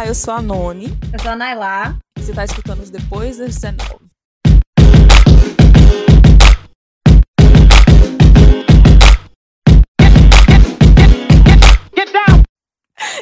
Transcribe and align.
Olá, 0.00 0.08
eu 0.08 0.14
sou 0.14 0.32
a 0.32 0.40
Noni. 0.40 0.86
Eu 1.12 1.18
sou 1.20 1.30
a 1.30 1.36
Nailá. 1.36 1.98
E 2.16 2.22
você 2.22 2.30
está 2.30 2.42
escutando 2.42 2.80
os 2.80 2.88
Depois 2.88 3.36
das 3.36 3.56
19. 3.56 4.00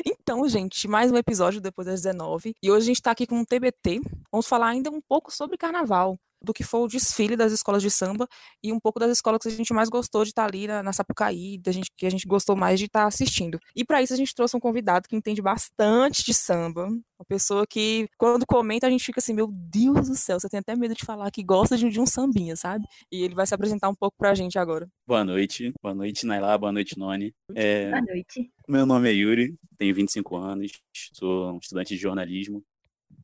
Então, 0.06 0.48
gente, 0.48 0.86
mais 0.86 1.10
um 1.10 1.16
episódio 1.16 1.60
depois 1.60 1.88
das 1.88 2.02
19. 2.02 2.54
E 2.62 2.70
hoje 2.70 2.84
a 2.84 2.86
gente 2.86 2.96
está 2.96 3.10
aqui 3.10 3.26
com 3.26 3.40
um 3.40 3.44
TBT. 3.44 4.00
Vamos 4.30 4.46
falar 4.46 4.68
ainda 4.68 4.88
um 4.88 5.00
pouco 5.00 5.34
sobre 5.34 5.56
carnaval 5.56 6.16
do 6.42 6.52
que 6.52 6.62
foi 6.62 6.80
o 6.80 6.88
desfile 6.88 7.36
das 7.36 7.52
escolas 7.52 7.82
de 7.82 7.90
samba 7.90 8.28
e 8.62 8.72
um 8.72 8.80
pouco 8.80 8.98
das 8.98 9.10
escolas 9.10 9.40
que 9.42 9.48
a 9.48 9.50
gente 9.50 9.72
mais 9.72 9.88
gostou 9.88 10.24
de 10.24 10.30
estar 10.30 10.42
tá 10.42 10.48
ali 10.48 10.66
na, 10.66 10.82
na 10.82 10.92
Sapucaí, 10.92 11.58
da 11.58 11.72
gente, 11.72 11.90
que 11.96 12.06
a 12.06 12.10
gente 12.10 12.26
gostou 12.26 12.56
mais 12.56 12.78
de 12.78 12.86
estar 12.86 13.02
tá 13.02 13.06
assistindo. 13.06 13.58
E 13.74 13.84
para 13.84 14.02
isso 14.02 14.12
a 14.12 14.16
gente 14.16 14.34
trouxe 14.34 14.56
um 14.56 14.60
convidado 14.60 15.08
que 15.08 15.16
entende 15.16 15.42
bastante 15.42 16.24
de 16.24 16.34
samba, 16.34 16.86
uma 16.86 17.24
pessoa 17.26 17.66
que 17.66 18.08
quando 18.16 18.46
comenta 18.46 18.86
a 18.86 18.90
gente 18.90 19.04
fica 19.04 19.20
assim, 19.20 19.34
meu 19.34 19.48
Deus 19.50 20.08
do 20.08 20.16
céu, 20.16 20.38
você 20.38 20.48
tem 20.48 20.60
até 20.60 20.76
medo 20.76 20.94
de 20.94 21.04
falar 21.04 21.30
que 21.30 21.42
gosta 21.42 21.76
de, 21.76 21.88
de 21.88 22.00
um 22.00 22.06
sambinha, 22.06 22.56
sabe? 22.56 22.84
E 23.10 23.22
ele 23.22 23.34
vai 23.34 23.46
se 23.46 23.54
apresentar 23.54 23.88
um 23.88 23.94
pouco 23.94 24.16
pra 24.16 24.34
gente 24.34 24.58
agora. 24.58 24.88
Boa 25.06 25.24
noite, 25.24 25.72
boa 25.82 25.94
noite 25.94 26.26
Nailá, 26.26 26.56
boa 26.56 26.72
noite 26.72 26.98
Noni. 26.98 27.34
É, 27.54 27.90
boa 27.90 28.02
noite. 28.02 28.50
Meu 28.68 28.86
nome 28.86 29.08
é 29.08 29.12
Yuri, 29.12 29.56
tenho 29.76 29.94
25 29.94 30.36
anos, 30.36 30.72
sou 31.12 31.52
um 31.52 31.58
estudante 31.58 31.94
de 31.94 32.00
jornalismo, 32.00 32.62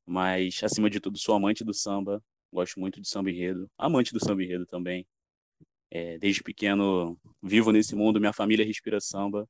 mas 0.07 0.61
acima 0.63 0.91
de 0.91 1.01
tudo 1.01 1.19
sou 1.19 1.35
amante 1.35 1.65
do 1.65 1.73
samba, 1.73 2.23
gosto 2.55 2.81
muito 2.81 3.01
de 3.01 3.09
samba 3.09 3.31
enredo, 3.31 3.69
amante 3.77 4.13
do 4.13 4.25
samba 4.25 4.43
enredo 4.43 4.65
também. 4.67 5.07
É, 5.91 6.19
desde 6.19 6.43
pequeno 6.43 7.19
vivo 7.43 7.71
nesse 7.71 7.95
mundo, 7.95 8.21
minha 8.21 8.33
família 8.33 8.65
respira 8.65 9.01
samba. 9.01 9.49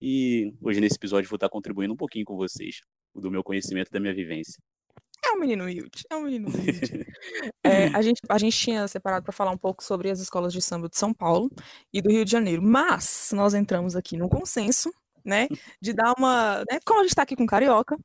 E 0.00 0.52
hoje 0.60 0.80
nesse 0.80 0.96
episódio 0.96 1.28
vou 1.28 1.36
estar 1.36 1.48
contribuindo 1.48 1.94
um 1.94 1.96
pouquinho 1.96 2.24
com 2.24 2.36
vocês, 2.36 2.80
do 3.14 3.30
meu 3.30 3.42
conhecimento 3.42 3.88
e 3.88 3.92
da 3.92 4.00
minha 4.00 4.14
vivência. 4.14 4.60
É 5.24 5.32
um 5.32 5.38
menino 5.38 5.62
humilde, 5.62 6.02
é 6.10 6.16
um 6.16 6.22
menino 6.22 6.48
humilde. 6.48 7.06
é, 7.62 7.86
a, 7.86 8.02
gente, 8.02 8.20
a 8.28 8.38
gente 8.38 8.56
tinha 8.58 8.88
separado 8.88 9.22
para 9.24 9.32
falar 9.32 9.52
um 9.52 9.56
pouco 9.56 9.82
sobre 9.82 10.10
as 10.10 10.18
escolas 10.18 10.52
de 10.52 10.60
samba 10.60 10.88
de 10.88 10.98
São 10.98 11.14
Paulo 11.14 11.50
e 11.92 12.02
do 12.02 12.10
Rio 12.10 12.24
de 12.24 12.30
Janeiro, 12.30 12.60
mas 12.60 13.30
nós 13.32 13.54
entramos 13.54 13.94
aqui 13.94 14.16
num 14.16 14.28
consenso, 14.28 14.92
né, 15.24 15.46
de 15.80 15.92
dar 15.92 16.14
uma, 16.18 16.64
né, 16.68 16.80
como 16.84 16.98
a 16.98 17.02
gente 17.04 17.12
está 17.12 17.22
aqui 17.22 17.36
com 17.36 17.46
Carioca, 17.46 17.96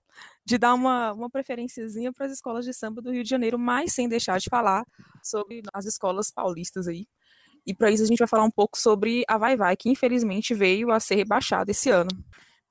de 0.48 0.58
dar 0.58 0.73
uma, 0.73 1.12
uma 1.12 1.30
preferenciazinha 1.30 2.14
para 2.14 2.26
as 2.26 2.31
escolas 2.31 2.64
de 2.64 2.73
samba 2.73 3.02
do 3.02 3.12
Rio 3.12 3.22
de 3.22 3.30
Janeiro, 3.30 3.59
mas 3.59 3.92
sem 3.92 4.08
deixar 4.08 4.40
de 4.40 4.50
falar 4.50 4.86
sobre 5.22 5.62
as 5.73 5.84
escolas 5.84 6.31
paulistas 6.31 6.88
aí. 6.88 7.06
E 7.66 7.76
para 7.76 7.92
isso 7.92 8.03
a 8.03 8.06
gente 8.06 8.20
vai 8.20 8.30
falar 8.30 8.45
um 8.45 8.50
pouco 8.52 8.78
sobre 8.78 9.25
a 9.28 9.38
Vai 9.38 9.58
Vai, 9.58 9.75
que 9.75 9.90
infelizmente 9.90 10.53
veio 10.53 10.90
a 10.90 11.02
ser 11.02 11.16
rebaixada 11.16 11.72
esse 11.72 11.90
ano, 11.90 12.08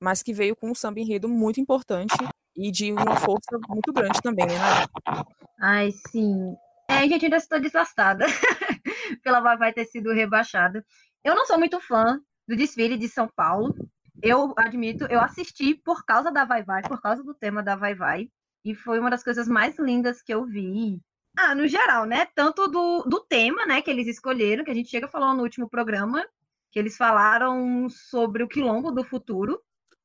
mas 0.01 0.23
que 0.23 0.33
veio 0.33 0.55
com 0.55 0.71
um 0.71 0.73
samba 0.73 0.99
enredo 0.99 1.29
muito 1.29 1.61
importante 1.61 2.15
e 2.55 2.71
de 2.71 2.91
uma 2.91 3.15
força 3.15 3.59
muito 3.69 3.93
grande 3.93 4.19
também, 4.23 4.47
né? 4.47 5.23
Ai, 5.61 5.91
sim. 6.09 6.55
É, 6.89 7.07
gente, 7.07 7.25
ainda 7.25 7.37
estou 7.37 7.61
desgastada 7.61 8.25
pela 9.23 9.39
Vai 9.39 9.55
Vai 9.55 9.71
ter 9.71 9.85
sido 9.85 10.11
rebaixada. 10.11 10.83
Eu 11.23 11.35
não 11.35 11.45
sou 11.45 11.59
muito 11.59 11.79
fã 11.79 12.19
do 12.47 12.55
desfile 12.55 12.97
de 12.97 13.07
São 13.07 13.29
Paulo, 13.35 13.75
eu 14.21 14.53
admito, 14.57 15.05
eu 15.05 15.19
assisti 15.19 15.75
por 15.75 16.05
causa 16.05 16.31
da 16.31 16.45
Vai 16.45 16.63
Vai, 16.63 16.81
por 16.81 17.01
causa 17.01 17.23
do 17.23 17.33
tema 17.33 17.61
da 17.61 17.75
Vai 17.75 17.95
Vai, 17.95 18.29
e 18.63 18.75
foi 18.75 18.99
uma 18.99 19.09
das 19.09 19.23
coisas 19.23 19.47
mais 19.47 19.77
lindas 19.79 20.21
que 20.21 20.33
eu 20.33 20.45
vi. 20.45 20.99
Ah, 21.37 21.53
no 21.53 21.67
geral, 21.67 22.05
né? 22.05 22.25
Tanto 22.33 22.67
do, 22.67 23.03
do 23.03 23.19
tema, 23.19 23.65
né, 23.65 23.81
que 23.81 23.91
eles 23.91 24.07
escolheram, 24.07 24.63
que 24.63 24.71
a 24.71 24.73
gente 24.73 24.89
chega 24.89 25.07
falando 25.07 25.37
no 25.37 25.43
último 25.43 25.69
programa, 25.69 26.25
que 26.71 26.79
eles 26.79 26.97
falaram 26.97 27.87
sobre 27.89 28.43
o 28.43 28.47
quilombo 28.47 28.91
do 28.91 29.03
futuro, 29.03 29.61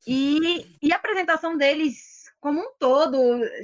e, 0.06 0.76
e 0.82 0.92
a 0.92 0.96
apresentação 0.96 1.56
deles 1.56 2.22
como 2.40 2.60
um 2.60 2.72
todo, 2.78 3.18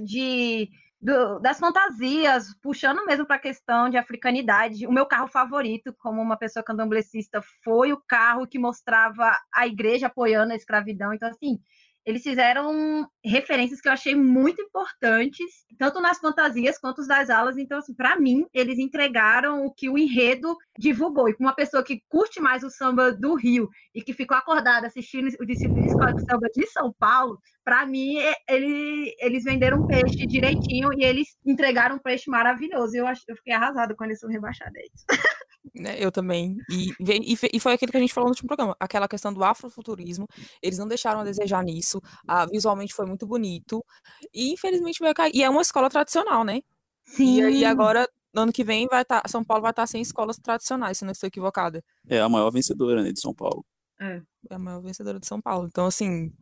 de 0.04 0.70
do, 1.00 1.38
das 1.38 1.58
fantasias, 1.58 2.54
puxando 2.60 3.04
mesmo 3.06 3.26
para 3.26 3.36
a 3.36 3.40
questão 3.40 3.88
de 3.88 3.96
africanidade. 3.96 4.86
O 4.86 4.92
meu 4.92 5.06
carro 5.06 5.28
favorito, 5.28 5.94
como 5.98 6.20
uma 6.20 6.36
pessoa 6.36 6.62
candomblessista, 6.62 7.40
foi 7.62 7.92
o 7.92 8.02
carro 8.06 8.46
que 8.46 8.58
mostrava 8.58 9.36
a 9.54 9.66
igreja 9.66 10.08
apoiando 10.08 10.52
a 10.52 10.56
escravidão. 10.56 11.12
Então, 11.12 11.28
assim, 11.28 11.60
eles 12.08 12.22
fizeram 12.22 13.06
referências 13.22 13.82
que 13.82 13.88
eu 13.88 13.92
achei 13.92 14.14
muito 14.14 14.62
importantes, 14.62 15.66
tanto 15.78 16.00
nas 16.00 16.18
fantasias 16.18 16.78
quanto 16.78 17.06
nas 17.06 17.28
aulas. 17.28 17.58
Então, 17.58 17.76
assim, 17.76 17.92
para 17.92 18.18
mim, 18.18 18.46
eles 18.54 18.78
entregaram 18.78 19.66
o 19.66 19.74
que 19.74 19.90
o 19.90 19.98
enredo 19.98 20.56
divulgou. 20.78 21.28
E 21.28 21.34
com 21.34 21.44
uma 21.44 21.54
pessoa 21.54 21.84
que 21.84 22.02
curte 22.08 22.40
mais 22.40 22.64
o 22.64 22.70
samba 22.70 23.12
do 23.12 23.34
Rio 23.34 23.68
e 23.94 24.00
que 24.00 24.14
ficou 24.14 24.38
acordada 24.38 24.86
assistindo 24.86 25.28
o 25.38 25.44
discípulo 25.44 25.82
de 25.82 25.88
escola 25.88 26.14
de 26.14 26.24
samba 26.24 26.48
de 26.48 26.66
São 26.68 26.94
Paulo, 26.98 27.38
para 27.62 27.84
mim, 27.84 28.16
ele, 28.48 29.14
eles 29.20 29.44
venderam 29.44 29.82
um 29.82 29.86
peixe 29.86 30.26
direitinho 30.26 30.88
e 30.96 31.04
eles 31.04 31.36
entregaram 31.44 31.96
um 31.96 32.00
peixe 32.00 32.30
maravilhoso. 32.30 32.96
Eu, 32.96 33.04
eu 33.06 33.36
fiquei 33.36 33.52
arrasada 33.52 33.94
quando 33.94 34.12
eles 34.12 34.20
foram 34.20 34.32
rebaixados. 34.32 34.72
Né, 35.74 35.96
eu 35.98 36.10
também. 36.10 36.56
E, 36.70 36.90
e, 37.00 37.38
e, 37.52 37.60
foi 37.60 37.74
aquilo 37.74 37.90
que 37.90 37.98
a 37.98 38.00
gente 38.00 38.14
falou 38.14 38.28
no 38.28 38.32
último 38.32 38.46
programa, 38.48 38.76
aquela 38.80 39.08
questão 39.08 39.32
do 39.32 39.44
afrofuturismo. 39.44 40.26
Eles 40.62 40.78
não 40.78 40.88
deixaram 40.88 41.20
a 41.20 41.24
desejar 41.24 41.62
nisso. 41.62 42.00
Ah, 42.26 42.46
visualmente 42.46 42.94
foi 42.94 43.06
muito 43.06 43.26
bonito. 43.26 43.84
E 44.32 44.52
infelizmente 44.52 45.00
vai 45.00 45.12
cair. 45.12 45.34
E 45.34 45.42
é 45.42 45.50
uma 45.50 45.62
escola 45.62 45.90
tradicional, 45.90 46.44
né? 46.44 46.60
Sim. 47.04 47.42
E, 47.42 47.60
e 47.60 47.64
agora, 47.64 48.08
no 48.32 48.42
ano 48.42 48.52
que 48.52 48.64
vem, 48.64 48.86
vai 48.86 49.02
estar. 49.02 49.20
Tá, 49.20 49.28
São 49.28 49.44
Paulo 49.44 49.62
vai 49.62 49.72
estar 49.72 49.82
tá 49.82 49.86
sem 49.86 50.00
escolas 50.00 50.36
tradicionais, 50.38 50.98
se 50.98 51.04
não 51.04 51.12
estou 51.12 51.26
equivocada. 51.26 51.82
É 52.08 52.20
a 52.20 52.28
maior 52.28 52.50
vencedora 52.50 53.02
né, 53.02 53.12
de 53.12 53.20
São 53.20 53.34
Paulo. 53.34 53.64
É. 54.00 54.22
é 54.50 54.54
a 54.54 54.58
maior 54.58 54.80
vencedora 54.80 55.18
de 55.18 55.26
São 55.26 55.40
Paulo. 55.40 55.66
Então, 55.66 55.86
assim, 55.86 56.32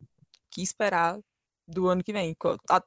que 0.51 0.61
esperar 0.61 1.19
do 1.67 1.87
ano 1.87 2.03
que 2.03 2.13
vem. 2.13 2.35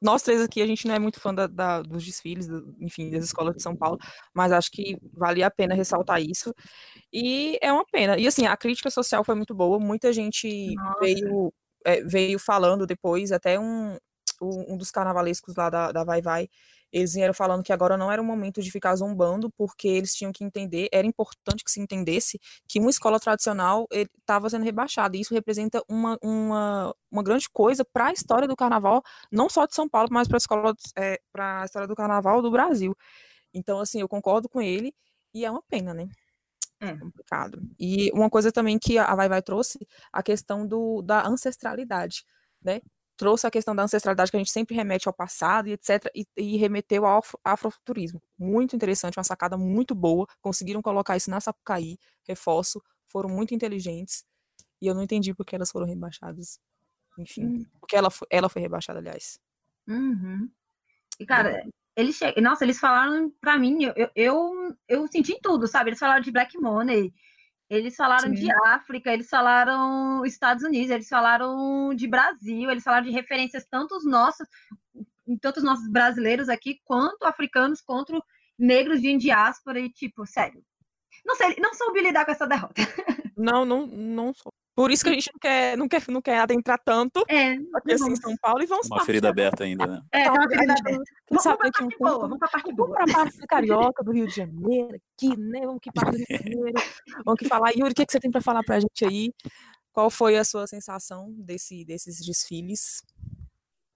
Nós 0.01 0.23
três 0.23 0.41
aqui, 0.41 0.63
a 0.63 0.67
gente 0.67 0.87
não 0.89 0.95
é 0.95 0.99
muito 0.99 1.21
fã 1.21 1.35
da, 1.35 1.47
da, 1.47 1.83
dos 1.83 2.05
desfiles, 2.05 2.47
do, 2.47 2.75
enfim, 2.81 3.11
das 3.11 3.25
escolas 3.25 3.55
de 3.55 3.63
São 3.63 3.77
Paulo, 3.77 3.99
mas 4.35 4.53
acho 4.53 4.71
que 4.71 4.97
valia 5.13 5.47
a 5.47 5.51
pena 5.51 5.75
ressaltar 5.75 6.21
isso. 6.23 6.55
E 7.13 7.59
é 7.63 7.73
uma 7.73 7.85
pena. 7.85 8.19
E 8.19 8.27
assim, 8.27 8.47
a 8.47 8.57
crítica 8.57 8.91
social 8.91 9.25
foi 9.25 9.35
muito 9.35 9.55
boa, 9.55 9.79
muita 9.79 10.13
gente 10.13 10.75
veio, 11.01 11.53
é, 11.85 12.03
veio 12.05 12.39
falando 12.39 12.87
depois, 12.87 13.33
até 13.33 13.59
um, 13.61 13.97
um 14.41 14.77
dos 14.77 14.91
carnavalescos 14.91 15.55
lá 15.57 15.69
da, 15.71 15.93
da 15.93 16.05
Vai 16.05 16.23
Vai, 16.23 16.49
eles 16.93 17.15
vieram 17.15 17.35
falando 17.35 17.63
que 17.63 17.73
agora 17.73 17.97
não 17.97 18.11
era 18.11 18.21
o 18.21 18.25
momento 18.25 18.63
de 18.63 18.71
ficar 18.71 18.95
zombando, 18.97 19.51
porque 19.51 19.89
eles 19.89 20.15
tinham 20.15 20.33
que 20.33 20.45
entender, 20.45 20.89
era 20.93 21.07
importante 21.07 21.65
que 21.65 21.71
se 21.71 21.81
entendesse 21.81 22.39
que 22.69 22.79
uma 22.81 22.91
escola 22.91 23.21
tradicional 23.21 23.87
estava 23.93 24.51
sendo 24.51 24.65
rebaixada, 24.65 25.17
e 25.17 25.21
isso 25.21 25.35
representa 25.35 25.83
uma, 25.89 26.19
uma, 26.23 26.95
uma 27.11 27.23
grande 27.23 27.49
coisa 27.51 27.85
para 27.85 28.07
a 28.07 28.13
história 28.13 28.49
do 28.49 28.57
carnaval, 28.57 29.03
não 29.31 29.49
só 29.49 29.67
de 29.67 29.75
São 29.75 29.89
Paulo, 29.89 30.09
mas 30.11 30.29
para 30.29 30.37
a 30.37 30.39
escola 30.39 30.75
é, 30.97 31.21
para 31.33 31.63
a 31.63 31.65
história 31.65 31.89
do 31.89 31.95
carnaval 31.95 32.43
do 32.43 32.51
Brasil. 32.51 32.95
Então, 33.55 33.81
assim, 33.81 34.01
eu 34.01 34.09
concordo 34.09 34.49
com 34.49 34.61
ele, 34.61 34.95
e 35.35 35.45
é 35.45 35.51
uma 35.51 35.63
pena, 35.63 35.95
né? 35.95 36.09
É 36.81 36.97
complicado. 36.97 37.61
E 37.79 38.11
uma 38.13 38.31
coisa 38.31 38.51
também 38.51 38.79
que 38.79 38.99
a 38.99 39.15
Vai 39.15 39.29
Vai 39.29 39.43
trouxe, 39.43 39.79
a 40.13 40.23
questão 40.23 40.67
do, 40.67 41.03
da 41.03 41.27
ancestralidade, 41.27 42.25
né? 42.63 42.81
Trouxe 43.21 43.47
a 43.47 43.51
questão 43.51 43.77
da 43.77 43.83
ancestralidade 43.83 44.31
que 44.31 44.37
a 44.39 44.41
gente 44.41 44.51
sempre 44.51 44.75
remete 44.75 45.07
ao 45.07 45.13
passado 45.13 45.69
e 45.69 45.73
etc. 45.73 46.11
E, 46.15 46.27
e 46.39 46.57
remeteu 46.57 47.05
ao 47.05 47.23
afrofuturismo. 47.45 48.19
Muito 48.39 48.75
interessante, 48.75 49.19
uma 49.19 49.25
sacada 49.25 49.59
muito 49.59 49.95
boa. 49.95 50.27
Conseguiram 50.41 50.81
colocar 50.81 51.19
isso 51.19 51.31
na 51.31 51.39
Sapucaí, 51.39 51.99
reforço, 52.27 52.83
foram 53.07 53.29
muito 53.29 53.55
inteligentes. 53.55 54.25
E 54.81 54.87
eu 54.87 54.95
não 54.95 55.03
entendi 55.03 55.35
porque 55.35 55.55
elas 55.55 55.71
foram 55.71 55.87
rebaixadas. 55.87 56.59
Enfim, 57.19 57.45
hum. 57.45 57.67
porque 57.79 57.95
ela 57.95 58.11
foi, 58.11 58.27
ela 58.31 58.49
foi 58.49 58.63
rebaixada, 58.63 59.01
aliás. 59.01 59.39
Uhum. 59.87 60.51
E, 61.19 61.27
cara, 61.27 61.63
eles 61.95 62.17
che... 62.17 62.41
Nossa, 62.41 62.65
eles 62.65 62.79
falaram 62.79 63.31
pra 63.39 63.59
mim, 63.59 63.85
eu, 63.85 64.11
eu, 64.17 64.77
eu 64.89 65.07
senti 65.09 65.39
tudo, 65.43 65.67
sabe? 65.67 65.91
Eles 65.91 65.99
falaram 65.99 66.23
de 66.23 66.33
Black 66.33 66.59
Money, 66.59 67.13
eles 67.71 67.95
falaram 67.95 68.29
Sim. 68.29 68.35
de 68.35 68.53
África, 68.67 69.13
eles 69.13 69.29
falaram 69.29 70.25
Estados 70.27 70.65
Unidos, 70.65 70.91
eles 70.91 71.09
falaram 71.09 71.95
de 71.95 72.09
Brasil, 72.09 72.69
eles 72.69 72.83
falaram 72.83 73.07
de 73.07 73.13
referências 73.13 73.65
tanto 73.71 73.97
os 73.97 74.05
nossos, 74.05 74.47
tanto 75.41 75.59
os 75.59 75.63
nossos 75.63 75.89
brasileiros 75.89 76.49
aqui, 76.49 76.81
quanto 76.85 77.25
africanos, 77.25 77.81
quanto 77.81 78.21
negros 78.59 79.01
de 79.01 79.17
diáspora, 79.17 79.79
e 79.79 79.89
tipo, 79.89 80.27
sério. 80.27 80.61
Não 81.25 81.37
sei, 81.37 81.55
não 81.61 81.73
soube 81.73 82.03
lidar 82.03 82.25
com 82.25 82.33
essa 82.33 82.47
derrota. 82.47 82.83
Não, 83.37 83.65
não, 83.65 83.87
não 83.87 84.35
sou. 84.35 84.53
Por 84.81 84.91
isso 84.91 85.05
que 85.05 85.11
a 85.11 85.13
gente 85.13 85.31
não 85.31 85.39
quer, 85.39 85.77
não 85.77 85.89
quer, 85.89 86.03
não 86.09 86.23
quer 86.23 86.39
adentrar 86.39 86.81
tanto 86.83 87.23
é, 87.29 87.53
aqui 87.75 87.93
assim, 87.93 88.13
em 88.13 88.17
São 88.17 88.35
Paulo 88.41 88.63
e 88.63 88.67
vamos 88.67 88.87
Uma 88.87 89.05
ferida 89.05 89.29
aberta 89.29 89.65
ainda, 89.65 89.87
né? 89.87 90.03
É, 90.11 90.23
então, 90.23 90.33
uma 90.33 90.49
ferida 90.49 90.73
aberta. 90.73 91.03
Vamos, 91.29 91.43
sabe 91.43 91.69
aqui 91.69 91.85
um 91.85 91.89
pouco, 91.91 92.21
vamos 92.21 92.39
para 92.39 92.49
a 92.49 92.51
parte 92.51 92.73
boa. 92.73 92.89
Vamos 92.89 93.13
para 93.13 93.21
a 93.21 93.25
parte 93.25 93.47
carioca 93.47 94.03
do 94.03 94.11
Rio 94.11 94.27
de 94.27 94.35
Janeiro, 94.35 94.99
aqui, 95.15 95.37
né? 95.37 95.61
Vamos 95.67 95.81
que 95.83 95.93
parte 95.93 96.13
do 96.13 96.17
Rio 96.17 96.27
de 96.27 96.33
Janeiro. 96.49 96.83
Vamos 97.27 97.39
que 97.39 97.47
falar. 97.47 97.73
Yuri, 97.73 97.93
o 97.93 97.95
que, 97.95 98.07
que 98.07 98.11
você 98.11 98.19
tem 98.19 98.31
para 98.31 98.41
falar 98.41 98.63
para 98.63 98.77
a 98.77 98.81
gente 98.81 99.05
aí? 99.05 99.31
Qual 99.93 100.09
foi 100.09 100.39
a 100.39 100.45
sua 100.45 100.67
sensação 100.67 101.31
desse, 101.33 101.85
desses 101.85 102.25
desfiles? 102.25 103.03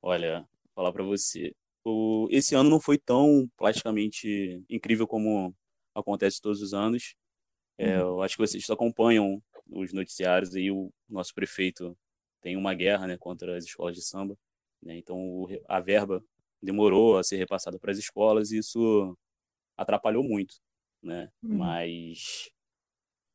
Olha, 0.03 0.41
vou 0.41 0.75
falar 0.75 0.93
para 0.93 1.03
você. 1.03 1.55
O, 1.83 2.29
esse 2.31 2.55
ano 2.55 2.69
não 2.69 2.79
foi 2.79 2.99
tão 2.99 3.49
plasticamente 3.57 4.63
incrível 4.69 5.07
como 5.07 5.57
acontece 5.95 6.43
todos 6.43 6.61
os 6.61 6.75
anos. 6.75 7.15
É, 7.79 8.05
uhum. 8.05 8.19
Eu 8.19 8.23
acho 8.23 8.37
que 8.37 8.47
vocês 8.47 8.69
acompanham 8.69 9.43
os 9.71 9.93
noticiários 9.93 10.55
aí, 10.55 10.71
o 10.71 10.93
nosso 11.09 11.35
prefeito 11.35 11.97
tem 12.41 12.57
uma 12.57 12.75
guerra 12.75 13.07
né, 13.07 13.17
contra 13.17 13.57
as 13.57 13.65
escolas 13.65 13.97
de 13.97 14.03
samba. 14.03 14.37
Né? 14.83 14.97
Então, 14.99 15.47
a 15.69 15.81
verba 15.81 16.23
demorou 16.63 17.19
a 17.19 17.23
ser 17.23 17.37
repassada 17.37 17.79
para 17.79 17.91
as 17.91 17.99
escolas 17.99 18.51
e 18.51 18.59
isso 18.59 19.17
atrapalhou 19.77 20.23
muito. 20.23 20.57
Né? 21.03 21.31
Uhum. 21.43 21.57
Mas, 21.57 22.51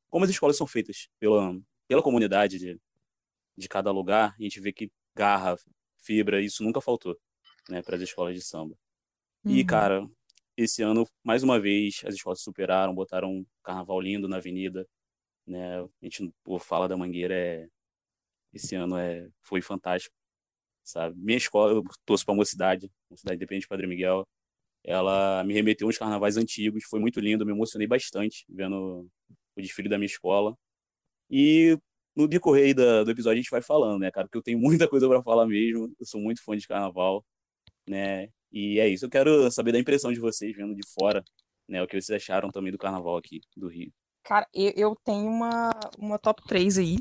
como 0.10 0.26
as 0.26 0.32
escolas 0.32 0.58
são 0.58 0.68
feitas 0.68 1.08
pela, 1.20 1.60
pela 1.88 2.04
comunidade 2.04 2.58
de, 2.58 2.80
de 3.58 3.70
cada 3.70 3.92
lugar, 3.92 4.36
a 4.40 4.44
gente 4.44 4.60
vê 4.60 4.72
que 4.72 4.92
garra, 5.16 5.56
fibra, 5.98 6.42
isso 6.42 6.64
nunca 6.64 6.82
faltou 6.82 7.18
né, 7.68 7.82
para 7.82 7.96
as 7.96 8.02
escolas 8.02 8.36
de 8.36 8.42
samba. 8.42 8.76
Uhum. 9.44 9.56
E, 9.56 9.66
cara, 9.66 10.08
esse 10.58 10.82
ano, 10.82 11.08
mais 11.24 11.44
uma 11.44 11.60
vez, 11.60 12.02
as 12.06 12.16
escolas 12.16 12.42
superaram, 12.42 12.94
botaram 12.94 13.32
um 13.32 13.46
carnaval 13.64 14.02
lindo 14.02 14.28
na 14.28 14.38
avenida. 14.38 14.88
Né? 15.50 15.80
A 15.82 15.88
gente 16.04 16.32
pô, 16.44 16.60
fala 16.60 16.88
da 16.88 16.98
Mangueira, 16.98 17.36
é... 17.36 17.68
esse 18.54 18.76
ano 18.76 18.98
é... 18.98 19.30
foi 19.42 19.62
fantástico. 19.62 20.16
Sabe? 20.84 21.16
Minha 21.20 21.38
escola, 21.38 21.74
eu 21.74 21.84
torço 22.06 22.26
para 22.26 22.34
uma 22.34 22.46
cidade, 22.46 22.92
uma 23.10 23.18
cidade 23.18 23.38
independente 23.38 23.64
de 23.64 23.68
Padre 23.70 23.88
Miguel. 23.88 24.28
Ela 24.84 25.44
me 25.44 25.54
remeteu 25.54 25.88
uns 25.88 25.98
carnavais 25.98 26.38
antigos, 26.38 26.84
foi 26.86 27.00
muito 27.00 27.20
lindo, 27.20 27.46
me 27.46 27.52
emocionei 27.52 27.88
bastante 27.88 28.46
vendo 28.50 29.08
o 29.56 29.62
desfile 29.62 29.90
da 29.90 29.98
minha 29.98 30.08
escola. 30.08 30.58
E 31.30 31.78
no 32.16 32.28
decorrer 32.28 32.76
da, 32.76 33.04
do 33.04 33.12
episódio 33.12 33.40
a 33.40 33.42
gente 33.42 33.52
vai 33.52 33.62
falando, 33.62 34.02
né, 34.02 34.12
cara? 34.12 34.28
Porque 34.28 34.38
eu 34.38 34.44
tenho 34.44 34.60
muita 34.60 34.88
coisa 34.88 35.08
para 35.08 35.24
falar 35.24 35.48
mesmo. 35.48 35.94
Eu 36.00 36.06
sou 36.06 36.22
muito 36.22 36.44
fã 36.44 36.56
de 36.58 36.68
carnaval, 36.68 37.26
né? 37.88 38.30
E 38.52 38.80
é 38.80 38.88
isso. 38.88 39.06
Eu 39.06 39.10
quero 39.10 39.52
saber 39.52 39.72
da 39.74 39.80
impressão 39.80 40.12
de 40.14 40.20
vocês 40.20 40.56
vendo 40.56 40.76
de 40.76 40.88
fora, 40.94 41.24
né? 41.68 41.82
O 41.84 41.88
que 41.88 42.02
vocês 42.02 42.22
acharam 42.22 42.52
também 42.52 42.72
do 42.72 42.78
carnaval 42.78 43.18
aqui 43.18 43.42
do 43.56 43.68
Rio. 43.68 43.92
Cara, 44.24 44.48
eu, 44.54 44.72
eu 44.76 44.96
tenho 45.04 45.30
uma, 45.30 45.70
uma 45.98 46.20
top 46.20 46.44
3 46.48 46.78
aí. 46.78 46.98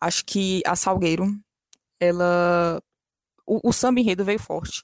Acho 0.00 0.24
que 0.24 0.62
a 0.66 0.76
Salgueiro, 0.76 1.26
ela. 2.00 2.82
O, 3.46 3.70
o 3.70 3.72
samba 3.72 4.00
enredo 4.00 4.24
veio 4.24 4.38
forte. 4.40 4.82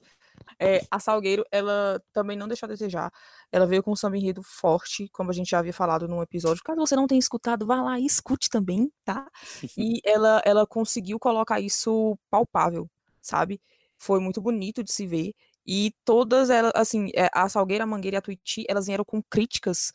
É, 0.59 0.81
a 0.91 0.99
Salgueiro, 0.99 1.45
ela 1.51 2.01
também 2.13 2.37
não 2.37 2.47
deixou 2.47 2.67
a 2.67 2.69
desejar. 2.69 3.11
Ela 3.51 3.67
veio 3.67 3.83
com 3.83 3.91
um 3.91 3.95
samba 3.95 4.17
enredo 4.17 4.41
forte, 4.43 5.09
como 5.11 5.31
a 5.31 5.33
gente 5.33 5.49
já 5.51 5.59
havia 5.59 5.73
falado 5.73 6.07
num 6.07 6.21
episódio. 6.21 6.63
Caso 6.63 6.79
você 6.79 6.95
não 6.95 7.07
tenha 7.07 7.19
escutado, 7.19 7.65
vá 7.65 7.81
lá 7.81 7.99
e 7.99 8.05
escute 8.05 8.49
também, 8.49 8.91
tá? 9.05 9.27
E 9.77 9.99
ela, 10.05 10.41
ela 10.45 10.67
conseguiu 10.67 11.19
colocar 11.19 11.59
isso 11.59 12.17
palpável, 12.29 12.89
sabe? 13.21 13.61
Foi 13.97 14.19
muito 14.19 14.41
bonito 14.41 14.83
de 14.83 14.91
se 14.91 15.07
ver. 15.07 15.33
E 15.65 15.93
todas 16.05 16.49
elas, 16.49 16.71
assim, 16.75 17.09
é, 17.15 17.29
a 17.33 17.47
Salgueira, 17.49 17.85
a 17.85 17.87
Mangueira 17.87 18.17
e 18.17 18.19
a 18.19 18.21
Tuiuti, 18.21 18.65
elas 18.69 18.87
vieram 18.87 19.05
com 19.05 19.21
críticas 19.23 19.91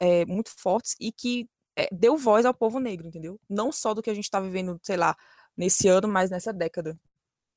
é, 0.00 0.24
muito 0.26 0.50
fortes 0.56 0.96
e 1.00 1.12
que 1.12 1.48
é, 1.76 1.88
deu 1.92 2.16
voz 2.16 2.44
ao 2.44 2.54
povo 2.54 2.78
negro, 2.78 3.06
entendeu? 3.06 3.38
Não 3.48 3.70
só 3.70 3.94
do 3.94 4.02
que 4.02 4.10
a 4.10 4.14
gente 4.14 4.24
está 4.24 4.40
vivendo, 4.40 4.78
sei 4.82 4.96
lá, 4.96 5.16
nesse 5.56 5.88
ano, 5.88 6.08
mas 6.08 6.30
nessa 6.30 6.52
década. 6.52 6.98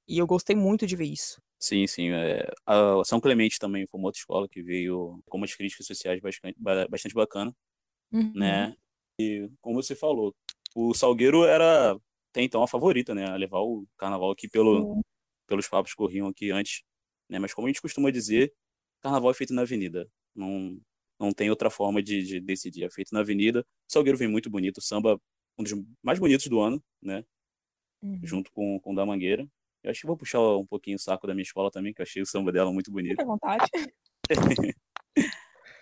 E 0.08 0.18
eu 0.18 0.28
gostei 0.28 0.56
muito 0.56 0.86
de 0.86 0.96
ver 0.96 1.06
isso. 1.06 1.42
Sim, 1.60 1.86
sim. 1.88 2.10
É, 2.12 2.50
a 2.66 3.02
São 3.04 3.20
Clemente 3.20 3.60
também 3.60 3.86
foi 3.86 4.00
uma 4.00 4.08
outra 4.08 4.20
escola 4.20 4.48
que 4.48 4.62
veio 4.62 5.22
com 5.30 5.38
umas 5.38 5.54
críticas 5.54 5.86
sociais 5.86 6.20
bastante, 6.22 6.58
bastante 6.90 7.14
bacana, 7.14 7.56
uhum. 8.12 8.32
né? 8.34 8.76
E 9.20 9.50
como 9.62 9.82
você 9.82 9.96
falou, 9.96 10.34
o 10.76 10.94
Salgueiro 10.94 11.44
era 11.44 11.92
até 12.32 12.42
então 12.42 12.64
a 12.64 12.68
favorita, 12.68 13.14
né? 13.14 13.30
A 13.30 13.36
levar 13.36 13.60
o 13.60 13.86
carnaval 13.98 14.32
aqui 14.32 14.48
pelo, 14.48 15.02
pelos 15.46 15.68
papos 15.68 15.92
que 15.92 15.98
corriam 15.98 16.28
aqui 16.28 16.52
antes 16.52 16.84
né? 17.30 17.38
Mas 17.40 17.54
como 17.54 17.68
a 17.68 17.70
gente 17.70 17.82
costuma 17.82 18.10
dizer, 18.10 18.54
carnaval 19.02 19.32
é 19.32 19.34
feito 19.34 19.54
na 19.54 19.62
avenida. 19.62 20.10
Não, 20.36 20.80
não 21.20 21.34
tem 21.34 21.50
outra 21.50 21.70
forma 21.70 22.02
de, 22.02 22.24
de 22.24 22.40
decidir. 22.40 22.86
É 22.86 22.90
feito 22.90 23.14
na 23.14 23.20
avenida. 23.20 23.62
O 23.62 23.92
Salgueiro 23.92 24.18
vem 24.18 24.28
muito 24.28 24.50
bonito. 24.50 24.82
Samba, 24.82 25.20
um 25.58 25.64
dos 25.64 25.74
mais 26.02 26.18
bonitos 26.18 26.48
do 26.48 26.60
ano, 26.60 26.82
né? 27.02 27.24
Uhum. 28.02 28.20
Junto 28.24 28.52
com, 28.52 28.80
com 28.80 28.94
o 28.94 28.96
da 28.96 29.06
Mangueira. 29.06 29.48
Eu 29.84 29.92
acho 29.92 30.02
que 30.02 30.08
vou 30.08 30.18
puxar 30.18 30.40
um 30.40 30.66
pouquinho 30.66 30.96
o 30.96 31.00
saco 31.00 31.28
da 31.28 31.34
minha 31.34 31.44
escola 31.44 31.70
também, 31.70 31.94
que 31.94 32.02
eu 32.02 32.04
achei 32.04 32.22
o 32.22 32.26
samba 32.26 32.52
dela 32.52 32.72
muito 32.72 32.92
bonito. 32.92 33.12
Fique 33.12 33.22
à 33.22 33.26
vontade. 33.26 33.70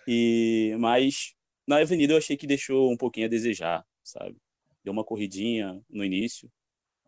e, 0.06 0.76
mas 0.78 1.34
na 1.66 1.78
avenida 1.78 2.12
eu 2.12 2.18
achei 2.18 2.36
que 2.36 2.46
deixou 2.46 2.92
um 2.92 2.96
pouquinho 2.96 3.26
a 3.26 3.30
desejar, 3.30 3.84
sabe? 4.02 4.36
Deu 4.84 4.92
uma 4.92 5.04
corridinha 5.04 5.80
no 5.88 6.04
início, 6.04 6.50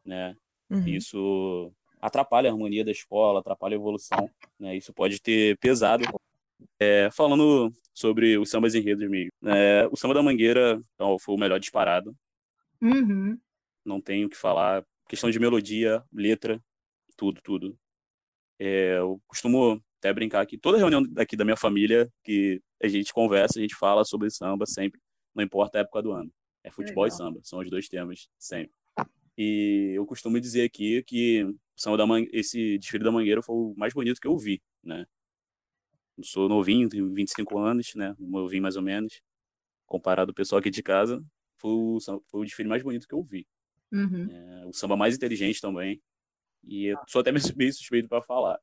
né? 0.04 0.36
Uhum. 0.68 0.86
Isso 0.86 1.72
atrapalha 2.00 2.50
a 2.50 2.52
harmonia 2.52 2.84
da 2.84 2.90
escola, 2.90 3.40
atrapalha 3.40 3.74
a 3.74 3.78
evolução, 3.78 4.30
né? 4.58 4.76
Isso 4.76 4.92
pode 4.92 5.20
ter 5.20 5.56
pesado. 5.58 6.04
É, 6.78 7.10
falando 7.12 7.72
sobre 7.92 8.38
os 8.38 8.50
sambas 8.50 8.74
enredos 8.74 9.08
mesmo, 9.08 9.30
é, 9.44 9.88
o 9.90 9.96
samba 9.96 10.14
da 10.14 10.22
Mangueira 10.22 10.82
então, 10.94 11.18
foi 11.18 11.34
o 11.34 11.38
melhor 11.38 11.58
disparado. 11.58 12.14
Uhum. 12.80 13.38
Não 13.84 14.00
tenho 14.00 14.26
o 14.26 14.30
que 14.30 14.36
falar. 14.36 14.84
Questão 15.08 15.30
de 15.30 15.38
melodia, 15.38 16.02
letra, 16.12 16.62
tudo, 17.16 17.40
tudo. 17.42 17.78
É, 18.58 18.98
eu 18.98 19.20
costumo 19.26 19.82
até 19.98 20.12
brincar 20.12 20.46
que 20.46 20.56
toda 20.56 20.78
reunião 20.78 21.02
daqui 21.02 21.36
da 21.36 21.44
minha 21.44 21.56
família 21.56 22.10
que 22.24 22.62
a 22.82 22.88
gente 22.88 23.12
conversa, 23.12 23.58
a 23.58 23.62
gente 23.62 23.74
fala 23.74 24.04
sobre 24.04 24.30
samba 24.30 24.66
sempre, 24.66 25.00
não 25.34 25.44
importa 25.44 25.78
a 25.78 25.80
época 25.82 26.02
do 26.02 26.12
ano. 26.12 26.32
É 26.62 26.70
futebol 26.70 27.04
Legal. 27.04 27.16
e 27.16 27.18
samba, 27.18 27.40
são 27.42 27.58
os 27.58 27.70
dois 27.70 27.88
temas 27.88 28.28
sempre. 28.38 28.72
E 29.36 29.92
eu 29.94 30.04
costumo 30.04 30.38
dizer 30.38 30.64
aqui 30.64 31.02
que 31.02 31.46
samba 31.76 31.96
da 31.96 32.06
Man... 32.06 32.26
esse 32.32 32.78
desfile 32.78 33.04
da 33.04 33.10
Mangueira 33.10 33.42
foi 33.42 33.56
o 33.56 33.74
mais 33.76 33.94
bonito 33.94 34.20
que 34.20 34.28
eu 34.28 34.36
vi, 34.36 34.60
né? 34.82 35.06
Sou 36.22 36.48
novinho, 36.48 36.88
tenho 36.88 37.12
25 37.12 37.58
anos, 37.58 37.94
né? 37.94 38.14
Novinho 38.18 38.62
mais 38.62 38.76
ou 38.76 38.82
menos. 38.82 39.20
Comparado 39.86 40.30
ao 40.30 40.34
pessoal 40.34 40.60
aqui 40.60 40.70
de 40.70 40.82
casa, 40.82 41.22
foi 41.56 41.70
o, 41.70 41.98
foi 42.28 42.40
o 42.40 42.44
desfile 42.44 42.68
mais 42.68 42.82
bonito 42.82 43.06
que 43.06 43.14
eu 43.14 43.22
vi. 43.22 43.46
Uhum. 43.92 44.28
É, 44.30 44.66
o 44.66 44.72
samba 44.72 44.96
mais 44.96 45.16
inteligente 45.16 45.60
também. 45.60 46.00
E 46.64 46.86
eu 46.86 46.98
sou 47.08 47.20
até 47.20 47.32
meio 47.56 47.72
suspeito 47.72 48.08
para 48.08 48.22
falar. 48.22 48.58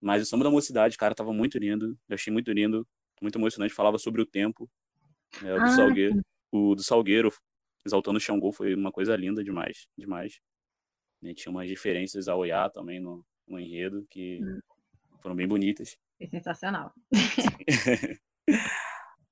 Mas 0.00 0.22
o 0.22 0.26
samba 0.26 0.44
da 0.44 0.50
mocidade, 0.50 0.96
cara, 0.96 1.14
tava 1.14 1.32
muito 1.32 1.58
lindo. 1.58 1.96
Eu 2.08 2.14
achei 2.14 2.32
muito 2.32 2.50
lindo, 2.50 2.86
muito 3.20 3.38
emocionante. 3.38 3.72
Falava 3.72 3.98
sobre 3.98 4.20
o 4.20 4.26
tempo 4.26 4.68
é, 5.42 5.54
do 5.54 5.62
ah, 5.62 5.68
Salgueiro. 5.68 6.20
O 6.50 6.74
do 6.74 6.82
Salgueiro, 6.82 7.32
exaltando 7.86 8.18
o 8.18 8.20
Xangô, 8.20 8.52
foi 8.52 8.74
uma 8.74 8.90
coisa 8.90 9.14
linda 9.16 9.44
demais, 9.44 9.86
demais. 9.96 10.40
Né? 11.20 11.32
Tinha 11.34 11.52
umas 11.52 11.68
diferenças 11.68 12.26
ao 12.26 12.44
Iá 12.44 12.68
também 12.68 13.00
no, 13.00 13.24
no 13.46 13.60
enredo 13.60 14.04
que 14.10 14.40
hum. 14.42 14.60
foram 15.20 15.36
bem 15.36 15.46
bonitas. 15.46 15.96
É 16.22 16.28
sensacional. 16.28 16.92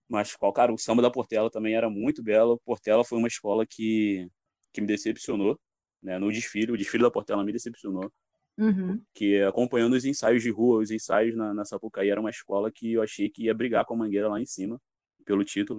Mas, 0.09 0.35
qual, 0.35 0.53
cara, 0.53 0.73
o 0.73 0.79
samba 0.79 1.01
da 1.01 1.11
Portela 1.11 1.49
também 1.49 1.77
era 1.77 1.89
muito 1.89 2.21
belo. 2.21 2.61
Portela 2.65 3.05
foi 3.05 3.17
uma 3.17 3.29
escola 3.29 3.65
que, 3.65 4.29
que 4.73 4.81
me 4.81 4.87
decepcionou, 4.89 5.57
né? 6.03 6.19
No 6.19 6.33
desfile, 6.33 6.73
o 6.73 6.77
desfile 6.77 7.05
da 7.05 7.11
Portela 7.11 7.45
me 7.45 7.53
decepcionou. 7.53 8.13
Uhum. 8.59 9.01
Que 9.15 9.41
acompanhando 9.43 9.95
os 9.95 10.05
ensaios 10.05 10.43
de 10.43 10.51
rua, 10.51 10.81
os 10.81 10.91
ensaios 10.91 11.37
na, 11.37 11.55
na 11.55 11.65
Sapucaí, 11.65 12.11
era 12.11 12.21
uma 12.21 12.31
escola 12.31 12.73
que 12.73 12.95
eu 12.95 13.03
achei 13.03 13.31
que 13.31 13.45
ia 13.45 13.55
brigar 13.55 13.85
com 13.85 13.95
a 13.95 13.99
Mangueira 13.99 14.29
lá 14.29 14.41
em 14.41 14.47
cima 14.47 14.81
pelo 15.25 15.45
título. 15.45 15.79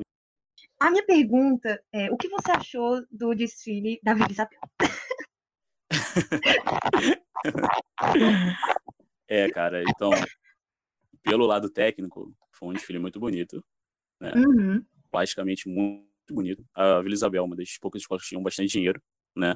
A 0.80 0.89
minha 0.89 1.06
pergunta 1.06 1.84
é: 1.91 2.10
o 2.10 2.15
que 2.15 2.30
você 2.30 2.51
achou 2.53 3.06
do 3.12 3.36
desfile 3.36 4.00
da 4.01 4.13
Vila 4.13 4.27
Isabel? 4.32 4.62
é, 9.27 9.51
cara, 9.51 9.84
então, 9.84 10.10
pelo 11.24 11.46
lado 11.46 11.70
técnico, 11.70 12.36
foi 12.51 12.70
um 12.70 12.74
desfile 12.74 13.00
muito 13.00 13.20
bonito, 13.20 13.63
né? 14.20 14.32
Uhum. 14.36 14.86
Plasticamente 15.10 15.68
muito 15.68 16.06
bonito. 16.32 16.66
A 16.74 17.01
Vila 17.01 17.13
Isabel, 17.13 17.44
uma 17.44 17.56
das 17.56 17.78
poucas 17.78 18.01
escolas 18.01 18.24
que 18.24 18.30
tinham 18.30 18.44
bastante 18.44 18.72
dinheiro, 18.72 19.01
né? 19.36 19.56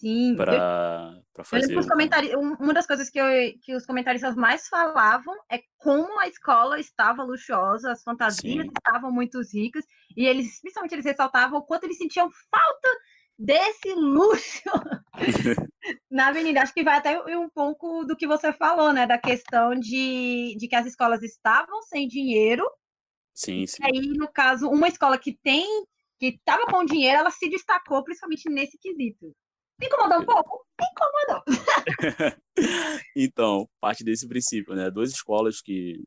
Sim. 0.00 0.34
Para 0.34 1.22
fazer. 1.44 1.78
Os 1.78 1.86
comentários, 1.86 2.32
uma 2.34 2.72
das 2.72 2.86
coisas 2.86 3.10
que, 3.10 3.20
eu, 3.20 3.26
que 3.60 3.74
os 3.74 3.84
comentaristas 3.84 4.34
mais 4.34 4.66
falavam 4.66 5.34
é 5.50 5.60
como 5.76 6.18
a 6.20 6.26
escola 6.26 6.80
estava 6.80 7.22
luxuosa, 7.22 7.92
as 7.92 8.02
fantasias 8.02 8.64
Sim. 8.64 8.72
estavam 8.78 9.12
muito 9.12 9.38
ricas, 9.52 9.84
e 10.16 10.24
eles, 10.24 10.58
principalmente, 10.60 10.92
eles 10.92 11.04
ressaltavam 11.04 11.58
o 11.58 11.62
quanto 11.62 11.84
eles 11.84 11.98
sentiam 11.98 12.30
falta 12.50 12.88
desse 13.40 13.94
luxo 13.94 14.62
na 16.10 16.28
avenida. 16.28 16.60
Acho 16.60 16.74
que 16.74 16.84
vai 16.84 16.98
até 16.98 17.18
um 17.36 17.48
pouco 17.48 18.04
do 18.04 18.14
que 18.14 18.26
você 18.26 18.52
falou, 18.52 18.92
né? 18.92 19.06
Da 19.06 19.16
questão 19.16 19.74
de, 19.74 20.54
de 20.58 20.68
que 20.68 20.76
as 20.76 20.86
escolas 20.86 21.22
estavam 21.22 21.82
sem 21.82 22.06
dinheiro. 22.06 22.70
Sim, 23.34 23.66
sim. 23.66 23.82
E 23.82 23.86
aí, 23.86 24.06
no 24.08 24.30
caso, 24.30 24.68
uma 24.68 24.88
escola 24.88 25.16
que 25.16 25.32
tem, 25.42 25.66
que 26.18 26.26
estava 26.26 26.66
com 26.66 26.84
dinheiro, 26.84 27.18
ela 27.18 27.30
se 27.30 27.48
destacou 27.48 28.04
principalmente 28.04 28.50
nesse 28.50 28.76
quesito. 28.78 29.34
Me 29.80 29.86
incomodou 29.86 30.20
um 30.20 30.26
pouco? 30.26 30.66
Me 30.78 30.86
incomodou. 30.92 31.44
então, 33.16 33.66
parte 33.80 34.04
desse 34.04 34.28
princípio, 34.28 34.74
né? 34.74 34.90
Duas 34.90 35.10
escolas 35.10 35.62
que 35.62 36.04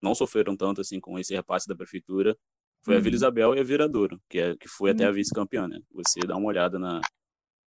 não 0.00 0.14
sofreram 0.14 0.56
tanto 0.56 0.80
assim 0.80 1.00
com 1.00 1.18
esse 1.18 1.34
repasse 1.34 1.66
da 1.66 1.74
prefeitura 1.74 2.36
foi 2.86 2.94
uhum. 2.94 3.00
a 3.00 3.02
Vila 3.02 3.12
uhum. 3.12 3.16
Isabel 3.16 3.54
e 3.56 3.58
a 3.58 3.64
Viradouro, 3.64 4.20
que, 4.28 4.38
é, 4.38 4.56
que 4.56 4.68
foi 4.68 4.90
uhum. 4.90 4.94
até 4.94 5.04
a 5.04 5.08
uhum. 5.08 5.14
vice-campeã, 5.14 5.66
né? 5.66 5.80
Você 5.90 6.20
dá 6.20 6.36
uma 6.36 6.46
olhada 6.46 6.78
na, 6.78 7.00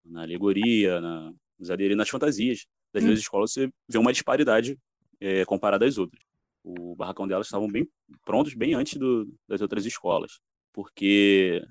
na 0.05 0.21
alegoria, 0.21 1.01
na, 1.01 1.33
nos 1.59 1.69
nas 1.69 2.09
fantasias 2.09 2.65
das 2.93 3.03
uhum. 3.03 3.09
duas 3.09 3.19
escolas, 3.19 3.51
você 3.51 3.69
vê 3.87 3.97
uma 3.97 4.13
disparidade 4.13 4.77
é, 5.19 5.43
comparada 5.43 5.85
às 5.85 5.97
outras. 5.97 6.23
O 6.63 6.95
barracão 6.95 7.27
delas 7.27 7.47
estavam 7.47 7.67
bem 7.67 7.85
prontos 8.25 8.53
bem 8.53 8.73
antes 8.73 8.97
do, 8.97 9.27
das 9.45 9.59
outras 9.61 9.85
escolas, 9.85 10.39
porque 10.73 11.61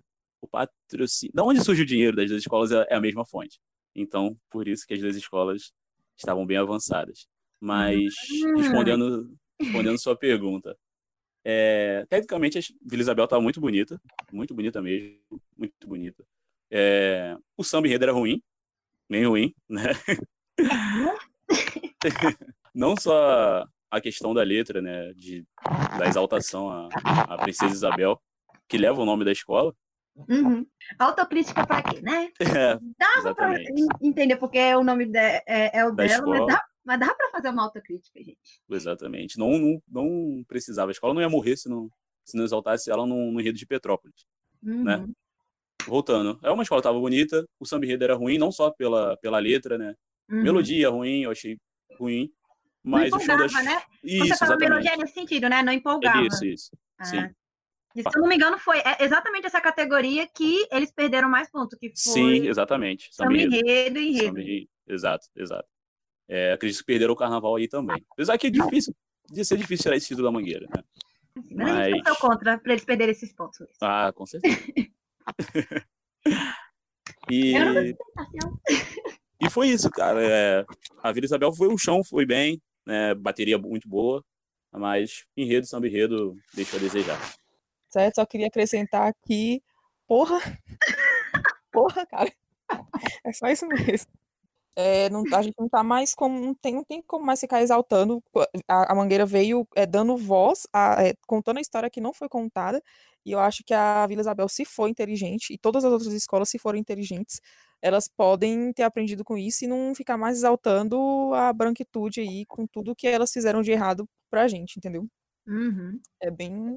o 0.42 0.46
patrocínio... 0.46 1.32
Da 1.34 1.42
onde 1.42 1.64
surge 1.64 1.82
o 1.82 1.86
dinheiro 1.86 2.16
das 2.16 2.28
duas 2.28 2.42
escolas 2.42 2.70
é, 2.70 2.86
é 2.90 2.96
a 2.96 3.00
mesma 3.00 3.24
fonte. 3.24 3.58
Então, 3.94 4.36
por 4.50 4.68
isso 4.68 4.84
que 4.86 4.92
as 4.92 5.00
duas 5.00 5.16
escolas 5.16 5.72
estavam 6.18 6.44
bem 6.44 6.58
avançadas. 6.58 7.26
Mas, 7.58 8.14
respondendo, 8.56 9.34
respondendo 9.58 9.98
sua 9.98 10.16
pergunta, 10.16 10.76
é, 11.44 12.06
tecnicamente 12.08 12.58
a 12.58 12.62
Vila 12.82 13.02
Isabel 13.02 13.24
estava 13.24 13.42
muito 13.42 13.60
bonita, 13.60 14.00
muito 14.32 14.54
bonita 14.54 14.82
mesmo, 14.82 15.18
muito 15.56 15.86
bonita. 15.86 16.24
É, 16.70 17.36
o 17.56 17.64
samba 17.64 17.86
enredo 17.86 18.04
era 18.04 18.12
ruim, 18.12 18.42
bem 19.08 19.26
ruim, 19.26 19.54
né? 19.68 19.92
Não 22.74 22.94
só 22.96 23.66
a 23.90 24.00
questão 24.00 24.34
da 24.34 24.42
letra, 24.42 24.82
né, 24.82 25.12
de, 25.14 25.44
da 25.98 26.06
exaltação 26.06 26.70
à, 26.70 26.88
à 27.04 27.38
princesa 27.38 27.72
Isabel, 27.72 28.20
que 28.68 28.76
leva 28.76 29.00
o 29.00 29.06
nome 29.06 29.24
da 29.24 29.32
escola. 29.32 29.74
Uhum. 30.28 30.66
Autocrítica 30.98 31.66
para 31.66 31.82
quê, 31.82 32.00
né? 32.02 32.30
É, 32.40 32.78
Dava 32.98 33.34
para 33.34 33.54
entender 34.02 34.36
porque 34.36 34.74
o 34.74 34.82
nome 34.82 35.06
de, 35.06 35.18
é, 35.18 35.78
é, 35.78 35.84
o 35.84 35.92
da 35.92 36.04
dela, 36.04 36.14
escola. 36.14 36.38
mas 36.38 36.46
dá, 36.46 36.64
mas 36.88 36.98
dá 36.98 37.14
para 37.14 37.28
fazer 37.28 37.50
uma 37.50 37.64
autocrítica, 37.64 38.18
gente. 38.18 38.62
Exatamente. 38.70 39.38
Não, 39.38 39.58
não, 39.58 39.82
não 39.86 40.44
precisava. 40.48 40.90
A 40.90 40.92
escola 40.92 41.12
não 41.12 41.20
ia 41.20 41.28
morrer 41.28 41.54
se 41.54 41.68
não, 41.68 41.90
se 42.24 42.34
não 42.34 42.44
exaltasse 42.44 42.90
ela 42.90 43.06
no, 43.06 43.30
no 43.30 43.38
enredo 43.38 43.58
de 43.58 43.66
Petrópolis, 43.66 44.24
uhum. 44.62 44.84
né? 44.84 45.06
Voltando, 45.86 46.40
é 46.42 46.50
uma 46.50 46.62
escola 46.62 46.80
que 46.80 46.88
estava 46.88 46.98
bonita, 46.98 47.46
o 47.60 47.66
samba 47.66 47.84
enredo 47.84 48.04
era 48.04 48.14
ruim, 48.14 48.38
não 48.38 48.50
só 48.50 48.70
pela, 48.70 49.18
pela 49.18 49.38
letra, 49.38 49.76
né? 49.76 49.94
Uhum. 50.30 50.42
Melodia 50.42 50.88
ruim, 50.88 51.24
eu 51.24 51.30
achei 51.30 51.58
ruim. 51.98 52.32
Mas 52.82 53.10
não 53.10 53.18
empolgava, 53.18 53.44
o 53.44 53.48
show 53.50 53.62
das... 53.62 53.66
né? 53.66 53.82
Isso, 54.02 54.26
Você 54.28 54.38
falou 54.38 54.58
melodia 54.58 54.96
nesse 54.96 55.12
sentido, 55.12 55.46
né? 55.50 55.62
Não 55.62 55.72
empolgava. 55.74 56.26
Isso, 56.26 56.46
isso. 56.46 56.70
Ah. 56.98 57.04
Sim. 57.04 57.28
se 57.96 58.00
eu 58.00 58.22
não 58.22 58.28
me 58.28 58.36
engano, 58.36 58.58
foi 58.58 58.78
é 58.78 59.04
exatamente 59.04 59.46
essa 59.46 59.60
categoria 59.60 60.26
que 60.26 60.66
eles 60.72 60.90
perderam 60.90 61.28
mais 61.28 61.50
pontos. 61.50 61.78
Que 61.78 61.88
foi 61.88 61.94
Sim, 61.94 62.48
exatamente. 62.48 63.10
Samba 63.12 63.36
enredo 63.36 63.98
e 63.98 64.08
enredo. 64.08 64.68
Exato, 64.86 65.26
exato. 65.36 65.68
É, 66.28 66.52
acredito 66.52 66.78
que 66.78 66.84
perderam 66.84 67.14
o 67.14 67.16
carnaval 67.16 67.56
aí 67.56 67.68
também. 67.68 68.04
Apesar 68.10 68.36
que 68.36 68.48
é 68.48 68.50
difícil, 68.50 68.94
de 69.30 69.44
ser 69.44 69.56
difícil 69.56 69.84
tirar 69.84 69.96
esse 69.96 70.08
título 70.08 70.26
da 70.26 70.32
mangueira, 70.32 70.66
né? 70.74 70.82
Mas, 71.52 71.70
a 71.70 71.90
gente 71.90 72.20
contra 72.20 72.58
para 72.58 72.72
eles 72.72 72.84
perderem 72.84 73.12
esses 73.12 73.32
pontos. 73.32 73.66
Ah, 73.80 74.12
com 74.12 74.26
certeza. 74.26 74.56
e... 77.30 77.54
e 79.40 79.50
foi 79.50 79.68
isso, 79.68 79.88
cara. 79.90 80.20
É, 80.20 80.66
a 81.02 81.12
Vila 81.12 81.26
Isabel 81.26 81.52
foi 81.52 81.68
um 81.68 81.78
chão, 81.78 82.02
foi 82.02 82.26
bem 82.26 82.60
né, 82.88 83.14
bateria 83.14 83.58
muito 83.58 83.86
boa, 83.86 84.24
mas 84.72 85.26
enredo, 85.36 85.66
samba 85.66 85.86
enredo, 85.86 86.34
deixou 86.54 86.78
a 86.78 86.82
desejar. 86.82 87.20
Certo, 87.90 88.14
só 88.14 88.24
queria 88.24 88.46
acrescentar 88.46 89.06
aqui, 89.06 89.62
porra, 90.06 90.38
porra, 91.70 92.06
cara, 92.06 92.32
é 93.24 93.32
só 93.34 93.46
isso 93.48 93.66
mesmo. 93.68 94.10
É, 94.80 95.10
não, 95.10 95.24
a 95.34 95.42
gente 95.42 95.56
não 95.58 95.68
tá 95.68 95.82
mais 95.82 96.14
como, 96.14 96.38
não 96.38 96.54
tem, 96.54 96.72
não 96.72 96.84
tem 96.84 97.02
como 97.02 97.26
mais 97.26 97.40
ficar 97.40 97.60
exaltando, 97.60 98.22
a, 98.68 98.92
a 98.92 98.94
Mangueira 98.94 99.26
veio 99.26 99.66
é, 99.74 99.84
dando 99.84 100.16
voz, 100.16 100.68
a, 100.72 101.04
é, 101.04 101.14
contando 101.26 101.58
a 101.58 101.60
história 101.60 101.90
que 101.90 102.00
não 102.00 102.12
foi 102.12 102.28
contada, 102.28 102.80
e 103.26 103.32
eu 103.32 103.40
acho 103.40 103.64
que 103.64 103.74
a 103.74 104.06
Vila 104.06 104.20
Isabel, 104.20 104.48
se 104.48 104.64
for 104.64 104.88
inteligente, 104.88 105.52
e 105.52 105.58
todas 105.58 105.84
as 105.84 105.90
outras 105.90 106.12
escolas, 106.12 106.48
se 106.48 106.60
forem 106.60 106.80
inteligentes, 106.80 107.40
elas 107.82 108.06
podem 108.06 108.72
ter 108.72 108.84
aprendido 108.84 109.24
com 109.24 109.36
isso 109.36 109.64
e 109.64 109.66
não 109.66 109.92
ficar 109.96 110.16
mais 110.16 110.36
exaltando 110.38 110.96
a 111.34 111.52
branquitude 111.52 112.20
aí 112.20 112.46
com 112.46 112.64
tudo 112.64 112.94
que 112.94 113.08
elas 113.08 113.32
fizeram 113.32 113.62
de 113.62 113.72
errado 113.72 114.08
pra 114.30 114.46
gente, 114.46 114.76
entendeu? 114.76 115.08
Uhum. 115.44 116.00
É 116.22 116.30
bem. 116.30 116.76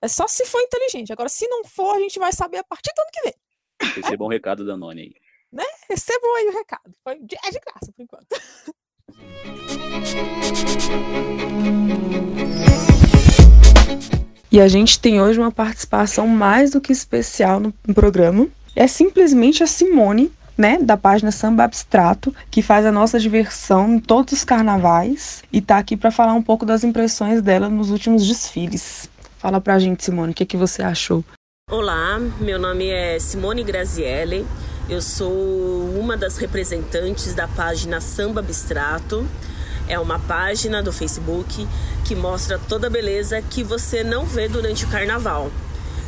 É 0.00 0.08
só 0.08 0.26
se 0.26 0.46
for 0.46 0.62
inteligente. 0.62 1.12
Agora, 1.12 1.28
se 1.28 1.46
não 1.46 1.62
for, 1.62 1.94
a 1.94 2.00
gente 2.00 2.18
vai 2.18 2.32
saber 2.32 2.56
a 2.56 2.64
partir 2.64 2.90
do 2.96 3.00
ano 3.00 3.10
que 3.12 3.22
vem. 3.22 3.34
Recebam 4.02 4.28
um 4.28 4.30
recado 4.30 4.64
da 4.64 4.78
Noni 4.78 5.02
aí. 5.02 5.27
Né? 5.52 5.64
Recebam 5.88 6.36
aí 6.36 6.46
o 6.48 6.52
recado. 6.52 6.94
Foi 7.02 7.18
de, 7.20 7.36
é 7.36 7.50
de 7.50 7.58
graça, 7.60 7.92
por 7.94 8.02
enquanto. 8.02 8.26
E 14.50 14.60
a 14.60 14.68
gente 14.68 14.98
tem 14.98 15.20
hoje 15.20 15.38
uma 15.38 15.52
participação 15.52 16.26
mais 16.26 16.70
do 16.70 16.80
que 16.80 16.92
especial 16.92 17.60
no 17.60 17.72
programa 17.94 18.48
é 18.74 18.86
simplesmente 18.86 19.62
a 19.62 19.66
Simone, 19.66 20.32
né, 20.56 20.78
da 20.78 20.96
página 20.96 21.30
Samba 21.30 21.64
Abstrato, 21.64 22.34
que 22.50 22.62
faz 22.62 22.86
a 22.86 22.92
nossa 22.92 23.18
diversão 23.18 23.94
em 23.94 23.98
todos 24.00 24.32
os 24.32 24.44
carnavais 24.44 25.42
e 25.52 25.60
tá 25.60 25.78
aqui 25.78 25.96
para 25.96 26.10
falar 26.10 26.34
um 26.34 26.42
pouco 26.42 26.64
das 26.64 26.84
impressões 26.84 27.42
dela 27.42 27.68
nos 27.68 27.90
últimos 27.90 28.26
desfiles. 28.26 29.08
Fala 29.38 29.60
pra 29.60 29.78
gente, 29.78 30.04
Simone, 30.04 30.32
o 30.32 30.34
que, 30.34 30.46
que 30.46 30.56
você 30.56 30.82
achou? 30.82 31.24
Olá, 31.70 32.18
meu 32.40 32.58
nome 32.58 32.88
é 32.88 33.18
Simone 33.18 33.62
Grazielli, 33.62 34.46
eu 34.88 35.02
sou 35.02 35.32
uma 35.98 36.16
das 36.16 36.36
representantes 36.38 37.34
da 37.34 37.46
página 37.46 38.00
Samba 38.00 38.40
Abstrato. 38.40 39.26
É 39.86 39.98
uma 39.98 40.18
página 40.18 40.82
do 40.82 40.92
Facebook 40.92 41.66
que 42.04 42.14
mostra 42.14 42.58
toda 42.58 42.86
a 42.86 42.90
beleza 42.90 43.40
que 43.42 43.62
você 43.62 44.02
não 44.02 44.24
vê 44.24 44.48
durante 44.48 44.84
o 44.84 44.88
carnaval 44.88 45.50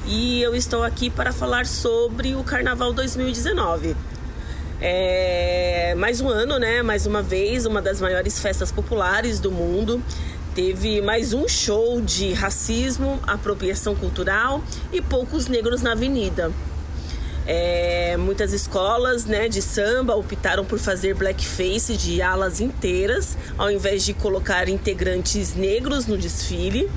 e 0.07 0.43
eu 0.43 0.55
estou 0.55 0.83
aqui 0.83 1.11
para 1.11 1.33
falar 1.33 1.67
sobre 1.67 2.35
o 2.35 2.43
Carnaval 2.43 2.93
2019. 2.93 3.97
É 4.81 5.95
mais 5.97 6.21
um 6.21 6.29
ano, 6.29 6.59
né? 6.59 6.83
Mais 6.83 7.07
uma 7.07 7.23
vez, 7.23 7.67
uma 7.67 7.83
das 7.83 8.01
maiores 8.01 8.41
festas 8.41 8.73
populares 8.73 9.39
do 9.39 9.51
mundo. 9.51 10.03
Teve 10.55 11.01
mais 11.01 11.33
um 11.33 11.47
show 11.47 12.01
de 12.01 12.33
racismo, 12.33 13.21
apropriação 13.27 13.95
cultural 13.95 14.63
e 14.93 15.01
poucos 15.01 15.47
negros 15.47 15.83
na 15.83 15.93
avenida. 15.93 16.51
É, 17.47 18.17
muitas 18.17 18.53
escolas 18.53 19.25
né, 19.25 19.49
de 19.49 19.63
samba 19.63 20.15
optaram 20.15 20.65
por 20.65 20.79
fazer 20.79 21.15
blackface 21.15 21.97
de 21.97 22.23
alas 22.23 22.61
inteiras, 22.61 23.37
ao 23.57 23.71
invés 23.71 24.05
de 24.05 24.15
colocar 24.15 24.69
integrantes 24.69 25.55
negros 25.55 26.07
no 26.07 26.17
desfile. 26.17 26.91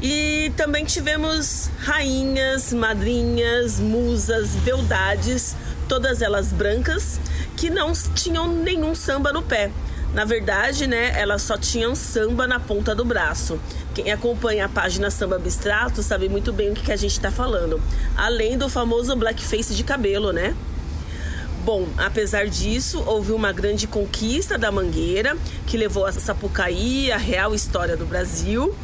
E 0.00 0.50
também 0.56 0.84
tivemos 0.84 1.70
rainhas, 1.78 2.72
madrinhas, 2.72 3.78
musas, 3.78 4.50
beldades, 4.56 5.54
todas 5.88 6.22
elas 6.22 6.52
brancas, 6.52 7.20
que 7.56 7.70
não 7.70 7.92
tinham 7.92 8.48
nenhum 8.48 8.94
samba 8.94 9.32
no 9.32 9.42
pé. 9.42 9.70
Na 10.12 10.26
verdade, 10.26 10.86
né, 10.86 11.18
elas 11.18 11.42
só 11.42 11.56
tinham 11.56 11.94
samba 11.94 12.46
na 12.46 12.60
ponta 12.60 12.94
do 12.94 13.04
braço. 13.04 13.58
Quem 13.94 14.12
acompanha 14.12 14.66
a 14.66 14.68
página 14.68 15.10
Samba 15.10 15.36
Abstrato 15.36 16.02
sabe 16.02 16.28
muito 16.28 16.52
bem 16.52 16.70
o 16.70 16.74
que, 16.74 16.92
a 16.92 16.96
gente 16.96 17.12
está 17.12 17.30
falando. 17.30 17.80
Além 18.16 18.58
do 18.58 18.68
famoso 18.68 19.16
blackface 19.16 19.74
de 19.74 19.82
cabelo, 19.82 20.32
né? 20.32 20.54
Bom, 21.64 21.88
apesar 21.96 22.46
disso, 22.46 23.02
houve 23.06 23.32
uma 23.32 23.52
grande 23.52 23.86
conquista 23.86 24.58
da 24.58 24.70
Mangueira, 24.70 25.36
que 25.66 25.76
levou 25.76 26.04
a 26.04 26.12
Sapucaí, 26.12 27.10
a 27.10 27.16
real 27.16 27.54
história 27.54 27.96
do 27.96 28.04
Brasil 28.04 28.74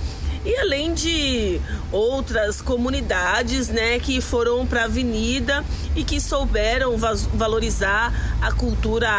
e 0.44 0.56
além 0.56 0.94
de 0.94 1.60
outras 1.90 2.62
comunidades, 2.62 3.68
né, 3.68 3.98
que 3.98 4.20
foram 4.20 4.66
para 4.66 4.82
a 4.82 4.84
avenida 4.84 5.64
e 5.96 6.04
que 6.04 6.20
souberam 6.20 6.96
valorizar 7.34 8.38
a 8.40 8.52
cultura 8.52 9.10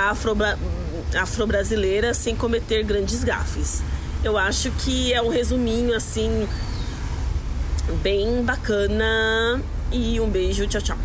afro-brasileira 1.17 2.13
sem 2.13 2.35
cometer 2.35 2.83
grandes 2.83 3.23
gafes. 3.23 3.81
Eu 4.23 4.37
acho 4.37 4.71
que 4.71 5.13
é 5.13 5.21
um 5.21 5.29
resuminho 5.29 5.95
assim 5.95 6.47
bem 8.01 8.43
bacana 8.43 9.61
e 9.91 10.19
um 10.19 10.29
beijo, 10.29 10.67
tchau, 10.67 10.81
tchau. 10.81 10.97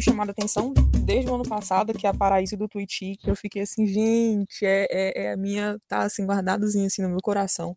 me 0.00 0.02
chamado 0.02 0.30
a 0.30 0.32
atenção 0.32 0.72
desde 1.04 1.30
o 1.30 1.34
ano 1.34 1.46
passado, 1.46 1.92
que 1.92 2.06
é 2.06 2.10
a 2.10 2.14
Paraíso 2.14 2.56
do 2.56 2.66
Twitch, 2.66 3.00
que 3.20 3.30
eu 3.30 3.36
fiquei 3.36 3.60
assim, 3.62 3.86
gente, 3.86 4.64
é, 4.64 4.86
é, 4.90 5.24
é 5.24 5.32
a 5.32 5.36
minha, 5.36 5.78
tá 5.86 6.00
assim, 6.00 6.24
guardadazinha 6.24 6.86
assim 6.86 7.02
no 7.02 7.10
meu 7.10 7.20
coração. 7.20 7.76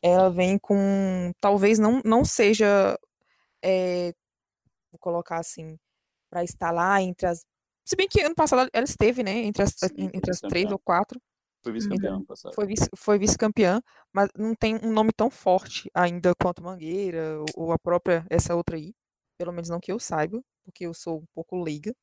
Ela 0.00 0.30
vem 0.30 0.56
com, 0.56 1.32
talvez 1.40 1.80
não, 1.80 2.00
não 2.04 2.24
seja, 2.24 2.96
é, 3.62 4.14
vou 4.94 4.98
colocar 5.00 5.38
assim, 5.38 5.76
para 6.30 6.44
estar 6.44 6.70
lá 6.70 7.02
entre 7.02 7.26
as, 7.26 7.44
se 7.84 7.96
bem 7.96 8.08
que 8.08 8.22
ano 8.22 8.34
passado 8.34 8.68
ela 8.72 8.84
esteve, 8.84 9.22
né, 9.22 9.32
entre 9.32 9.62
as, 9.62 9.70
Sim, 9.70 10.10
entre 10.14 10.30
as 10.30 10.40
três 10.40 10.70
ou 10.70 10.78
quatro. 10.78 11.20
Foi 11.62 11.72
vice-campeã 11.72 12.16
ano 12.16 12.26
passado. 12.26 12.54
Foi, 12.54 12.66
vice, 12.66 12.88
foi 12.94 13.18
vice-campeã, 13.18 13.80
mas 14.12 14.28
não 14.36 14.54
tem 14.54 14.76
um 14.76 14.92
nome 14.92 15.12
tão 15.12 15.30
forte 15.30 15.90
ainda 15.94 16.34
quanto 16.34 16.62
Mangueira 16.62 17.40
ou, 17.40 17.46
ou 17.56 17.72
a 17.72 17.78
própria, 17.78 18.26
essa 18.30 18.54
outra 18.54 18.76
aí. 18.76 18.94
Pelo 19.38 19.52
menos 19.52 19.68
não 19.68 19.80
que 19.80 19.90
eu 19.90 19.98
saiba 19.98 20.40
porque 20.64 20.86
eu 20.86 20.94
sou 20.94 21.18
um 21.18 21.26
pouco 21.34 21.62
leiga, 21.62 21.94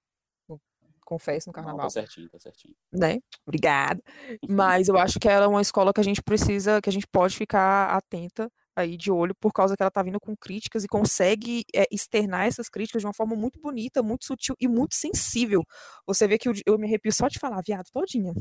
confesso, 1.03 1.49
no 1.49 1.53
carnaval. 1.53 1.79
Não, 1.79 1.85
tá 1.85 1.89
certinho, 1.89 2.29
tá 2.29 2.39
certinho. 2.39 2.73
Né? 2.91 3.19
Obrigada. 3.45 4.01
Mas 4.47 4.87
eu 4.87 4.97
acho 4.97 5.19
que 5.19 5.27
ela 5.27 5.45
é 5.45 5.47
uma 5.47 5.61
escola 5.61 5.91
que 5.91 5.99
a 5.99 6.03
gente 6.03 6.21
precisa, 6.23 6.81
que 6.81 6.89
a 6.89 6.93
gente 6.93 7.07
pode 7.07 7.35
ficar 7.35 7.89
atenta 7.89 8.49
aí 8.75 8.97
de 8.97 9.11
olho, 9.11 9.35
por 9.35 9.51
causa 9.51 9.75
que 9.75 9.83
ela 9.83 9.91
tá 9.91 10.01
vindo 10.01 10.19
com 10.19 10.35
críticas 10.35 10.83
e 10.83 10.87
consegue 10.87 11.63
é, 11.75 11.85
externar 11.91 12.47
essas 12.47 12.69
críticas 12.69 13.01
de 13.01 13.07
uma 13.07 13.13
forma 13.13 13.35
muito 13.35 13.59
bonita, 13.59 14.01
muito 14.01 14.25
sutil 14.25 14.55
e 14.59 14.67
muito 14.67 14.95
sensível. 14.95 15.63
Você 16.05 16.27
vê 16.27 16.37
que 16.37 16.47
eu, 16.47 16.53
eu 16.65 16.77
me 16.77 16.87
arrepio 16.87 17.11
só 17.11 17.27
de 17.27 17.39
falar, 17.39 17.61
viado, 17.65 17.85
todinha. 17.93 18.33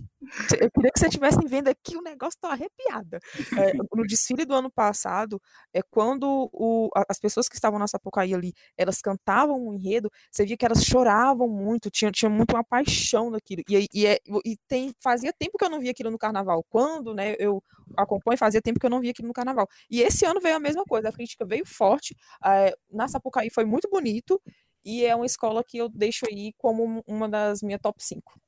Eu 0.60 0.70
queria 0.70 0.90
que 0.92 0.98
você 0.98 1.06
estivesse 1.06 1.38
vendo 1.46 1.68
aqui, 1.68 1.96
o 1.96 2.02
negócio 2.02 2.38
tá 2.40 2.50
arrepiada. 2.52 3.18
É, 3.58 3.72
no 3.94 4.06
desfile 4.06 4.44
do 4.44 4.54
ano 4.54 4.70
passado, 4.70 5.40
é 5.72 5.80
quando 5.90 6.48
o, 6.52 6.88
as 7.08 7.18
pessoas 7.18 7.48
que 7.48 7.54
estavam 7.54 7.78
na 7.78 7.86
Sapucaí 7.86 8.34
ali, 8.34 8.52
elas 8.76 9.00
cantavam 9.00 9.68
um 9.68 9.74
enredo, 9.74 10.10
você 10.30 10.44
via 10.44 10.56
que 10.56 10.64
elas 10.64 10.84
choravam 10.84 11.48
muito, 11.48 11.90
tinha, 11.90 12.10
tinha 12.10 12.30
muito 12.30 12.54
uma 12.54 12.64
paixão 12.64 13.30
naquilo. 13.30 13.62
E, 13.68 13.86
e, 13.92 14.06
é, 14.06 14.18
e 14.44 14.56
tem, 14.68 14.92
fazia 15.00 15.32
tempo 15.32 15.58
que 15.58 15.64
eu 15.64 15.70
não 15.70 15.80
via 15.80 15.90
aquilo 15.90 16.10
no 16.10 16.18
carnaval. 16.18 16.64
Quando 16.68 17.14
né, 17.14 17.34
eu 17.38 17.62
acompanho, 17.96 18.38
fazia 18.38 18.62
tempo 18.62 18.78
que 18.78 18.86
eu 18.86 18.90
não 18.90 19.00
via 19.00 19.10
aquilo 19.10 19.28
no 19.28 19.34
carnaval. 19.34 19.68
E 19.90 20.00
esse 20.02 20.19
ano 20.24 20.40
veio 20.40 20.56
a 20.56 20.60
mesma 20.60 20.84
coisa, 20.84 21.08
a 21.08 21.12
crítica 21.12 21.44
veio 21.44 21.66
forte. 21.66 22.16
É, 22.44 22.74
na 22.90 23.08
Sapucaí 23.08 23.50
foi 23.50 23.64
muito 23.64 23.88
bonito, 23.90 24.40
e 24.84 25.04
é 25.04 25.14
uma 25.14 25.26
escola 25.26 25.62
que 25.62 25.78
eu 25.78 25.88
deixo 25.88 26.26
aí 26.28 26.52
como 26.56 27.02
uma 27.06 27.28
das 27.28 27.62
minhas 27.62 27.80
top 27.80 28.02
5 28.02 28.40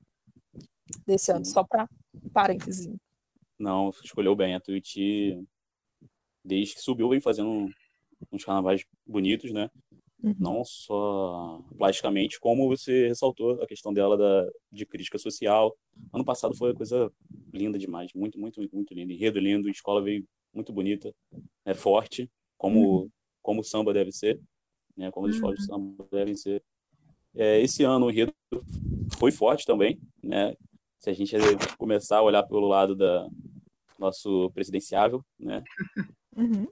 desse 1.07 1.31
ano, 1.31 1.45
só 1.45 1.62
para 1.62 1.88
parênteses. 2.33 2.88
Não, 3.59 3.91
escolheu 4.02 4.35
bem. 4.35 4.55
A 4.55 4.61
Twitch, 4.61 4.97
desde 6.45 6.75
que 6.75 6.81
subiu, 6.81 7.09
vem 7.09 7.21
fazendo 7.21 7.71
uns 8.31 8.45
carnavais 8.45 8.85
bonitos, 9.07 9.52
né? 9.52 9.71
Uhum. 10.23 10.37
Não 10.38 10.64
só 10.64 11.61
plasticamente, 11.76 12.38
como 12.38 12.69
você 12.69 13.09
ressaltou 13.09 13.61
a 13.61 13.67
questão 13.67 13.93
dela 13.93 14.17
da, 14.17 14.49
de 14.71 14.87
crítica 14.87 15.19
social. 15.19 15.76
Ano 16.12 16.25
passado 16.25 16.57
foi 16.57 16.71
uma 16.71 16.76
coisa 16.76 17.12
linda 17.52 17.79
demais, 17.79 18.12
muito, 18.14 18.38
muito, 18.38 18.61
muito 18.73 18.95
linda. 18.95 19.12
Enredo 19.12 19.41
lindo, 19.41 19.69
escola 19.69 20.00
veio 20.00 20.26
muito 20.55 20.73
bonita, 20.73 21.12
é 21.64 21.75
forte, 21.75 22.31
como, 22.59 23.02
uhum. 23.02 23.11
como 23.42 23.61
o 23.61 23.64
samba 23.64 23.92
deve 23.92 24.12
ser, 24.12 24.40
né? 24.97 25.11
como 25.11 25.26
as 25.26 25.35
escolas 25.35 25.59
de 25.59 25.62
uhum. 25.62 25.95
samba 25.95 26.09
devem 26.11 26.37
ser. 26.37 26.62
É, 27.35 27.61
esse 27.61 27.83
ano 27.83 28.07
o 28.07 28.11
enredo 28.11 28.35
foi 29.19 29.33
forte 29.33 29.64
também, 29.64 29.99
né? 30.23 30.54
Se 30.99 31.11
a 31.11 31.12
gente 31.12 31.35
começar 31.78 32.19
a 32.19 32.23
olhar 32.23 32.42
pelo 32.42 32.69
lado 32.69 32.95
da 32.95 33.26
nosso 33.99 34.50
presidenciável, 34.52 35.25
né? 35.38 35.62
Uhum. 36.37 36.66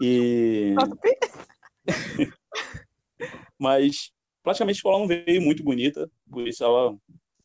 E 0.00 0.74
Mas 3.58 4.12
praticamente 4.42 4.76
a 4.76 4.78
escola 4.78 4.98
não 4.98 5.06
veio 5.08 5.40
muito 5.40 5.62
bonita, 5.62 6.10
por 6.30 6.46
isso 6.46 6.62
ela 6.62 6.96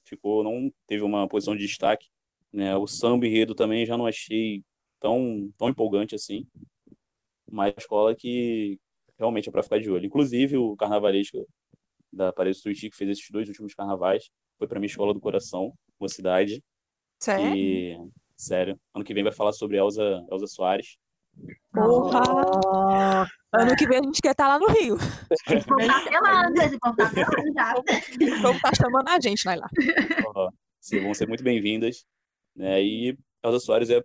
ficou, 0.04 0.44
não 0.44 0.72
teve 0.88 1.04
uma 1.04 1.28
posição 1.28 1.56
de 1.56 1.66
destaque. 1.66 2.08
Né? 2.51 2.75
O 2.75 2.88
samba 2.88 3.28
enredo 3.28 3.54
também 3.54 3.86
já 3.86 3.98
não 3.98 4.06
achei 4.06 4.63
tão, 5.00 5.51
tão 5.58 5.70
empolgante 5.70 6.15
assim. 6.15 6.48
Mas 7.51 7.74
a 7.75 7.79
escola 7.79 8.15
que 8.15 8.79
realmente 9.18 9.50
é 9.50 9.51
para 9.51 9.63
ficar 9.63 9.79
de 9.79 9.89
olho. 9.89 10.06
Inclusive, 10.06 10.58
o 10.58 10.75
carnavalesco 10.75 11.46
da 12.12 12.32
Paris 12.32 12.62
Tuiuti, 12.62 12.89
que 12.89 12.96
fez 12.96 13.10
esses 13.12 13.29
dois 13.29 13.48
últimos 13.48 13.74
carnavais, 13.74 14.29
foi 14.58 14.68
para 14.68 14.79
minha 14.79 14.89
escola 14.89 15.13
do 15.13 15.20
coração, 15.20 15.74
uma 16.00 16.10
cidade. 16.10 16.63
Sério? 17.20 17.56
E, 17.56 17.98
sério. 18.36 18.79
Ano 18.94 19.03
que 19.03 19.13
vem 19.13 19.24
vai 19.24 19.34
falar 19.34 19.51
sobre 19.51 19.77
Elza, 19.77 20.25
Elza 20.32 20.48
Soares. 20.48 20.98
Porra! 21.72 22.22
Oh, 22.65 23.58
ano 23.58 23.75
que 23.77 23.88
vem 23.88 24.00
a 24.00 24.03
gente 24.03 24.22
quer 24.22 24.32
estar 24.32 24.46
tá 24.46 24.58
lá 24.58 24.60
no 24.60 24.68
Rio. 24.68 24.98
Pelando, 25.46 26.79
pelando 26.96 27.53
já. 27.53 27.75
O 27.77 28.41
povo 28.41 28.60
tá 28.62 28.72
chamando 28.75 29.08
a 29.08 29.20
gente, 29.20 29.44
vai 29.44 29.58
lá. 29.58 29.70
Oh, 30.36 30.50
sim, 30.79 31.01
vão 31.01 31.13
ser 31.13 31.27
muito 31.27 31.44
bem-vindas. 31.44 32.06
Né? 32.56 32.82
E 32.84 33.18
Elza 33.44 33.60
Soares 33.60 33.89
é, 33.89 34.03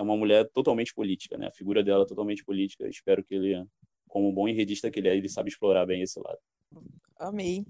é 0.00 0.02
uma 0.02 0.16
mulher 0.16 0.48
totalmente 0.54 0.94
política, 0.94 1.36
né? 1.36 1.48
A 1.48 1.50
figura 1.50 1.84
dela 1.84 2.04
é 2.04 2.06
totalmente 2.06 2.42
política. 2.42 2.88
Espero 2.88 3.22
que 3.22 3.34
ele, 3.34 3.66
como 4.08 4.30
um 4.30 4.34
bom 4.34 4.48
enredista 4.48 4.90
que 4.90 4.98
ele 4.98 5.08
é, 5.08 5.14
ele 5.14 5.28
sabe 5.28 5.50
explorar 5.50 5.84
bem 5.84 6.00
esse 6.00 6.18
lado. 6.18 6.38
Amei. 7.18 7.66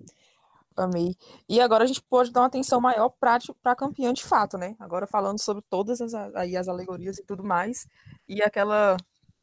Amei. 0.76 1.16
E 1.48 1.60
agora 1.60 1.82
a 1.82 1.86
gente 1.88 2.00
pode 2.00 2.30
dar 2.30 2.42
uma 2.42 2.46
atenção 2.46 2.80
maior 2.80 3.08
para 3.08 3.38
a 3.64 3.74
campeã 3.74 4.12
de 4.12 4.22
fato, 4.22 4.56
né? 4.56 4.76
Agora 4.78 5.08
falando 5.08 5.40
sobre 5.40 5.64
todas 5.68 6.00
as, 6.00 6.14
aí 6.14 6.56
as 6.56 6.68
alegorias 6.68 7.18
e 7.18 7.24
tudo 7.24 7.42
mais, 7.42 7.88
e 8.28 8.40
aquela 8.40 8.96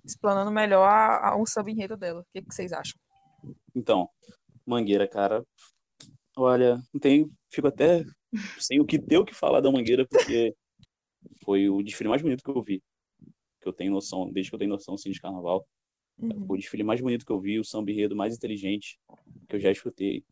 explanando 0.06 0.50
melhor 0.50 0.88
a, 0.88 1.32
a 1.32 1.38
um 1.38 1.46
sub-enredo 1.46 1.98
dela. 1.98 2.22
O 2.22 2.25
que, 2.32 2.41
que 2.41 2.56
vocês 2.56 2.72
acham? 2.72 2.98
Então, 3.75 4.10
Mangueira, 4.65 5.06
cara, 5.10 5.46
olha, 6.38 6.82
não 6.93 7.02
tenho, 7.02 7.30
fico 7.50 7.67
até 7.67 8.06
sem 8.58 8.80
o 8.80 8.86
que 8.86 8.97
ter 8.97 9.17
o 9.17 9.26
que 9.26 9.34
falar 9.34 9.60
da 9.60 9.69
Mangueira, 9.69 10.08
porque 10.08 10.56
foi 11.44 11.70
o 11.70 11.82
desfile 11.82 12.10
mais 12.10 12.22
bonito 12.22 12.44
que 12.44 12.50
eu 12.50 12.62
vi. 12.62 12.82
Que 13.62 13.68
eu 13.68 13.74
tenho 13.74 13.92
noção, 13.92 14.32
desde 14.32 14.52
que 14.52 14.56
eu 14.56 14.60
tenho 14.60 14.72
noção 14.72 14.96
assim, 14.96 15.12
de 15.12 15.20
carnaval. 15.20 15.68
Uhum. 16.20 16.46
Foi 16.46 16.58
o 16.58 16.60
desfile 16.60 16.84
mais 16.84 17.00
bonito 17.00 17.26
que 17.26 17.32
eu 17.32 17.40
vi, 17.40 17.60
o 17.60 17.63
samba 17.63 17.92
enredo 17.92 18.16
mais 18.16 18.36
inteligente 18.36 19.00
que 19.48 19.56
eu 19.56 19.60
já 19.60 19.72
escutei. 19.72 20.24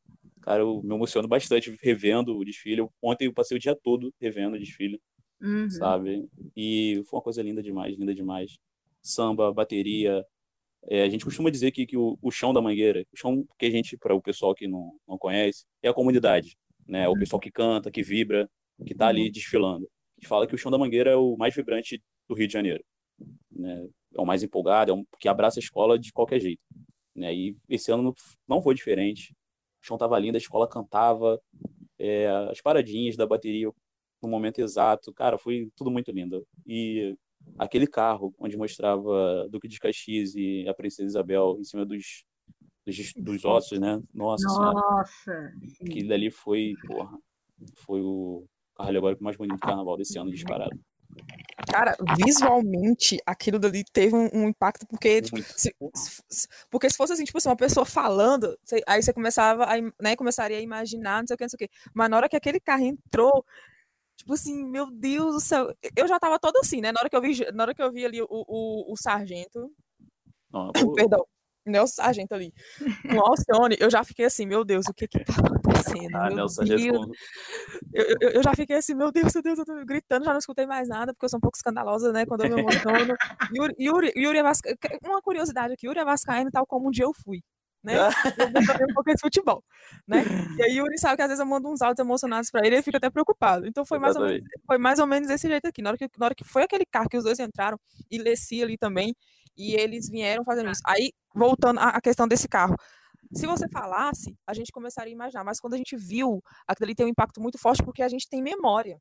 Cara, 0.42 0.62
eu 0.62 0.82
me 0.84 0.94
emociono 0.94 1.28
bastante 1.28 1.76
revendo 1.82 2.38
o 2.38 2.46
desfile. 2.46 2.88
Ontem 3.02 3.26
eu 3.26 3.34
passei 3.34 3.58
o 3.58 3.60
dia 3.60 3.76
todo 3.76 4.14
revendo 4.20 4.56
o 4.56 4.60
desfile, 4.60 5.02
uhum. 5.42 5.70
sabe? 5.70 6.28
E 6.56 7.02
foi 7.06 7.18
uma 7.18 7.24
coisa 7.24 7.42
linda 7.42 7.64
demais, 7.64 7.98
linda 7.98 8.14
demais. 8.14 8.58
Samba, 9.02 9.52
bateria. 9.54 10.24
É, 10.88 11.04
a 11.04 11.10
gente 11.10 11.26
costuma 11.26 11.50
dizer 11.50 11.72
que, 11.72 11.86
que 11.86 11.98
o, 11.98 12.18
o, 12.22 12.30
chão 12.30 12.54
da 12.54 12.62
Mangueira, 12.62 13.04
o 13.12 13.18
chão 13.18 13.44
que 13.58 13.66
a 13.66 13.72
gente, 13.72 13.98
para 13.98 14.14
o 14.14 14.22
pessoal 14.22 14.54
que 14.54 14.68
não, 14.68 14.92
não 15.08 15.18
conhece, 15.18 15.66
é 15.82 15.90
a 15.90 15.94
comunidade, 15.94 16.56
né? 16.88 17.08
O 17.08 17.14
uhum. 17.14 17.20
pessoal 17.20 17.40
que 17.40 17.52
canta, 17.52 17.90
que 17.90 18.04
vibra, 18.04 18.48
que 18.86 18.94
está 18.94 19.08
ali 19.08 19.26
uhum. 19.26 19.32
desfilando. 19.32 19.90
Gente 20.26 20.30
fala 20.30 20.48
que 20.48 20.56
o 20.56 20.58
chão 20.58 20.72
da 20.72 20.78
Mangueira 20.78 21.12
é 21.12 21.16
o 21.16 21.38
mais 21.38 21.54
vibrante 21.54 22.02
do 22.28 22.34
Rio 22.34 22.48
de 22.48 22.54
Janeiro, 22.54 22.84
né? 23.52 23.88
É 24.18 24.20
o 24.20 24.26
mais 24.26 24.42
empolgado, 24.42 24.92
é 24.92 24.94
um 24.94 25.06
que 25.20 25.28
abraça 25.28 25.60
a 25.60 25.62
escola 25.62 26.00
de 26.00 26.12
qualquer 26.12 26.40
jeito. 26.40 26.62
Né? 27.16 27.34
E 27.34 27.58
esse 27.70 27.92
ano 27.92 28.12
não 28.48 28.62
foi 28.62 28.74
diferente 28.74 29.36
o 29.84 29.88
chão 29.88 30.00
tava 30.00 30.18
lindo, 30.18 30.36
a 30.36 30.40
escola 30.40 30.68
cantava, 30.68 31.40
é, 32.00 32.28
as 32.50 32.60
paradinhas 32.60 33.16
da 33.16 33.28
bateria 33.28 33.70
no 34.20 34.28
momento 34.28 34.60
exato, 34.60 35.14
cara, 35.14 35.38
foi 35.38 35.70
tudo 35.76 35.92
muito 35.92 36.12
lindo. 36.12 36.44
E 36.66 37.16
aquele 37.60 37.86
carro 37.86 38.34
onde 38.40 38.58
mostrava 38.58 39.48
Duque 39.48 39.68
de 39.68 39.80
Caxias 39.80 40.34
e 40.34 40.68
a 40.68 40.74
Princesa 40.74 41.08
Isabel 41.08 41.58
em 41.60 41.64
cima 41.64 41.86
dos, 41.86 42.26
dos, 42.84 43.14
dos 43.16 43.46
ossos, 43.46 43.80
né? 43.80 44.02
Nossa, 44.12 44.48
Nossa 44.48 45.24
senhora. 45.24 45.54
Aquilo 45.82 46.10
dali 46.10 46.32
foi, 46.32 46.74
porra, 46.88 47.20
foi 47.76 48.02
o 48.02 48.48
carro 48.76 48.90
alegórico 48.90 49.24
mais 49.24 49.38
bonito 49.38 49.56
do 49.56 49.62
carnaval 49.62 49.98
desse 49.98 50.18
ano, 50.18 50.32
disparado. 50.32 50.78
Cara, 51.72 51.96
visualmente, 52.18 53.18
aquilo 53.26 53.58
dali 53.58 53.84
teve 53.84 54.16
um, 54.16 54.30
um 54.34 54.50
impacto, 54.50 54.86
porque, 54.86 55.22
tipo, 55.22 55.38
se, 55.42 55.74
se, 56.30 56.48
porque 56.70 56.90
se 56.90 56.98
fosse 56.98 57.14
assim, 57.14 57.24
tipo 57.24 57.38
assim, 57.38 57.50
uma 57.50 57.56
pessoa 57.56 57.86
falando, 57.86 58.58
você, 58.64 58.82
aí 58.86 59.02
você 59.02 59.14
começava 59.14 59.64
a, 59.64 59.82
né, 60.02 60.16
começaria 60.16 60.58
a 60.58 60.62
imaginar, 60.62 61.22
não 61.22 61.28
sei 61.28 61.36
o 61.36 61.38
que, 61.38 61.44
não 61.44 61.50
sei 61.50 61.56
o 61.56 61.60
que. 61.60 61.70
Mas 61.94 62.10
na 62.10 62.18
hora 62.18 62.30
que 62.30 62.36
aquele 62.36 62.60
carro 62.60 62.84
entrou, 62.84 63.46
tipo 64.18 64.34
assim, 64.34 64.66
meu 64.66 64.92
Deus 64.92 65.36
do 65.36 65.40
céu, 65.40 65.74
eu 65.96 66.08
já 66.08 66.20
tava 66.20 66.40
todo 66.40 66.58
assim, 66.58 66.82
né? 66.82 66.92
Na 66.92 67.00
hora 67.00 67.10
que 67.10 67.16
eu 67.16 67.22
vi, 67.22 67.52
na 67.54 67.64
hora 67.64 67.74
que 67.74 67.82
eu 67.82 67.92
vi 67.92 68.06
ali 68.06 68.22
o, 68.22 68.28
o, 68.30 68.94
o 68.94 68.98
sargento. 68.98 69.72
Não, 70.52 70.72
Perdão. 70.96 71.26
Nelson 71.66 72.04
Sargento 72.04 72.36
ali, 72.36 72.54
com 73.10 73.20
Alcione, 73.20 73.76
eu 73.80 73.90
já 73.90 74.04
fiquei 74.04 74.26
assim, 74.26 74.46
meu 74.46 74.64
Deus, 74.64 74.86
o 74.88 74.94
que 74.94 75.08
que 75.08 75.24
tá 75.24 75.34
acontecendo? 75.34 76.16
Ah, 76.16 76.30
Nelson 76.30 76.66
Sargento. 76.66 77.12
Eu, 77.94 78.06
eu, 78.22 78.30
eu, 78.30 78.44
já 78.44 78.54
fiquei 78.54 78.76
assim, 78.78 78.94
meu 78.94 79.12
Deus, 79.12 79.34
meu 79.34 79.44
Deus, 79.44 79.60
eu 79.60 79.66
tô 79.66 79.86
gritando, 79.86 80.26
já 80.26 80.32
não 80.32 80.40
escutei 80.40 80.66
mais 80.66 80.88
nada, 80.88 81.14
porque 81.14 81.26
eu 81.26 81.30
sou 81.30 81.38
um 81.38 81.42
pouco 81.42 81.58
escandalosa, 81.58 82.12
né, 82.12 82.26
quando 82.26 82.46
eu 82.46 82.56
me 82.56 82.62
emociono. 82.62 83.16
Yuri, 83.56 83.76
Yuri, 83.80 84.14
Yuri 84.16 84.42
Vasca... 84.44 84.76
Uma 85.04 85.22
curiosidade 85.22 85.74
aqui, 85.74 85.88
Yuri 85.88 86.00
é 86.00 86.06
Vascaíno, 86.06 86.52
tal 86.52 86.66
como 86.66 86.88
um 86.88 86.92
dia 86.92 87.06
eu 87.06 87.14
fui. 87.14 87.42
Né? 87.84 87.94
Eu 88.82 88.88
um 88.90 88.94
pouco 88.96 89.14
de 89.14 89.22
futebol, 89.22 89.64
né? 90.08 90.24
E 90.58 90.64
aí 90.64 90.78
Yuri 90.78 90.98
sabe 90.98 91.18
que 91.18 91.22
às 91.22 91.28
vezes 91.28 91.40
eu 91.40 91.46
mando 91.46 91.70
uns 91.70 91.84
áudios 91.84 92.04
emocionados 92.04 92.50
para 92.50 92.66
ele, 92.66 92.78
ele 92.78 92.82
fica 92.82 92.98
até 92.98 93.12
preocupado. 93.12 93.68
Então 93.68 93.86
foi 93.86 94.00
mais, 94.00 94.16
ou 94.16 94.26
menos, 94.26 94.44
foi 94.66 94.78
mais 94.80 94.98
ou 94.98 95.06
menos 95.06 95.28
desse 95.28 95.48
jeito 95.48 95.68
aqui. 95.68 95.84
Na 95.84 95.92
hora, 95.92 95.98
que, 96.00 96.10
na 96.18 96.26
hora 96.26 96.34
que 96.34 96.44
foi 96.44 96.64
aquele 96.64 96.84
carro 96.84 97.08
que 97.08 97.16
os 97.16 97.24
dois 97.24 97.40
entraram, 97.40 97.80
e 98.10 98.18
Leci 98.18 98.64
ali 98.64 98.76
também, 98.76 99.16
e 99.58 99.76
eles 99.76 100.10
vieram 100.10 100.44
fazendo 100.44 100.72
isso. 100.72 100.82
Aí, 100.86 101.12
voltando 101.34 101.80
à 101.80 102.00
questão 102.02 102.28
desse 102.28 102.48
carro. 102.48 102.76
Se 103.34 103.48
você 103.48 103.68
falasse, 103.70 104.36
a 104.46 104.54
gente 104.54 104.72
começaria 104.72 105.12
a 105.12 105.16
imaginar, 105.16 105.44
mas 105.44 105.60
quando 105.60 105.74
a 105.74 105.78
gente 105.78 105.96
viu, 105.96 106.42
aquilo 106.68 106.86
ali 106.86 106.96
tem 106.96 107.06
um 107.06 107.10
impacto 107.10 107.42
muito 107.42 107.58
forte 107.58 107.84
porque 107.84 108.04
a 108.04 108.08
gente 108.08 108.30
tem 108.30 108.42
memória. 108.42 109.00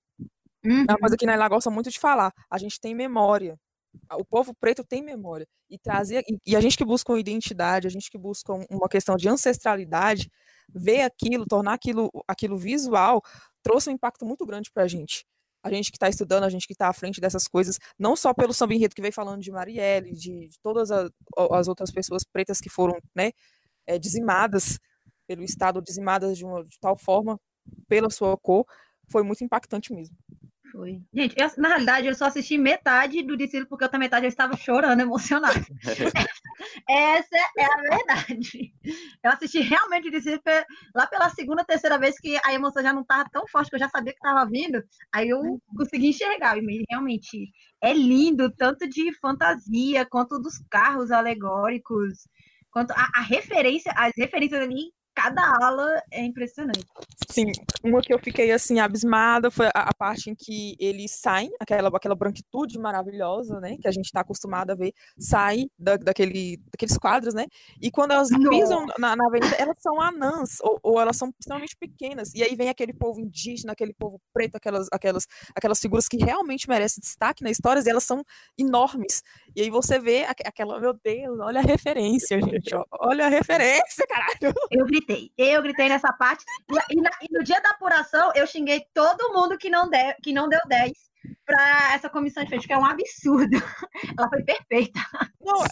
Uhum. 0.65 0.85
É 0.89 0.93
uma 0.93 0.99
coisa 0.99 1.15
uhum. 1.15 1.19
que 1.19 1.27
na 1.27 1.35
Ela 1.35 1.49
gosta 1.49 1.71
muito 1.71 1.91
de 1.91 1.99
falar. 1.99 2.33
A 2.51 2.59
gente 2.59 2.81
tem 2.81 2.95
memória. 2.95 3.59
O 4.13 4.25
povo 4.25 4.55
preto 4.59 4.83
tem 4.83 5.03
memória. 5.03 5.47
E 5.71 5.79
trazer 5.79 6.25
e 6.47 6.57
a 6.57 6.61
gente 6.61 6.77
que 6.77 6.85
busca 6.85 7.13
uma 7.13 7.21
identidade, 7.21 7.87
a 7.87 7.91
gente 7.91 8.11
que 8.11 8.19
busca 8.19 8.53
uma 8.71 8.89
questão 8.89 9.17
de 9.17 9.29
ancestralidade, 9.29 10.31
ver 10.69 11.03
aquilo, 11.03 11.45
tornar 11.47 11.75
aquilo, 11.75 12.11
aquilo 12.27 12.59
visual, 12.59 13.23
trouxe 13.63 13.91
um 13.91 13.93
impacto 13.93 14.25
muito 14.25 14.45
grande 14.47 14.71
para 14.73 14.85
a 14.85 14.89
gente 14.89 15.25
a 15.65 15.71
gente 15.71 15.91
que 15.91 15.97
está 15.97 16.11
estudando, 16.11 16.45
a 16.45 16.51
gente 16.51 16.67
que 16.67 16.75
está 16.75 16.89
à 16.89 16.93
frente 16.93 17.23
dessas 17.23 17.49
coisas, 17.49 17.79
não 17.99 18.15
só 18.15 18.35
pelo 18.35 18.53
samba 18.53 18.75
enredo 18.75 18.95
que 18.95 19.01
veio 19.01 19.15
falando 19.15 19.41
de 19.41 19.51
Marielle, 19.51 20.13
de, 20.13 20.49
de 20.49 20.59
todas 20.63 20.91
a, 20.91 21.09
as 21.53 21.67
outras 21.67 21.91
pessoas 21.91 22.23
pretas 22.23 22.61
que 22.61 22.69
foram 22.69 23.01
né, 23.15 23.33
é, 23.87 23.99
dizimadas 23.99 24.79
pelo 25.27 25.43
Estado, 25.43 25.81
dizimadas 25.81 26.37
de, 26.37 26.45
uma, 26.45 26.63
de 26.63 26.79
tal 26.79 26.99
forma 26.99 27.41
pela 27.89 28.11
sua 28.11 28.37
cor, 28.37 28.67
foi 29.11 29.23
muito 29.23 29.43
impactante 29.43 29.91
mesmo. 29.91 30.15
Foi. 30.75 31.01
Gente, 31.15 31.37
eu, 31.39 31.49
na 31.57 31.69
realidade, 31.69 32.09
eu 32.09 32.15
só 32.15 32.27
assisti 32.27 32.59
metade 32.59 33.23
do 33.23 33.37
desfile, 33.37 33.65
porque 33.65 33.85
outra 33.85 33.99
metade 33.99 34.27
eu 34.27 34.29
estava 34.29 34.57
chorando, 34.57 35.01
emocionada. 35.01 35.55
Essa 36.89 37.37
é 37.57 37.65
a 37.65 37.97
verdade. 37.97 38.75
Eu 39.23 39.31
assisti 39.31 39.61
realmente 39.61 40.09
o 40.09 40.11
desfile 40.11 40.41
lá 40.95 41.07
pela 41.07 41.31
segunda, 41.31 41.65
terceira 41.65 41.97
vez 41.97 42.19
que 42.19 42.37
a 42.45 42.53
emoção 42.53 42.83
já 42.83 42.93
não 42.93 43.03
estava 43.03 43.29
tão 43.31 43.47
forte, 43.47 43.71
que 43.71 43.77
eu 43.77 43.81
já 43.81 43.89
sabia 43.89 44.13
que 44.13 44.19
estava 44.19 44.51
vindo. 44.51 44.83
Aí 45.13 45.29
eu 45.29 45.61
consegui 45.77 46.09
enxergar. 46.09 46.59
E 46.59 46.85
realmente 46.91 47.51
é 47.81 47.93
lindo, 47.93 48.51
tanto 48.51 48.89
de 48.89 49.13
fantasia, 49.21 50.05
quanto 50.05 50.41
dos 50.41 50.59
carros 50.69 51.13
alegóricos, 51.13 52.27
quanto 52.71 52.91
a, 52.91 53.09
a 53.15 53.21
referência, 53.21 53.93
as 53.97 54.13
referências 54.17 54.61
ali 54.61 54.93
cada 55.15 55.43
ala 55.61 56.03
é 56.11 56.25
impressionante. 56.25 56.85
Sim, 57.31 57.51
uma 57.83 58.01
que 58.01 58.13
eu 58.13 58.19
fiquei 58.19 58.51
assim 58.51 58.81
abismada 58.81 59.51
foi 59.51 59.67
a, 59.67 59.71
a, 59.75 59.95
parte 59.95 60.31
em 60.31 60.35
que 60.35 60.77
eles 60.79 61.13
saem, 61.13 61.51
aquela, 61.61 61.89
aquela 61.89 62.15
branquitude 62.15 62.79
maravilhosa, 62.79 63.61
né, 63.61 63.77
que 63.81 63.89
a 63.89 63.93
gente 63.93 64.07
está 64.07 64.21
acostumado 64.21 64.71
a 64.71 64.75
ver, 64.75 64.93
sai 65.19 65.67
da, 65.79 65.97
daquele, 65.97 66.59
daqueles 66.71 66.99
quadros, 66.99 67.35
né, 67.35 67.47
e 67.81 67.91
quando 67.91 68.13
elas 68.13 68.29
pisam 68.29 68.87
na, 68.99 69.17
na, 69.17 69.27
avenida, 69.27 69.55
elas 69.57 69.77
são 69.81 70.01
anãs, 70.01 70.59
ou, 70.61 70.79
ou, 70.83 71.01
elas 71.01 71.17
são 71.17 71.33
extremamente 71.39 71.77
pequenas, 71.79 72.33
e 72.35 72.43
aí 72.43 72.55
vem 72.55 72.69
aquele 72.69 72.93
povo 72.93 73.21
indígena, 73.21 73.73
aquele 73.73 73.95
povo 73.95 74.21
preto, 74.33 74.57
aquelas, 74.57 74.89
aquelas, 74.93 75.27
aquelas 75.55 75.81
figuras 75.81 76.09
que 76.09 76.17
realmente 76.17 76.69
merecem 76.69 77.01
destaque 77.01 77.43
na 77.43 77.51
história, 77.51 77.83
e 77.85 77.89
elas 77.89 78.05
são 78.05 78.23
enormes, 78.59 79.23
e 79.57 79.63
aí 79.63 79.71
você 79.71 79.99
vê 79.99 80.25
aquela, 80.25 80.81
meu 80.81 80.95
Deus, 81.03 81.39
olha 81.41 81.61
a 81.61 81.65
referência, 81.65 82.41
gente, 82.41 82.75
olha 83.01 83.27
a 83.27 83.29
referência, 83.29 84.07
caralho. 84.07 84.55
Eu 84.71 84.87
gritei. 85.05 85.31
Eu 85.37 85.63
gritei 85.63 85.89
nessa 85.89 86.13
parte. 86.13 86.45
E, 86.91 87.01
na, 87.01 87.11
e, 87.23 87.33
no 87.33 87.43
dia 87.43 87.61
da 87.61 87.71
apuração, 87.71 88.33
eu 88.35 88.47
xinguei 88.47 88.87
todo 88.93 89.33
mundo 89.33 89.59
que 89.59 89.69
não, 89.69 89.89
de, 89.89 90.15
que 90.23 90.33
não 90.33 90.49
deu 90.49 90.61
10 90.67 90.93
para 91.47 91.95
essa 91.95 92.09
comissão 92.09 92.43
de 92.43 92.49
frente, 92.49 92.67
que 92.67 92.73
é 92.73 92.79
um 92.79 92.85
absurdo. 92.85 93.57
Ela 94.19 94.29
foi 94.29 94.43
perfeita. 94.43 95.01
Não, 95.41 95.65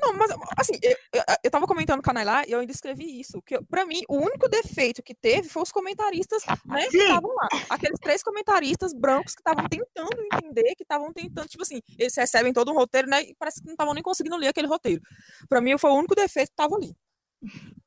não, 0.00 0.12
mas 0.14 0.30
assim, 0.58 0.72
eu, 0.82 0.96
eu, 1.12 1.22
eu 1.44 1.50
tava 1.50 1.66
comentando 1.66 2.02
com 2.02 2.10
a 2.10 2.14
Nailá 2.14 2.42
e 2.46 2.52
eu 2.52 2.58
ainda 2.58 2.72
escrevi 2.72 3.20
isso. 3.20 3.40
Que 3.42 3.60
para 3.62 3.86
mim, 3.86 4.02
o 4.08 4.16
único 4.16 4.48
defeito 4.48 5.02
que 5.02 5.14
teve 5.14 5.48
foi 5.48 5.62
os 5.62 5.70
comentaristas 5.70 6.42
né, 6.66 6.88
que 6.88 6.96
estavam 6.98 7.32
lá. 7.32 7.48
Aqueles 7.70 7.98
três 8.00 8.22
comentaristas 8.22 8.92
brancos 8.92 9.34
que 9.34 9.40
estavam 9.40 9.68
tentando 9.68 10.20
entender, 10.32 10.74
que 10.74 10.82
estavam 10.82 11.12
tentando, 11.12 11.48
tipo 11.48 11.62
assim, 11.62 11.80
eles 11.96 12.14
recebem 12.16 12.52
todo 12.52 12.72
um 12.72 12.74
roteiro, 12.74 13.08
né? 13.08 13.22
E 13.22 13.34
parece 13.36 13.60
que 13.60 13.66
não 13.66 13.74
estavam 13.74 13.94
nem 13.94 14.02
conseguindo 14.02 14.36
ler 14.36 14.48
aquele 14.48 14.66
roteiro. 14.66 15.00
Para 15.48 15.60
mim, 15.60 15.78
foi 15.78 15.90
o 15.90 15.94
único 15.94 16.14
defeito 16.14 16.50
que 16.50 16.56
tava 16.56 16.74
ali. 16.74 16.94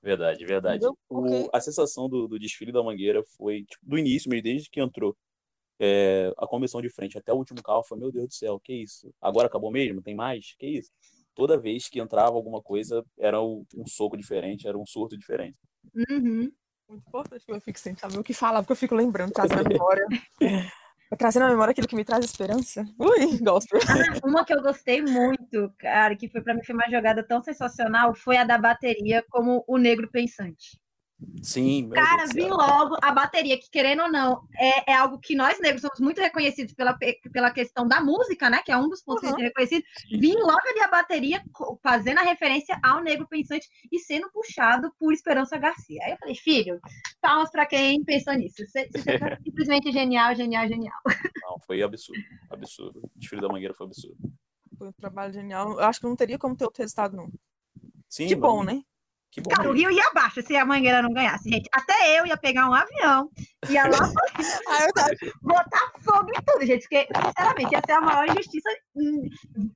Verdade, 0.02 0.46
verdade. 0.46 0.86
O, 1.10 1.50
a 1.54 1.60
sensação 1.60 2.08
do, 2.08 2.28
do, 2.28 2.40
desfile 2.40 2.72
da 2.72 2.84
Mangueira 2.84 3.24
foi, 3.38 3.64
tipo, 3.64 3.86
do 3.86 3.98
início, 3.98 4.30
mesmo, 4.30 4.44
desde 4.44 4.70
que 4.70 4.80
entrou 4.80 5.16
é, 5.80 6.34
a 6.38 6.48
comissão 6.48 6.82
de 6.82 6.90
frente 6.90 7.18
até 7.18 7.34
o 7.34 7.38
último 7.38 7.62
carro, 7.62 7.84
foi, 7.84 7.98
meu 7.98 8.12
Deus 8.12 8.28
do 8.28 8.34
céu, 8.34 8.60
que 8.60 8.74
isso? 8.74 9.14
Agora 9.22 9.48
acabou 9.48 9.72
mesmo? 9.72 10.02
Tem 10.02 10.16
mais? 10.16 10.56
Que 10.58 10.68
isso? 10.68 10.92
Toda 11.36 11.58
vez 11.58 11.88
que 11.88 12.00
entrava 12.00 12.36
alguma 12.36 12.62
coisa, 12.62 13.06
era 13.18 13.42
um, 13.42 13.66
um 13.76 13.86
soco 13.86 14.18
diferente, 14.18 14.68
era 14.68 14.78
um 14.78 14.86
surto 14.86 15.18
diferente. 15.18 15.58
Uhum. 16.10 16.52
Muito 16.90 17.08
importante 17.08 17.46
que 17.46 17.52
eu 17.52 17.60
fico 17.60 17.80
sem 17.80 17.96
saber 17.98 18.18
o 18.18 18.24
que 18.24 18.34
falar, 18.34 18.62
porque 18.62 18.72
eu 18.72 18.78
fico 18.78 18.96
lembrando, 18.96 19.34
a 19.38 19.70
memória. 19.70 20.08
trazendo 21.16 21.46
à 21.46 21.50
memória 21.50 21.72
aquilo 21.72 21.88
que 21.88 21.96
me 21.96 22.04
traz 22.04 22.26
esperança. 22.26 22.86
Ui, 23.00 23.38
gospel. 23.40 23.80
Ah, 23.88 24.28
uma 24.28 24.44
que 24.44 24.54
eu 24.54 24.62
gostei 24.62 25.02
muito, 25.02 25.72
cara, 25.78 26.16
que 26.16 26.28
foi 26.28 26.42
para 26.42 26.54
mim 26.54 26.64
foi 26.64 26.76
uma 26.76 26.90
jogada 26.90 27.24
tão 27.24 27.42
sensacional, 27.42 28.14
foi 28.14 28.38
a 28.38 28.44
da 28.44 28.58
bateria 28.58 29.24
como 29.30 29.64
o 29.68 29.78
negro 29.78 30.10
pensante. 30.12 30.80
Sim, 31.42 31.90
cara, 31.90 32.26
vi 32.28 32.48
logo 32.48 32.96
a 33.02 33.12
bateria, 33.12 33.58
que 33.58 33.72
querendo 33.72 34.04
ou 34.04 34.12
não, 34.12 34.48
é, 34.56 34.92
é 34.92 34.96
algo 34.96 35.18
que 35.18 35.36
nós 35.36 35.60
negros 35.60 35.82
somos 35.82 36.00
muito 36.00 36.22
reconhecidos 36.22 36.76
pela, 36.76 36.96
pela 37.34 37.50
questão 37.50 37.88
da 37.88 38.00
música, 38.00 38.52
né? 38.52 38.62
Que 38.64 38.72
é 38.72 38.78
um 38.78 38.88
dos 38.88 39.02
pontos 39.02 39.28
uhum. 39.28 39.36
que 39.36 39.42
reconhecido. 39.42 39.84
Vi 40.12 40.34
logo 40.34 40.62
ali 40.68 40.80
a 40.82 40.88
bateria 40.88 41.44
fazendo 41.82 42.20
a 42.20 42.24
referência 42.24 42.80
ao 42.84 43.02
negro 43.02 43.28
pensante 43.28 43.68
e 43.92 43.98
sendo 43.98 44.30
puxado 44.32 44.94
por 45.00 45.12
Esperança 45.12 45.58
Garcia. 45.58 46.04
Aí 46.04 46.12
eu 46.12 46.18
falei, 46.18 46.36
filho, 46.36 46.80
palmas 47.20 47.50
para 47.50 47.66
quem 47.66 48.04
pensou 48.04 48.34
nisso. 48.34 48.64
Você, 48.68 48.88
você 48.88 49.18
tá 49.18 49.38
simplesmente 49.44 49.92
genial, 49.92 50.36
genial, 50.36 50.68
genial. 50.68 51.00
Não, 51.42 51.60
foi 51.66 51.82
absurdo, 51.82 52.22
absurdo. 52.52 53.00
O 53.00 53.12
desfile 53.16 53.42
da 53.42 53.48
Mangueira 53.48 53.74
foi 53.74 53.88
absurdo. 53.88 54.18
Foi 54.78 54.90
um 54.90 54.94
trabalho 54.94 55.34
genial. 55.34 55.72
Eu 55.72 55.86
acho 55.86 56.00
que 56.00 56.06
não 56.06 56.16
teria 56.16 56.38
como 56.38 56.56
ter 56.56 56.66
outro 56.66 56.84
resultado, 56.84 57.18
não. 57.18 57.32
Sim, 58.08 58.28
que 58.28 58.36
bom, 58.36 58.64
né? 58.64 58.84
Que 59.38 59.44
bom 59.44 59.52
Cara, 59.52 59.70
o 59.70 59.74
Rio 59.74 59.92
ia 59.92 60.04
abaixo 60.08 60.42
se 60.42 60.56
a 60.56 60.66
Mangueira 60.66 61.00
não 61.04 61.14
ganhasse, 61.14 61.48
gente. 61.48 61.70
Até 61.72 62.20
eu 62.20 62.26
ia 62.26 62.36
pegar 62.36 62.68
um 62.68 62.74
avião, 62.74 63.30
ia 63.70 63.84
lá 63.84 64.00
botar 65.44 65.92
fogo 66.04 66.32
em 66.32 66.42
tudo, 66.44 66.66
gente. 66.66 66.82
Porque, 66.82 67.08
sinceramente, 67.24 67.72
ia 67.72 67.82
ser 67.86 67.92
a 67.92 68.02
maior 68.02 68.28
injustiça, 68.28 68.68
hum, 68.96 69.30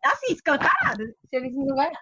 assim, 0.04 0.34
escancarada, 0.34 1.06
se 1.06 1.36
eles 1.36 1.56
não 1.56 1.68
ganhassem. 1.68 1.96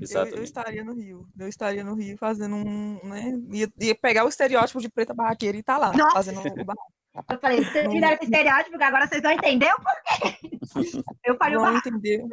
Eu, 0.00 0.36
eu, 0.38 0.42
estaria 0.42 0.82
no 0.82 0.94
Rio. 0.94 1.28
Eu 1.38 1.46
estaria 1.46 1.84
no 1.84 1.94
Rio 1.94 2.18
fazendo 2.18 2.56
um. 2.56 2.98
Né, 3.04 3.38
ia, 3.52 3.68
ia 3.80 3.94
pegar 3.94 4.24
o 4.24 4.28
estereótipo 4.28 4.80
de 4.80 4.90
preta 4.90 5.14
barraqueira 5.14 5.56
e 5.56 5.62
tá 5.62 5.78
lá, 5.78 5.92
Nossa. 5.92 6.12
fazendo 6.12 6.40
o 6.40 6.64
barraco. 6.64 6.92
Eu 7.30 7.38
falei, 7.38 7.64
vocês 7.64 7.88
tiraram 7.88 8.14
esse 8.16 8.24
estereótipo, 8.24 8.82
agora 8.82 9.06
vocês 9.06 9.22
vão 9.22 9.30
entender 9.30 9.72
o 9.72 9.80
porquê. 9.80 10.58
Eu 11.24 11.36
falei 11.36 11.56
Vão 11.56 11.76
entender. 11.76 12.24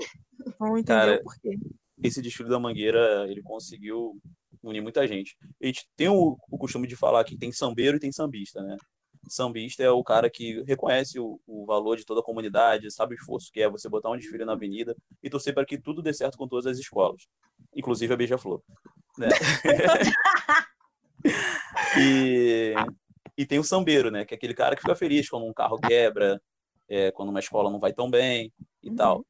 Vão 0.59 0.77
entender 0.77 0.99
Cara, 0.99 1.15
o 1.21 1.23
porquê. 1.23 1.57
Esse 2.03 2.21
desfile 2.21 2.49
da 2.49 2.59
Mangueira, 2.59 3.27
ele 3.29 3.41
conseguiu 3.43 4.19
unir 4.63 4.81
muita 4.81 5.05
gente. 5.07 5.35
A 5.61 5.65
gente 5.65 5.87
tem 5.95 6.07
o, 6.07 6.37
o 6.49 6.57
costume 6.57 6.87
de 6.87 6.95
falar 6.95 7.23
que 7.23 7.37
tem 7.37 7.51
sambeiro 7.51 7.97
e 7.97 7.99
tem 7.99 8.11
sambista, 8.11 8.61
né? 8.61 8.77
Sambista 9.27 9.83
é 9.83 9.89
o 9.89 10.03
cara 10.03 10.29
que 10.29 10.61
reconhece 10.63 11.19
o, 11.19 11.39
o, 11.47 11.65
valor 11.65 11.97
de 11.97 12.05
toda 12.05 12.19
a 12.19 12.23
comunidade, 12.23 12.91
sabe 12.91 13.15
o 13.15 13.17
esforço 13.17 13.51
que 13.51 13.61
é 13.61 13.69
você 13.69 13.87
botar 13.87 14.09
um 14.09 14.17
desfile 14.17 14.43
na 14.43 14.53
avenida 14.53 14.95
e 15.21 15.29
torcer 15.29 15.53
para 15.53 15.65
que 15.65 15.77
tudo 15.77 16.01
dê 16.01 16.13
certo 16.13 16.37
com 16.37 16.47
todas 16.47 16.65
as 16.65 16.77
escolas, 16.77 17.23
inclusive 17.73 18.13
a 18.13 18.17
Beija-Flor. 18.17 18.61
Né? 19.17 19.29
e, 21.97 22.73
e 23.37 23.45
tem 23.45 23.59
o 23.59 23.63
sambeiro, 23.63 24.11
né? 24.11 24.25
Que 24.25 24.33
é 24.33 24.37
aquele 24.37 24.53
cara 24.53 24.75
que 24.75 24.81
fica 24.81 24.95
feliz 24.95 25.29
quando 25.29 25.45
um 25.45 25.53
carro 25.53 25.79
quebra, 25.79 26.41
é, 26.89 27.11
quando 27.11 27.29
uma 27.29 27.39
escola 27.39 27.71
não 27.71 27.79
vai 27.79 27.93
tão 27.93 28.09
bem 28.09 28.51
e 28.81 28.89
uhum. 28.89 28.95
tal. 28.95 29.25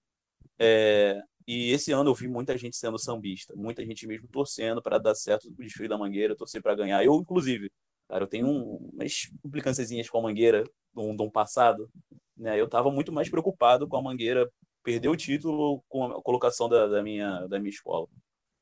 É, 0.57 1.21
e 1.47 1.71
esse 1.71 1.91
ano 1.91 2.09
eu 2.09 2.15
vi 2.15 2.27
muita 2.27 2.57
gente 2.57 2.75
sendo 2.75 2.97
sambista, 2.97 3.53
muita 3.55 3.85
gente 3.85 4.07
mesmo 4.07 4.27
torcendo 4.27 4.81
para 4.81 4.97
dar 4.97 5.15
certo 5.15 5.49
o 5.49 5.63
desfile 5.63 5.87
da 5.87 5.97
Mangueira, 5.97 6.35
torcer 6.35 6.61
para 6.61 6.75
ganhar. 6.75 7.03
Eu, 7.03 7.15
inclusive, 7.15 7.71
cara, 8.07 8.23
eu 8.23 8.27
tenho 8.27 8.47
um, 8.47 8.89
umas 8.93 9.31
implicânciazinhas 9.43 10.09
com 10.09 10.19
a 10.19 10.21
Mangueira 10.21 10.63
do, 10.93 11.13
do 11.15 11.31
passado, 11.31 11.89
né? 12.37 12.59
Eu 12.59 12.65
estava 12.65 12.91
muito 12.91 13.11
mais 13.11 13.29
preocupado 13.29 13.87
com 13.87 13.97
a 13.97 14.01
Mangueira 14.01 14.49
perder 14.83 15.09
o 15.09 15.15
título 15.15 15.83
com 15.87 16.05
a 16.05 16.21
colocação 16.21 16.67
da, 16.67 16.87
da 16.87 17.01
minha, 17.01 17.47
da 17.47 17.59
minha 17.59 17.69
escola. 17.69 18.07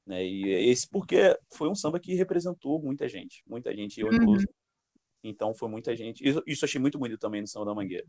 Né? 0.05 0.25
E 0.25 0.69
esse 0.69 0.87
porque 0.87 1.37
foi 1.53 1.69
um 1.69 1.75
samba 1.75 1.99
que 1.99 2.13
representou 2.15 2.81
muita 2.81 3.07
gente, 3.07 3.43
muita 3.47 3.75
gente, 3.75 3.99
eu 3.99 4.07
incluso. 4.13 4.45
Uhum. 4.47 4.53
Então 5.23 5.53
foi 5.53 5.69
muita 5.69 5.95
gente. 5.95 6.27
Isso, 6.27 6.41
isso 6.47 6.65
achei 6.65 6.81
muito 6.81 6.97
bonito 6.97 7.19
também 7.19 7.41
no 7.41 7.47
Samba 7.47 7.67
da 7.67 7.75
Mangueira, 7.75 8.07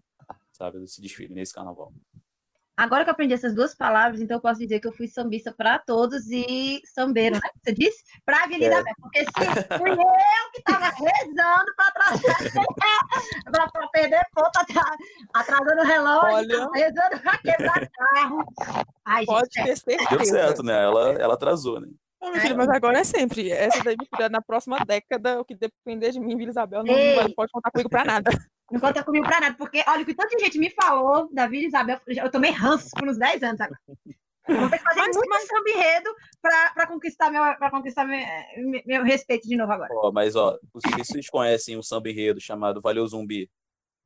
sabe? 0.52 0.82
Esse 0.82 1.00
desfile, 1.00 1.34
nesse 1.34 1.52
carnaval. 1.52 1.92
Agora 2.82 3.04
que 3.04 3.10
eu 3.10 3.12
aprendi 3.12 3.32
essas 3.32 3.54
duas 3.54 3.76
palavras, 3.76 4.20
então 4.20 4.38
eu 4.38 4.40
posso 4.40 4.58
dizer 4.58 4.80
que 4.80 4.88
eu 4.88 4.92
fui 4.92 5.06
sambista 5.06 5.54
para 5.56 5.78
todos 5.78 6.28
e 6.32 6.82
sambeiro, 6.92 7.36
né? 7.36 7.48
Você 7.62 7.72
disse? 7.72 8.02
Para 8.26 8.38
a 8.38 8.42
Avenida 8.42 8.74
é. 8.74 8.82
Porque 9.00 9.20
se 9.20 9.78
fui 9.78 9.90
eu 9.92 10.50
que 10.52 10.58
estava 10.58 10.86
rezando 10.86 11.72
para 11.76 11.92
trazer, 11.92 12.50
para 13.72 13.88
perder 13.92 14.26
ponto, 14.34 14.50
atrasando 15.32 15.80
o 15.80 15.84
relógio, 15.84 16.34
Olha... 16.34 16.68
rezando 16.74 17.22
para 17.22 17.38
quebrar 17.38 17.88
carro. 17.88 18.44
Ai, 19.04 19.24
Pode 19.26 19.48
gente, 19.54 19.64
ter 19.64 19.76
certeza. 19.76 20.16
Deu 20.16 20.24
certo, 20.24 20.62
né? 20.64 20.82
Ela, 20.82 21.12
ela 21.12 21.34
atrasou, 21.34 21.80
né? 21.80 21.86
Não, 22.20 22.34
filho, 22.34 22.56
mas 22.56 22.68
agora 22.68 22.98
é 22.98 23.04
sempre. 23.04 23.48
Essa 23.52 23.80
daí, 23.84 23.96
na 24.28 24.42
próxima 24.42 24.78
década, 24.84 25.40
o 25.40 25.44
que 25.44 25.54
depender 25.54 26.10
de 26.10 26.18
mim, 26.18 26.36
Vila 26.36 26.50
Isabel, 26.50 26.82
não, 26.82 26.94
não 26.94 27.32
pode 27.32 27.52
contar 27.52 27.70
comigo 27.70 27.88
para 27.88 28.04
nada. 28.04 28.30
Não 28.72 28.80
conta 28.80 29.04
comigo 29.04 29.26
pra 29.26 29.38
nada, 29.38 29.54
porque 29.54 29.84
olha 29.86 30.02
o 30.02 30.06
que 30.06 30.14
tanta 30.14 30.38
gente 30.38 30.58
me 30.58 30.70
falou 30.70 31.28
da 31.30 31.46
Vila 31.46 31.66
Isabel, 31.66 32.00
eu 32.06 32.30
tomei 32.30 32.50
ranço 32.50 32.88
por 32.98 33.06
uns 33.06 33.18
10 33.18 33.42
anos 33.42 33.60
agora. 33.60 33.78
Eu 34.48 34.60
vou 34.60 34.70
ter 34.70 34.78
que 34.78 34.84
fazer 34.84 35.00
mas, 35.00 35.14
muito 35.14 35.28
mas... 35.28 35.46
samba 35.46 35.70
enredo 35.70 36.10
para 36.40 36.86
conquistar, 36.86 37.30
meu, 37.30 37.42
pra 37.56 37.70
conquistar 37.70 38.04
meu, 38.06 38.18
meu, 38.86 39.04
respeito 39.04 39.46
de 39.46 39.56
novo 39.56 39.72
agora. 39.72 39.90
Oh, 39.92 40.10
mas, 40.10 40.34
ó, 40.34 40.58
vocês 40.72 41.28
conhecem 41.28 41.76
um 41.76 41.82
samba 41.82 42.08
enredo 42.08 42.40
chamado 42.40 42.80
Valeu 42.80 43.06
Zumbi, 43.06 43.50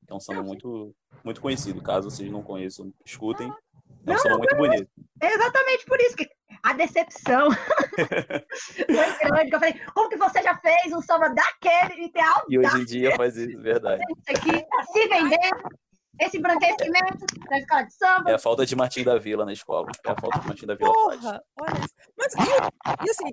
que 0.04 0.12
é 0.12 0.16
um 0.16 0.20
samba 0.20 0.42
muito, 0.42 0.92
muito 1.24 1.40
conhecido. 1.40 1.80
Caso 1.80 2.10
vocês 2.10 2.28
não 2.28 2.42
conheçam, 2.42 2.92
escutem. 3.04 3.48
É 3.48 4.10
um 4.10 4.14
não, 4.14 4.18
samba 4.18 4.30
não, 4.30 4.38
muito 4.38 4.56
bonito. 4.56 4.90
É 5.22 5.32
exatamente 5.32 5.86
por 5.86 6.00
isso 6.00 6.16
que 6.16 6.28
a 6.66 6.72
decepção 6.72 7.48
foi 7.94 9.30
grande. 9.30 9.52
Eu 9.52 9.60
falei, 9.60 9.80
como 9.94 10.08
que 10.08 10.16
você 10.16 10.42
já 10.42 10.56
fez 10.56 10.92
um 10.92 11.00
samba 11.00 11.28
daquele 11.28 12.10
e 12.12 12.20
algo? 12.20 12.46
E 12.48 12.58
hoje 12.58 12.80
em 12.80 12.84
dia 12.84 13.16
faz 13.16 13.36
isso, 13.36 13.56
verdade. 13.62 14.02
Isso 14.02 14.36
aqui 14.36 14.66
tá 14.68 14.82
se 14.92 15.08
vendendo. 15.08 15.86
Esse 16.20 16.38
embranquecimento 16.38 17.26
da 17.48 17.58
escola 17.58 17.82
de 17.84 17.94
samba. 17.94 18.30
É 18.30 18.34
a 18.34 18.38
falta 18.38 18.66
de 18.66 18.74
Martim 18.74 19.04
da 19.04 19.16
Vila 19.16 19.44
na 19.44 19.52
escola. 19.52 19.86
É 20.04 20.10
a 20.10 20.16
falta 20.16 20.40
de 20.40 20.46
Martim 20.46 20.66
da 20.66 20.74
Vila 20.74 20.92
Porra, 20.92 21.42
olha 21.60 21.78
isso. 21.78 21.94
Mas 22.18 22.34
e, 22.34 23.06
e 23.06 23.10
assim. 23.10 23.32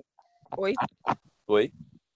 Oi? 0.56 0.72
Oi? 1.48 1.72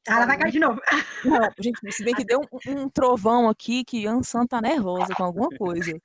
Ah, 0.07 0.17
ela 0.19 0.27
vai 0.27 0.39
cair 0.39 0.53
de 0.53 0.61
novo. 0.61 0.81
Não, 1.25 1.51
gente, 1.59 1.81
se 1.91 2.05
bem 2.05 2.15
que 2.15 2.25
deu 2.25 2.41
um, 2.41 2.83
um 2.83 2.89
trovão 2.89 3.49
aqui 3.49 3.83
que 3.83 4.07
Ansan 4.07 4.47
tá 4.47 4.61
nervosa 4.61 5.15
com 5.17 5.25
alguma 5.25 5.49
coisa. 5.49 6.01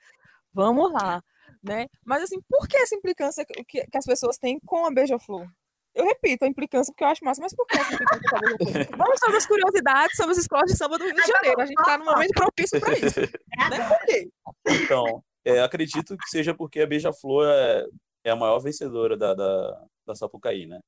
Vamos 0.54 0.92
lá, 0.92 1.22
né? 1.64 1.88
Mas 2.04 2.24
assim, 2.24 2.40
por 2.50 2.68
que 2.68 2.78
essa 2.78 2.96
implicância 2.96 3.46
que, 3.46 3.64
que 3.64 3.98
as 3.98 4.06
pessoas 4.06 4.38
têm 4.38 4.60
com 4.66 4.86
a 4.86 4.92
Beija-Flor? 4.92 5.48
Eu 5.96 6.06
repito, 6.06 6.44
a 6.44 6.48
implicância 6.48 6.92
porque 6.92 7.04
eu 7.04 7.08
acho 7.08 7.24
massa, 7.24 7.42
mas 7.42 7.56
por 7.56 7.68
que 7.68 7.78
essa 7.78 7.94
implicância 7.94 8.30
com 8.30 8.36
a 8.36 8.40
Beija-Flor? 8.40 8.98
Vamos 8.98 9.20
sobre 9.20 9.38
as 9.38 9.46
curiosidades 9.46 10.18
sobre 10.18 10.32
as 10.32 10.38
escolas 10.40 10.72
de 10.72 10.78
samba 10.78 10.98
do 10.98 11.06
Rio 11.06 11.16
de 11.16 11.28
Janeiro. 11.28 11.62
A 11.62 11.66
gente 11.66 11.80
está 11.80 11.98
num 11.98 12.06
momento 12.06 12.34
propício 12.34 12.80
para 12.80 12.94
isso. 12.94 13.20
Né? 13.22 13.88
Por 13.88 14.06
quê? 14.06 14.30
Então, 14.68 15.24
é, 15.46 15.62
acredito 15.62 16.18
que 16.18 16.30
seja 16.30 16.54
porque 16.54 16.82
a 16.82 16.88
Beija-Flor 16.88 17.48
é, 17.48 17.86
é 18.26 18.32
a 18.32 18.36
maior 18.36 18.60
vencedora 18.60 19.16
da, 19.16 19.34
da, 19.34 19.86
da 20.06 20.16
Sapucaí, 20.16 20.66
né? 20.66 20.80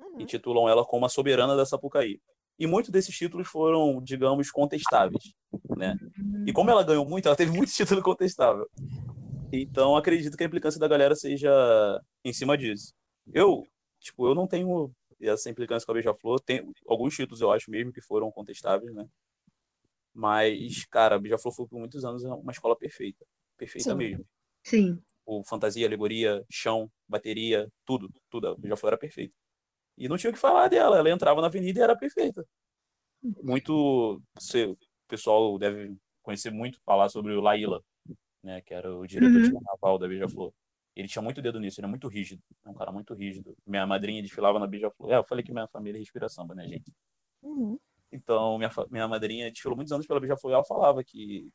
Uhum. 0.00 0.20
Intitulam 0.20 0.68
ela 0.68 0.84
como 0.84 1.06
a 1.06 1.08
soberana 1.08 1.56
da 1.56 1.64
Sapucaí. 1.64 2.20
E 2.58 2.66
muitos 2.66 2.90
desses 2.90 3.14
títulos 3.14 3.48
foram, 3.48 4.00
digamos, 4.02 4.50
contestáveis, 4.50 5.34
né? 5.76 5.94
E 6.46 6.52
como 6.52 6.70
ela 6.70 6.82
ganhou 6.82 7.04
muito, 7.04 7.26
ela 7.26 7.36
teve 7.36 7.52
muito 7.52 7.70
título 7.72 8.02
contestável. 8.02 8.66
Então, 9.62 9.96
acredito 9.96 10.36
que 10.36 10.42
a 10.42 10.46
implicância 10.46 10.80
da 10.80 10.88
galera 10.88 11.14
seja 11.14 11.50
em 12.24 12.32
cima 12.32 12.56
disso. 12.56 12.92
Eu, 13.32 13.66
tipo, 14.00 14.26
eu 14.26 14.34
não 14.34 14.46
tenho 14.46 14.92
essa 15.20 15.50
implicância 15.50 15.86
com 15.86 15.92
a 15.92 15.94
Beija-Flor. 15.94 16.40
Tem 16.40 16.68
alguns 16.86 17.14
títulos, 17.14 17.40
eu 17.40 17.50
acho 17.50 17.70
mesmo, 17.70 17.92
que 17.92 18.00
foram 18.00 18.30
contestáveis, 18.30 18.94
né? 18.94 19.06
Mas, 20.14 20.84
cara, 20.86 21.16
a 21.16 21.18
Beija-Flor 21.18 21.54
foi 21.54 21.66
por 21.66 21.78
muitos 21.78 22.04
anos 22.04 22.22
uma 22.24 22.52
escola 22.52 22.76
perfeita 22.76 23.24
perfeita 23.56 23.90
Sim. 23.90 23.96
mesmo. 23.96 24.26
Sim. 24.62 25.02
O 25.24 25.42
fantasia, 25.42 25.86
alegoria, 25.86 26.44
chão, 26.48 26.90
bateria, 27.08 27.68
tudo, 27.84 28.08
tudo. 28.30 28.56
Já 28.62 28.76
foi 28.76 28.88
era 28.88 28.98
perfeita. 28.98 29.34
E 29.98 30.08
não 30.08 30.16
tinha 30.16 30.30
o 30.30 30.32
que 30.32 30.38
falar 30.38 30.68
dela. 30.68 30.98
Ela 30.98 31.10
entrava 31.10 31.40
na 31.40 31.48
avenida 31.48 31.80
e 31.80 31.82
era 31.82 31.96
perfeita. 31.96 32.46
Muito. 33.42 34.22
Você, 34.38 34.66
o 34.66 34.78
pessoal 35.08 35.58
deve 35.58 35.96
conhecer 36.22 36.50
muito 36.50 36.80
falar 36.84 37.08
sobre 37.08 37.32
o 37.32 37.40
Laíla, 37.40 37.82
né? 38.46 38.60
Que 38.62 38.74
era 38.74 38.94
o 38.94 39.06
diretor 39.06 39.42
de 39.42 39.48
Uhum. 39.48 39.54
carnaval 39.54 39.98
da 39.98 40.08
Beija-Flor. 40.08 40.52
Ele 40.96 41.08
tinha 41.08 41.22
muito 41.22 41.42
dedo 41.42 41.60
nisso, 41.60 41.80
ele 41.80 41.86
é 41.86 41.90
muito 41.90 42.08
rígido. 42.08 42.42
É 42.64 42.70
um 42.70 42.74
cara 42.74 42.92
muito 42.92 43.14
rígido. 43.14 43.56
Minha 43.66 43.86
madrinha 43.86 44.22
desfilava 44.22 44.58
na 44.58 44.66
Beija-Flor. 44.66 45.12
É, 45.12 45.16
eu 45.18 45.24
falei 45.24 45.44
que 45.44 45.52
minha 45.52 45.68
família 45.68 45.98
respira 45.98 46.28
samba, 46.28 46.54
né, 46.54 46.66
gente? 46.68 46.92
Uhum. 47.42 47.78
Então, 48.12 48.56
minha, 48.58 48.70
minha 48.90 49.08
madrinha 49.08 49.50
desfilou 49.50 49.76
muitos 49.76 49.92
anos 49.92 50.06
pela 50.06 50.20
Beija-Flor 50.20 50.52
e 50.52 50.54
ela 50.54 50.64
falava 50.64 51.04
que 51.04 51.50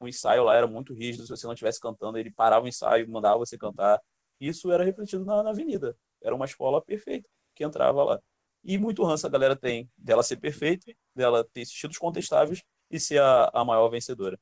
o 0.00 0.08
ensaio 0.08 0.44
lá 0.44 0.54
era 0.56 0.66
muito 0.66 0.92
rígido. 0.94 1.24
Se 1.24 1.30
você 1.30 1.46
não 1.46 1.54
estivesse 1.54 1.80
cantando, 1.80 2.18
ele 2.18 2.30
parava 2.30 2.64
o 2.66 2.68
ensaio, 2.68 3.08
mandava 3.10 3.38
você 3.38 3.56
cantar. 3.58 4.00
Isso 4.40 4.70
era 4.70 4.84
refletido 4.84 5.24
na, 5.24 5.42
na 5.42 5.50
avenida. 5.50 5.96
Era 6.22 6.34
uma 6.34 6.44
escola 6.44 6.82
perfeita 6.82 7.28
que 7.54 7.64
entrava 7.64 8.04
lá. 8.04 8.20
E 8.64 8.76
muito 8.78 9.02
ranço 9.04 9.26
a 9.26 9.30
galera 9.30 9.56
tem 9.56 9.88
dela 9.96 10.22
ser 10.22 10.36
perfeita, 10.38 10.92
dela 11.14 11.44
ter 11.52 11.64
títulos 11.66 11.98
contestáveis 11.98 12.62
e 12.90 13.00
ser 13.00 13.20
a, 13.22 13.50
a 13.54 13.64
maior 13.64 13.88
vencedora. 13.88 14.38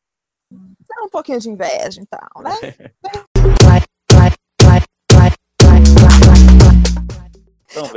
Dá 0.88 1.02
um 1.04 1.08
pouquinho 1.08 1.40
de 1.40 1.50
inveja 1.50 2.00
e 2.00 2.06
tal, 2.06 2.42
né? 2.42 2.50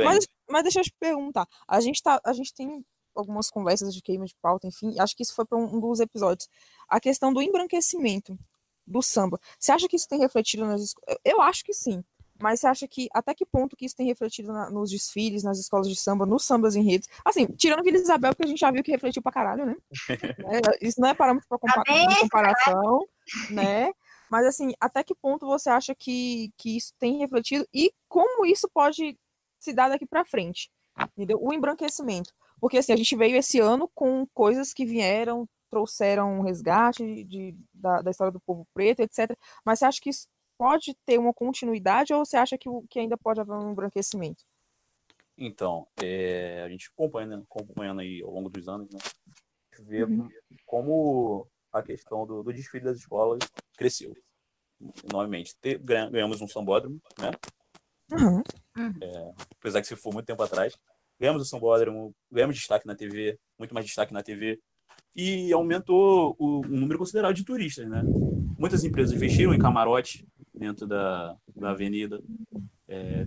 Mas, 0.04 0.26
mas 0.48 0.62
deixa 0.62 0.80
eu 0.80 0.84
te 0.84 0.92
perguntar. 0.98 1.46
A 1.66 1.80
gente, 1.80 2.02
tá, 2.02 2.20
a 2.24 2.32
gente 2.32 2.52
tem 2.52 2.84
algumas 3.14 3.50
conversas 3.50 3.94
de 3.94 4.02
queima 4.02 4.24
de 4.24 4.34
pauta, 4.40 4.66
enfim, 4.66 4.98
acho 4.98 5.16
que 5.16 5.22
isso 5.22 5.34
foi 5.34 5.44
para 5.44 5.58
um, 5.58 5.76
um 5.76 5.80
dos 5.80 6.00
episódios. 6.00 6.48
A 6.88 7.00
questão 7.00 7.32
do 7.32 7.42
embranquecimento 7.42 8.38
do 8.86 9.02
samba. 9.02 9.38
Você 9.58 9.72
acha 9.72 9.88
que 9.88 9.96
isso 9.96 10.08
tem 10.08 10.18
refletido 10.18 10.64
nas 10.64 10.80
escolas? 10.80 11.18
Eu 11.24 11.40
acho 11.40 11.64
que 11.64 11.74
sim. 11.74 12.02
Mas 12.40 12.60
você 12.60 12.66
acha 12.66 12.86
que 12.88 13.08
até 13.12 13.34
que 13.34 13.44
ponto 13.44 13.76
que 13.76 13.84
isso 13.84 13.96
tem 13.96 14.06
refletido 14.06 14.52
na- 14.52 14.70
nos 14.70 14.90
desfiles, 14.90 15.42
nas 15.42 15.58
escolas 15.58 15.88
de 15.88 15.96
samba, 15.96 16.24
nos 16.24 16.44
sambas 16.44 16.76
em 16.76 16.82
redes? 16.84 17.08
Assim, 17.24 17.46
tirando 17.46 17.82
Vila 17.82 17.96
Isabel, 17.98 18.34
que 18.34 18.44
a 18.44 18.46
gente 18.48 18.58
já 18.60 18.70
viu 18.70 18.82
que 18.82 18.90
refletiu 18.92 19.20
pra 19.22 19.32
caralho, 19.32 19.66
né? 19.66 19.76
É, 20.80 20.86
isso 20.86 21.00
não 21.00 21.08
é 21.08 21.14
parâmetro 21.14 21.48
pra 21.48 21.58
compa- 21.58 21.82
de 22.14 22.20
comparação, 22.20 23.06
né? 23.50 23.92
Mas 24.30 24.46
assim, 24.46 24.72
até 24.80 25.02
que 25.02 25.14
ponto 25.14 25.46
você 25.46 25.68
acha 25.70 25.94
que, 25.94 26.52
que 26.56 26.76
isso 26.76 26.92
tem 26.98 27.18
refletido 27.18 27.66
e 27.74 27.92
como 28.08 28.44
isso 28.46 28.68
pode 28.72 29.18
se 29.58 29.72
dar 29.72 29.88
daqui 29.88 30.06
pra 30.06 30.24
frente? 30.24 30.70
Entendeu? 31.16 31.38
O 31.42 31.52
embranquecimento. 31.52 32.32
Porque 32.60 32.78
assim, 32.78 32.92
a 32.92 32.96
gente 32.96 33.16
veio 33.16 33.36
esse 33.36 33.58
ano 33.60 33.90
com 33.94 34.26
coisas 34.34 34.72
que 34.72 34.84
vieram, 34.84 35.48
trouxeram 35.70 36.38
um 36.38 36.42
resgate 36.42 37.24
de, 37.24 37.56
da, 37.72 38.02
da 38.02 38.10
história 38.10 38.32
do 38.32 38.40
povo 38.40 38.66
preto, 38.74 39.00
etc. 39.00 39.36
Mas 39.64 39.78
você 39.78 39.84
acha 39.86 40.00
que 40.00 40.10
isso 40.10 40.26
pode 40.58 40.94
ter 41.06 41.18
uma 41.18 41.32
continuidade 41.32 42.12
ou 42.12 42.24
você 42.24 42.36
acha 42.36 42.58
que, 42.58 42.68
que 42.90 42.98
ainda 42.98 43.16
pode 43.16 43.40
haver 43.40 43.52
um 43.56 43.70
embranquecimento? 43.70 44.44
Então, 45.36 45.86
é, 46.02 46.62
a 46.64 46.68
gente 46.68 46.90
acompanha, 46.92 47.38
acompanhando 47.48 48.00
aí 48.00 48.20
ao 48.22 48.30
longo 48.32 48.50
dos 48.50 48.68
anos, 48.68 48.88
né? 48.90 48.98
A 49.00 49.76
gente 49.76 49.88
vê 49.88 50.02
Uhum. 50.02 50.28
como 50.66 51.46
a 51.72 51.80
questão 51.82 52.26
do, 52.26 52.42
do 52.42 52.52
desfile 52.52 52.84
das 52.84 52.98
escolas 52.98 53.38
cresceu 53.76 54.12
enormemente. 55.08 55.54
Te- 55.60 55.78
ganha- 55.78 56.10
ganhamos 56.10 56.40
um 56.40 56.48
sambódromo, 56.48 57.00
né? 57.18 57.30
Uhum. 58.12 58.42
Apesar 59.60 59.80
que 59.80 59.86
se 59.86 59.94
for 59.96 60.12
muito 60.12 60.26
tempo 60.26 60.42
atrás. 60.42 60.74
Ganhamos 61.20 61.42
o 61.42 61.44
sambódromo, 61.44 62.12
ganhamos 62.30 62.56
destaque 62.56 62.86
na 62.86 62.94
TV, 62.94 63.38
muito 63.58 63.74
mais 63.74 63.84
destaque 63.86 64.12
na 64.12 64.22
TV. 64.22 64.60
E 65.16 65.52
aumentou 65.52 66.36
o, 66.38 66.60
um 66.64 66.68
número 66.80 66.98
considerável 66.98 67.34
de 67.34 67.44
turistas, 67.44 67.88
né? 67.88 68.02
Muitas 68.58 68.84
empresas 68.84 69.14
investiram 69.14 69.52
em 69.54 69.58
camarote 69.58 70.26
dentro 70.58 70.86
da, 70.86 71.36
da 71.56 71.70
avenida, 71.70 72.22
é, 72.88 73.26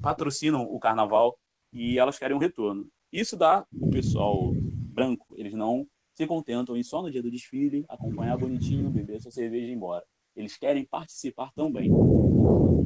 patrocinam 0.00 0.62
o 0.62 0.78
carnaval 0.80 1.38
e 1.72 1.98
elas 1.98 2.18
querem 2.18 2.36
um 2.36 2.40
retorno. 2.40 2.88
Isso 3.12 3.36
dá 3.36 3.66
o 3.72 3.90
pessoal 3.90 4.52
branco, 4.54 5.26
eles 5.36 5.52
não 5.54 5.86
se 6.14 6.26
contentam 6.26 6.76
em 6.76 6.82
só 6.82 7.02
no 7.02 7.10
dia 7.10 7.22
do 7.22 7.30
desfile, 7.30 7.84
acompanhar 7.88 8.36
bonitinho, 8.38 8.90
beber 8.90 9.20
sua 9.20 9.30
cerveja 9.30 9.66
e 9.66 9.70
ir 9.70 9.74
embora. 9.74 10.04
Eles 10.36 10.56
querem 10.56 10.84
participar 10.86 11.52
também. 11.54 11.90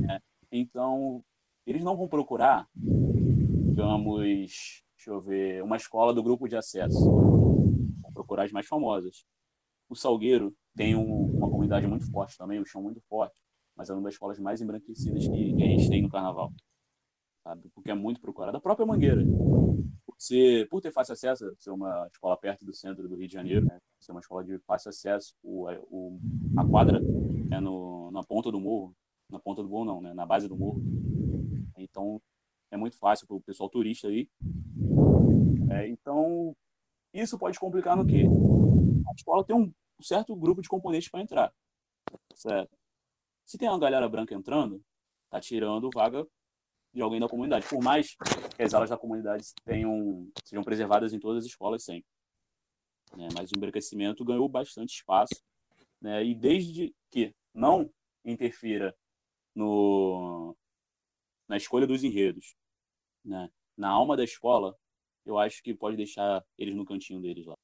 né? 0.01 0.21
Então, 0.53 1.23
eles 1.67 1.83
não 1.83 1.97
vão 1.97 2.09
procurar, 2.09 2.69
digamos, 2.75 4.21
deixa 4.97 5.11
eu 5.11 5.21
ver, 5.21 5.63
uma 5.63 5.77
escola 5.77 6.13
do 6.15 6.23
grupo 6.23 6.49
de 6.49 6.57
acesso. 6.57 7.11
Vão 7.11 8.13
procurar 8.13 8.45
as 8.45 8.53
mais 8.53 8.67
famosas. 8.67 9.25
O 9.89 9.95
Salgueiro 9.95 10.55
tem 10.77 10.95
um- 10.97 11.37
uma 11.37 11.49
comunidade 11.51 11.87
muito 11.87 12.11
forte 12.11 12.37
também, 12.39 12.61
um 12.61 12.65
chão 12.65 12.83
muito 12.83 13.01
forte, 13.09 13.41
mas 13.77 13.91
é 13.91 13.93
uma 13.93 14.03
das 14.03 14.15
escolas 14.15 14.39
mais 14.39 14.61
embranquecidas 14.61 15.27
que, 15.27 15.55
que 15.55 15.63
a 15.63 15.67
gente 15.67 15.89
tem 15.89 16.03
no 16.03 16.09
carnaval. 16.09 16.53
Sabe? 17.43 17.69
Porque 17.75 17.91
é 17.91 17.95
muito 17.95 18.21
procurada. 18.21 18.57
A 18.57 18.61
própria 18.61 18.87
Mangueira. 18.87 19.23
Por, 20.07 20.15
ser, 20.19 20.69
por 20.69 20.81
ter 20.81 20.93
fácil 20.93 21.13
acesso, 21.13 21.55
ser 21.59 21.71
uma 21.71 22.07
escola 22.11 22.37
perto 22.37 22.65
do 22.65 22.73
centro 22.73 23.09
do 23.09 23.17
Rio 23.17 23.29
de 23.29 23.35
Janeiro, 23.35 23.67
né? 23.67 23.79
ser 24.01 24.13
uma 24.13 24.21
escola 24.21 24.45
de 24.45 24.59
fácil 24.61 24.89
acesso, 24.89 25.35
o, 25.43 25.69
o, 25.91 26.19
a 26.57 26.65
quadra 26.65 27.01
é 27.51 27.61
no, 27.61 28.11
na 28.11 28.23
ponta 28.23 28.51
do 28.51 28.61
morro, 28.61 28.95
na 29.31 29.39
ponta 29.39 29.63
do 29.63 29.69
morro 29.69 29.85
não, 29.85 30.01
né? 30.01 30.15
na 30.15 30.25
base 30.25 30.49
do 30.49 30.57
morro. 30.57 30.81
Então, 31.77 32.21
é 32.71 32.77
muito 32.77 32.97
fácil 32.97 33.27
para 33.27 33.37
o 33.37 33.43
pessoal 33.43 33.69
turista 33.69 34.09
aí. 34.09 34.29
É, 35.71 35.89
então, 35.89 36.57
isso 37.13 37.39
pode 37.39 37.59
complicar 37.59 37.97
no 37.97 38.07
quê? 38.07 38.25
A 39.09 39.15
escola 39.15 39.45
tem 39.45 39.57
um 39.57 39.73
certo 40.01 40.35
grupo 40.35 40.63
de 40.63 40.69
componentes 40.69 41.09
para 41.09 41.21
entrar. 41.21 41.53
Certo? 42.35 42.77
Se 43.45 43.59
tem 43.59 43.69
uma 43.69 43.79
galera 43.79 44.09
branca 44.09 44.35
entrando, 44.35 44.83
tá 45.31 45.41
tirando 45.41 45.91
vaga 45.93 46.27
de 46.93 47.03
alguém 47.03 47.21
da 47.21 47.29
comunidade. 47.29 47.69
Por 47.69 47.83
mais 47.83 48.15
que 48.57 48.63
as 48.63 48.73
aulas 48.73 48.91
da 48.91 48.97
comunidade 48.97 49.45
tenham, 49.65 50.31
sejam 50.45 50.63
preservadas 50.63 51.13
em 51.13 51.19
todas 51.19 51.45
as 51.45 51.51
escolas 51.51 51.85
sempre. 51.85 52.09
Né? 53.17 53.29
Mas 53.35 53.51
o 53.51 53.57
embranquecimento 53.57 54.25
ganhou 54.25 54.49
bastante 54.49 54.95
espaço. 54.95 55.43
Né? 56.01 56.25
E 56.25 56.35
desde 56.35 56.95
que 57.11 57.35
não 57.53 57.91
interfira 58.25 58.97
no, 59.55 60.57
na 61.49 61.57
escolha 61.57 61.87
dos 61.87 62.03
enredos, 62.03 62.57
né? 63.25 63.51
na 63.77 63.91
alma 63.91 64.17
da 64.17 64.25
escola, 64.25 64.77
eu 65.25 65.39
acho 65.39 65.63
que 65.63 65.75
pode 65.75 65.97
deixar 65.97 66.45
eles 66.57 66.75
no 66.75 66.85
cantinho 66.85 67.21
deles 67.21 67.47
lá. 67.47 67.55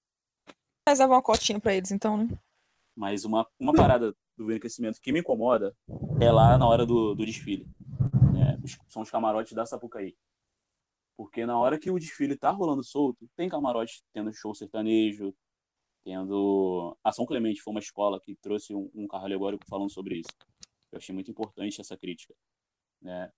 Reserva 0.89 1.15
uma 1.15 1.23
cotinha 1.23 1.61
pra 1.61 1.75
eles, 1.75 1.91
então, 1.91 2.17
né? 2.17 2.27
Mas 2.97 3.25
uma, 3.25 3.47
uma 3.59 3.73
parada 3.73 4.15
do 4.41 4.45
embranquecimento 4.45 5.01
que 5.01 5.13
me 5.13 5.21
incomoda 5.21 5.77
é 6.21 6.33
lá 6.33 6.57
na 6.57 6.67
hora 6.67 6.87
do, 6.87 7.15
do 7.15 7.27
desfile. 7.27 7.67
né? 8.33 8.59
São 8.89 9.03
os 9.03 9.11
camarotes 9.11 9.53
da 9.53 9.67
Sapucaí. 9.67 10.17
Porque 11.17 11.45
na 11.45 11.59
hora 11.59 11.79
que 11.79 11.91
o 11.91 11.99
desfile 11.99 12.37
tá 12.37 12.51
rolando 12.51 12.83
solto, 12.83 13.29
tem 13.37 13.49
camarote 13.49 14.03
tendo 14.15 14.33
show 14.33 14.55
sertanejo, 14.55 15.35
tendo. 16.03 16.97
A 17.05 17.13
São 17.13 17.27
Clemente 17.27 17.61
foi 17.61 17.73
uma 17.73 17.81
escola 17.81 18.19
que 18.19 18.35
trouxe 18.37 18.75
um, 18.75 18.91
um 18.95 19.07
carro 19.07 19.27
alegórico 19.27 19.65
falando 19.69 19.91
sobre 19.91 20.17
isso. 20.21 20.33
Eu 20.91 20.97
achei 20.97 21.15
muito 21.15 21.31
importante 21.31 21.81
essa 21.81 21.97
crítica. 21.97 22.35
Né? 23.03 23.31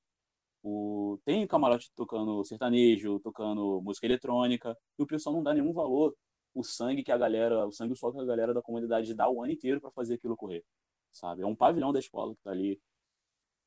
O... 0.63 1.19
Tem 1.25 1.45
camarote 1.49 1.91
tocando 1.97 2.45
sertanejo, 2.45 3.19
tocando 3.19 3.81
música 3.83 4.07
eletrônica, 4.07 4.79
e 4.97 5.03
o 5.03 5.07
pessoal 5.07 5.35
não 5.35 5.43
dá 5.43 5.53
nenhum 5.53 5.73
valor 5.73 6.15
o 6.55 6.63
sangue 6.63 7.03
que 7.03 7.11
a 7.11 7.19
galera, 7.19 7.67
o 7.67 7.73
sangue 7.73 7.93
e 7.93 7.95
o 7.95 7.97
suor 7.97 8.13
que 8.13 8.21
a 8.21 8.25
galera 8.25 8.55
da 8.55 8.63
comunidade 8.63 9.15
dá 9.15 9.29
o 9.29 9.43
ano 9.43 9.53
inteiro 9.53 9.81
para 9.81 9.91
fazer 9.91 10.15
aquilo 10.15 10.37
correr, 10.37 10.65
sabe? 11.13 11.43
É 11.43 11.47
um 11.47 11.55
pavilhão 11.55 11.93
da 11.93 11.99
escola 11.99 12.35
que 12.35 12.43
tá 12.43 12.51
ali 12.51 12.81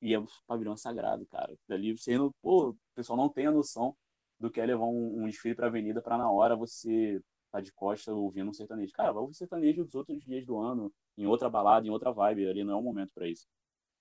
e 0.01 0.13
é 0.13 0.19
um 0.19 0.25
pavilhão 0.45 0.75
sagrado, 0.75 1.25
cara. 1.27 1.55
Dali 1.67 1.97
você 1.97 2.17
não, 2.17 2.31
pô, 2.41 2.69
o 2.69 2.77
pessoal 2.93 3.17
não 3.17 3.29
tem 3.29 3.47
a 3.47 3.51
noção 3.51 3.95
do 4.39 4.51
que 4.51 4.59
é 4.59 4.65
levar 4.65 4.85
um, 4.85 5.23
um 5.23 5.25
desfile 5.27 5.55
para 5.55 5.67
avenida 5.67 6.01
para 6.01 6.17
na 6.17 6.29
hora 6.29 6.55
você 6.55 7.21
tá 7.51 7.61
de 7.61 7.71
costa 7.71 8.13
ouvindo 8.13 8.49
um 8.49 8.53
sertanejo. 8.53 8.91
Cara, 8.93 9.13
vai 9.13 9.21
ouvir 9.21 9.35
sertanejo 9.35 9.85
dos 9.85 9.95
outros 9.95 10.19
dias 10.23 10.45
do 10.45 10.57
ano, 10.59 10.93
em 11.17 11.25
outra 11.25 11.49
balada, 11.49 11.87
em 11.87 11.89
outra 11.89 12.11
vibe, 12.11 12.47
ali 12.47 12.63
não 12.63 12.73
é 12.73 12.75
o 12.75 12.81
momento 12.81 13.13
para 13.13 13.27
isso. 13.27 13.47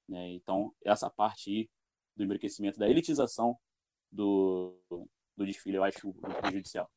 Né? 0.08 0.32
Então, 0.32 0.74
essa 0.84 1.08
parte 1.08 1.50
aí 1.50 1.70
do 2.16 2.24
embranquecimento, 2.24 2.78
da 2.78 2.88
elitização 2.88 3.56
do, 4.10 4.76
do 5.36 5.46
desfile, 5.46 5.76
eu 5.76 5.84
acho 5.84 6.12
prejudicial. 6.40 6.90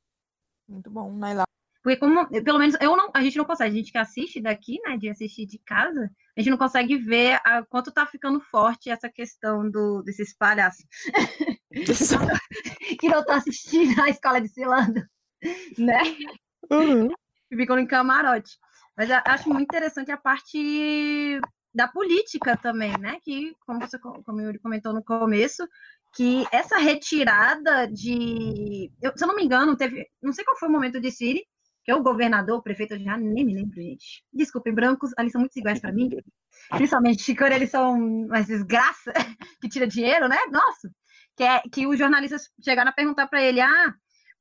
Muito 0.68 0.90
bom, 0.90 1.14
Naila. 1.14 1.44
Porque 1.88 2.02
como, 2.02 2.28
pelo 2.44 2.60
menos, 2.60 2.76
eu 2.82 2.98
não, 2.98 3.10
a 3.14 3.22
gente 3.22 3.38
não 3.38 3.46
consegue, 3.46 3.72
a 3.72 3.74
gente 3.74 3.94
que 3.94 3.98
assiste 3.98 4.42
daqui, 4.42 4.78
né, 4.86 4.98
de 4.98 5.08
assistir 5.08 5.46
de 5.46 5.58
casa, 5.60 6.12
a 6.36 6.42
gente 6.42 6.50
não 6.50 6.58
consegue 6.58 6.98
ver 6.98 7.40
a, 7.46 7.64
quanto 7.64 7.94
tá 7.94 8.06
ficando 8.06 8.42
forte 8.42 8.90
essa 8.90 9.10
questão 9.10 9.72
do, 9.72 10.02
desses 10.04 10.36
palhaços 10.36 10.86
que 13.00 13.08
não 13.08 13.24
tá 13.24 13.38
assistindo 13.38 14.02
a 14.02 14.10
escola 14.10 14.42
de 14.42 14.50
Cilando, 14.50 15.02
né? 15.78 16.02
Uhum. 16.70 17.08
Ficam 17.56 17.80
em 17.80 17.88
camarote. 17.88 18.58
Mas 18.98 19.10
eu 19.10 19.20
acho 19.24 19.48
muito 19.48 19.64
interessante 19.64 20.12
a 20.12 20.18
parte 20.18 21.40
da 21.74 21.88
política 21.88 22.58
também, 22.58 22.92
né? 23.00 23.18
Que, 23.24 23.56
como 23.66 23.80
você 23.80 23.98
como 23.98 24.42
ele 24.42 24.60
comentou 24.60 24.92
no 24.92 25.02
começo, 25.02 25.66
que 26.14 26.46
essa 26.52 26.80
retirada 26.80 27.88
de. 27.88 28.92
Eu, 29.02 29.14
se 29.16 29.24
eu 29.24 29.28
não 29.30 29.38
me 29.38 29.46
engano, 29.46 29.78
teve. 29.78 30.06
Não 30.22 30.34
sei 30.34 30.44
qual 30.44 30.58
foi 30.58 30.68
o 30.68 30.72
momento 30.72 31.00
de 31.00 31.10
Siri, 31.12 31.46
que 31.88 31.92
é 31.92 31.96
o 31.96 32.04
governador, 32.04 32.58
o 32.58 32.62
prefeito, 32.62 32.96
eu 32.96 33.00
já 33.00 33.16
nem 33.16 33.46
me 33.46 33.54
lembro, 33.54 33.82
gente. 33.82 34.22
Desculpem, 34.34 34.74
brancos, 34.74 35.12
ali 35.18 35.32
são 35.32 35.40
muito 35.40 35.58
iguais 35.58 35.80
para 35.80 35.94
mim. 35.94 36.10
Principalmente 36.72 37.34
quando 37.34 37.54
eles 37.54 37.70
são 37.70 37.94
uma 37.94 38.42
desgraça 38.42 39.14
que 39.62 39.70
tira 39.70 39.88
dinheiro, 39.88 40.28
né? 40.28 40.36
Nossa! 40.52 40.92
Que, 41.38 41.46
é, 41.46 41.62
que 41.72 41.88
os 41.88 41.98
jornalistas 41.98 42.50
chegaram 42.62 42.90
a 42.90 42.94
perguntar 42.94 43.28
para 43.28 43.42
ele: 43.42 43.62
ah, 43.62 43.94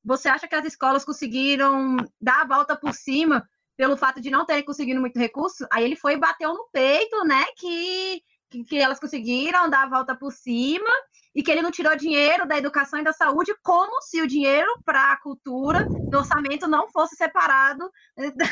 você 0.04 0.28
acha 0.28 0.48
que 0.48 0.56
as 0.56 0.64
escolas 0.64 1.04
conseguiram 1.04 1.98
dar 2.20 2.42
a 2.42 2.46
volta 2.48 2.74
por 2.74 2.92
cima 2.92 3.48
pelo 3.76 3.96
fato 3.96 4.20
de 4.20 4.28
não 4.28 4.44
terem 4.44 4.64
conseguido 4.64 5.00
muito 5.00 5.16
recurso? 5.16 5.68
Aí 5.70 5.84
ele 5.84 5.94
foi 5.94 6.14
e 6.14 6.18
bateu 6.18 6.52
no 6.52 6.68
peito, 6.72 7.24
né? 7.24 7.44
Que 7.56 8.20
que, 8.50 8.64
que 8.64 8.78
elas 8.78 8.98
conseguiram 8.98 9.68
dar 9.68 9.84
a 9.84 9.88
volta 9.88 10.16
por 10.16 10.32
cima 10.32 10.90
e 11.36 11.42
que 11.42 11.50
ele 11.50 11.60
não 11.60 11.70
tirou 11.70 11.94
dinheiro 11.94 12.48
da 12.48 12.56
educação 12.56 12.98
e 12.98 13.04
da 13.04 13.12
saúde, 13.12 13.54
como 13.62 14.00
se 14.00 14.22
o 14.22 14.26
dinheiro 14.26 14.66
para 14.86 15.12
a 15.12 15.20
cultura 15.20 15.84
do 15.84 16.16
orçamento 16.16 16.66
não 16.66 16.88
fosse 16.88 17.14
separado 17.14 17.92
da, 18.16 18.46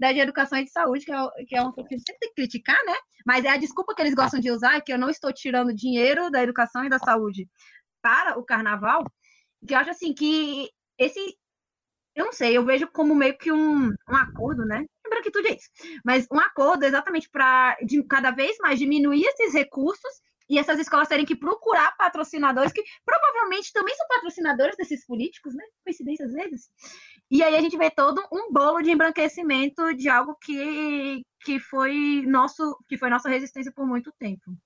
da 0.00 0.12
de 0.12 0.18
educação 0.18 0.58
e 0.58 0.64
de 0.64 0.72
saúde, 0.72 1.04
que 1.04 1.12
é, 1.12 1.16
que 1.46 1.56
é 1.56 1.60
que 1.60 1.94
a 1.94 1.96
gente 1.96 2.04
tem 2.04 2.18
que 2.18 2.34
criticar, 2.34 2.78
né? 2.84 2.94
Mas 3.24 3.44
é 3.44 3.50
a 3.50 3.56
desculpa 3.56 3.94
que 3.94 4.02
eles 4.02 4.14
gostam 4.14 4.40
de 4.40 4.50
usar, 4.50 4.80
que 4.80 4.92
eu 4.92 4.98
não 4.98 5.08
estou 5.08 5.32
tirando 5.32 5.72
dinheiro 5.72 6.28
da 6.28 6.42
educação 6.42 6.84
e 6.84 6.88
da 6.88 6.98
saúde 6.98 7.48
para 8.02 8.36
o 8.36 8.44
carnaval, 8.44 9.04
que 9.64 9.72
eu 9.72 9.78
acho 9.78 9.90
assim 9.90 10.12
que 10.12 10.68
esse 10.98 11.20
eu 12.16 12.24
não 12.24 12.32
sei, 12.32 12.56
eu 12.56 12.64
vejo 12.64 12.88
como 12.88 13.14
meio 13.14 13.36
que 13.38 13.52
um, 13.52 13.88
um 13.88 14.16
acordo, 14.16 14.64
né? 14.64 14.84
Branquitude 15.08 15.48
é 15.48 15.54
isso. 15.54 15.68
Mas 16.04 16.26
um 16.32 16.40
acordo 16.40 16.84
exatamente 16.84 17.28
para 17.28 17.76
cada 18.08 18.32
vez 18.32 18.56
mais 18.58 18.78
diminuir 18.78 19.22
esses 19.26 19.52
recursos 19.52 20.26
e 20.48 20.58
essas 20.58 20.78
escolas 20.78 21.08
terem 21.08 21.26
que 21.26 21.34
procurar 21.34 21.96
patrocinadores 21.96 22.72
que 22.72 22.82
provavelmente 23.04 23.72
também 23.72 23.94
são 23.94 24.06
patrocinadores 24.08 24.76
desses 24.76 25.04
políticos, 25.06 25.54
né? 25.54 25.64
Coincidência 25.84 26.26
às 26.26 26.32
vezes. 26.32 26.68
E 27.30 27.42
aí 27.42 27.56
a 27.56 27.60
gente 27.60 27.76
vê 27.76 27.90
todo 27.90 28.22
um 28.32 28.52
bolo 28.52 28.80
de 28.82 28.90
embranquecimento 28.90 29.94
de 29.94 30.08
algo 30.08 30.36
que, 30.40 31.22
que 31.44 31.58
foi 31.58 32.24
nosso 32.26 32.78
que 32.88 32.96
foi 32.96 33.10
nossa 33.10 33.28
resistência 33.28 33.72
por 33.72 33.86
muito 33.86 34.12
tempo. 34.18 34.56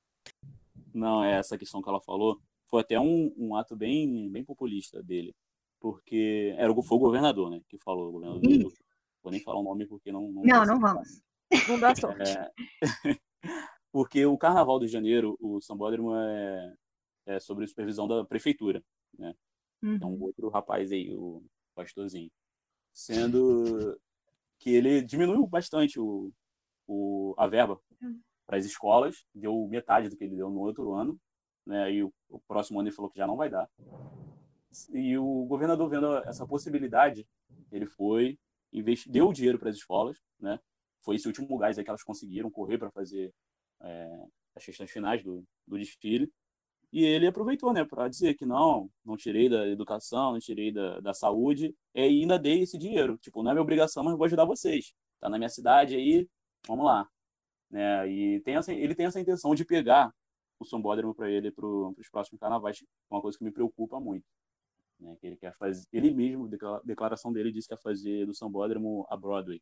Não, 0.92 1.24
é 1.24 1.38
essa 1.38 1.56
questão 1.56 1.82
que 1.82 1.88
ela 1.88 2.00
falou 2.00 2.40
foi 2.68 2.82
até 2.82 3.00
um, 3.00 3.32
um 3.36 3.54
ato 3.56 3.76
bem 3.76 4.30
bem 4.30 4.44
populista 4.44 5.02
dele 5.02 5.34
porque 5.80 6.54
era 6.58 6.70
o, 6.70 6.82
foi 6.82 6.98
o 6.98 7.00
governador, 7.00 7.50
né, 7.50 7.62
que 7.66 7.78
falou, 7.78 8.10
o 8.10 8.12
governador 8.12 8.42
Vou 9.22 9.30
nem 9.30 9.40
falar 9.42 9.60
o 9.60 9.62
nome 9.62 9.86
porque 9.86 10.10
não. 10.10 10.32
Não, 10.32 10.42
não, 10.42 10.64
não 10.64 10.80
vamos. 10.80 11.22
Não 11.68 11.78
dá 11.78 11.94
sorte. 11.94 12.30
É... 12.30 12.50
porque 13.92 14.24
o 14.24 14.38
Carnaval 14.38 14.78
de 14.78 14.88
Janeiro, 14.88 15.36
o 15.40 15.60
Sambódromo 15.60 16.14
é, 16.14 16.74
é 17.26 17.40
sobre 17.40 17.66
supervisão 17.66 18.06
da 18.06 18.24
prefeitura, 18.24 18.82
né? 19.18 19.34
Uhum. 19.82 19.94
Então, 19.94 20.20
outro 20.20 20.48
rapaz 20.48 20.92
aí, 20.92 21.14
o 21.14 21.42
pastorzinho. 21.74 22.30
Sendo 22.92 23.98
que 24.58 24.70
ele 24.70 25.02
diminuiu 25.02 25.46
bastante 25.46 25.98
o, 25.98 26.30
o, 26.86 27.34
a 27.38 27.46
verba 27.46 27.80
para 28.46 28.58
as 28.58 28.66
escolas, 28.66 29.24
deu 29.34 29.66
metade 29.68 30.08
do 30.08 30.16
que 30.16 30.24
ele 30.24 30.36
deu 30.36 30.50
no 30.50 30.60
outro 30.60 30.92
ano, 30.92 31.18
né? 31.66 31.92
E 31.92 32.02
o, 32.02 32.12
o 32.28 32.40
próximo 32.40 32.78
ano 32.78 32.88
ele 32.88 32.94
falou 32.94 33.10
que 33.10 33.18
já 33.18 33.26
não 33.26 33.36
vai 33.36 33.48
dar. 33.48 33.68
E 34.92 35.16
o 35.16 35.44
governador 35.46 35.88
vendo 35.88 36.16
essa 36.18 36.46
possibilidade, 36.46 37.26
ele 37.72 37.86
foi, 37.86 38.38
investi, 38.72 39.10
deu 39.10 39.32
dinheiro 39.32 39.58
para 39.58 39.70
as 39.70 39.76
escolas, 39.76 40.18
né? 40.38 40.58
Foi 41.02 41.16
esse 41.16 41.26
último 41.26 41.56
gás 41.56 41.78
aí 41.78 41.84
que 41.84 41.90
elas 41.90 42.02
conseguiram 42.02 42.50
correr 42.50 42.76
para 42.76 42.90
fazer 42.90 43.32
é, 43.82 44.24
as 44.54 44.64
questões 44.64 44.90
finais 44.90 45.22
do, 45.22 45.44
do 45.66 45.78
desfile. 45.78 46.30
E 46.92 47.04
ele 47.04 47.26
aproveitou, 47.26 47.72
né, 47.72 47.84
para 47.84 48.08
dizer 48.08 48.34
que 48.34 48.44
não, 48.44 48.90
não 49.04 49.16
tirei 49.16 49.48
da 49.48 49.68
educação, 49.68 50.32
não 50.32 50.40
tirei 50.40 50.72
da, 50.72 50.98
da 51.00 51.14
saúde, 51.14 51.74
e 51.94 52.00
ainda 52.00 52.38
dei 52.38 52.62
esse 52.62 52.76
dinheiro. 52.76 53.16
Tipo, 53.18 53.42
não 53.42 53.52
é 53.52 53.54
minha 53.54 53.62
obrigação, 53.62 54.02
mas 54.02 54.16
vou 54.16 54.24
ajudar 54.24 54.44
vocês. 54.44 54.92
Tá 55.20 55.28
na 55.28 55.38
minha 55.38 55.48
cidade 55.48 55.94
aí, 55.94 56.28
vamos 56.66 56.84
lá. 56.84 57.08
Né? 57.70 58.08
E 58.10 58.40
tem 58.40 58.56
essa, 58.56 58.72
ele 58.72 58.94
tem 58.94 59.06
essa 59.06 59.20
intenção 59.20 59.54
de 59.54 59.64
pegar 59.64 60.12
o 60.58 60.64
Sombódromo 60.64 61.14
para 61.14 61.30
ele 61.30 61.50
para 61.52 61.66
os 61.66 62.08
próximos 62.10 62.40
carnavais, 62.40 62.84
uma 63.08 63.22
coisa 63.22 63.38
que 63.38 63.44
me 63.44 63.52
preocupa 63.52 64.00
muito 64.00 64.26
né, 65.00 65.16
que 65.20 65.26
ele 65.26 65.36
quer 65.36 65.54
fazer, 65.54 65.86
ele 65.92 66.12
mesmo, 66.12 66.48
declaração 66.84 67.32
dele 67.32 67.50
diz 67.50 67.66
que 67.66 67.74
quer 67.74 67.80
fazer 67.80 68.26
do 68.26 68.34
Sambódromo 68.34 69.06
a 69.08 69.16
Broadway 69.16 69.60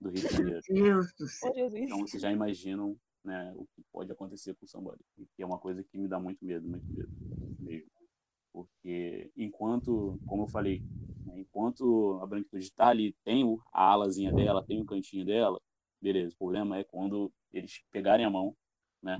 do 0.00 0.10
Rio 0.10 0.28
de 0.28 0.34
Janeiro. 0.34 0.60
Deus 0.68 1.12
do 1.14 1.28
céu. 1.28 1.52
Então 1.74 2.00
vocês 2.00 2.22
já 2.22 2.32
imaginam 2.32 2.96
né, 3.28 3.52
o 3.54 3.66
que 3.66 3.82
pode 3.92 4.10
acontecer 4.10 4.54
com 4.54 4.64
o 4.64 4.68
Sambódromo, 4.68 5.04
que 5.36 5.42
é 5.42 5.46
uma 5.46 5.58
coisa 5.58 5.84
que 5.84 5.98
me 5.98 6.08
dá 6.08 6.18
muito 6.18 6.44
medo, 6.44 6.66
muito 6.66 6.86
medo 6.86 7.12
mesmo. 7.60 7.90
Porque 8.52 9.30
enquanto, 9.36 10.18
como 10.26 10.44
eu 10.44 10.48
falei, 10.48 10.82
né, 11.26 11.38
enquanto 11.38 12.18
a 12.22 12.26
branquitude 12.26 12.64
está 12.64 12.88
ali, 12.88 13.14
tem 13.22 13.44
a 13.72 13.92
alazinha 13.92 14.32
dela, 14.32 14.64
tem 14.64 14.80
o 14.80 14.86
cantinho 14.86 15.24
dela, 15.24 15.60
beleza. 16.00 16.34
O 16.34 16.38
problema 16.38 16.78
é 16.78 16.84
quando 16.84 17.30
eles 17.52 17.84
pegarem 17.92 18.24
a 18.24 18.30
mão, 18.30 18.56
né, 19.02 19.18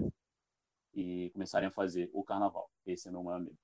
e 0.95 1.31
começarem 1.31 1.69
a 1.69 1.71
fazer 1.71 2.11
o 2.13 2.25
carnaval. 2.25 2.71
Esse 2.87 3.09
é 3.09 3.11
meu 3.11 3.23
maior 3.23 3.41
medo 3.41 3.57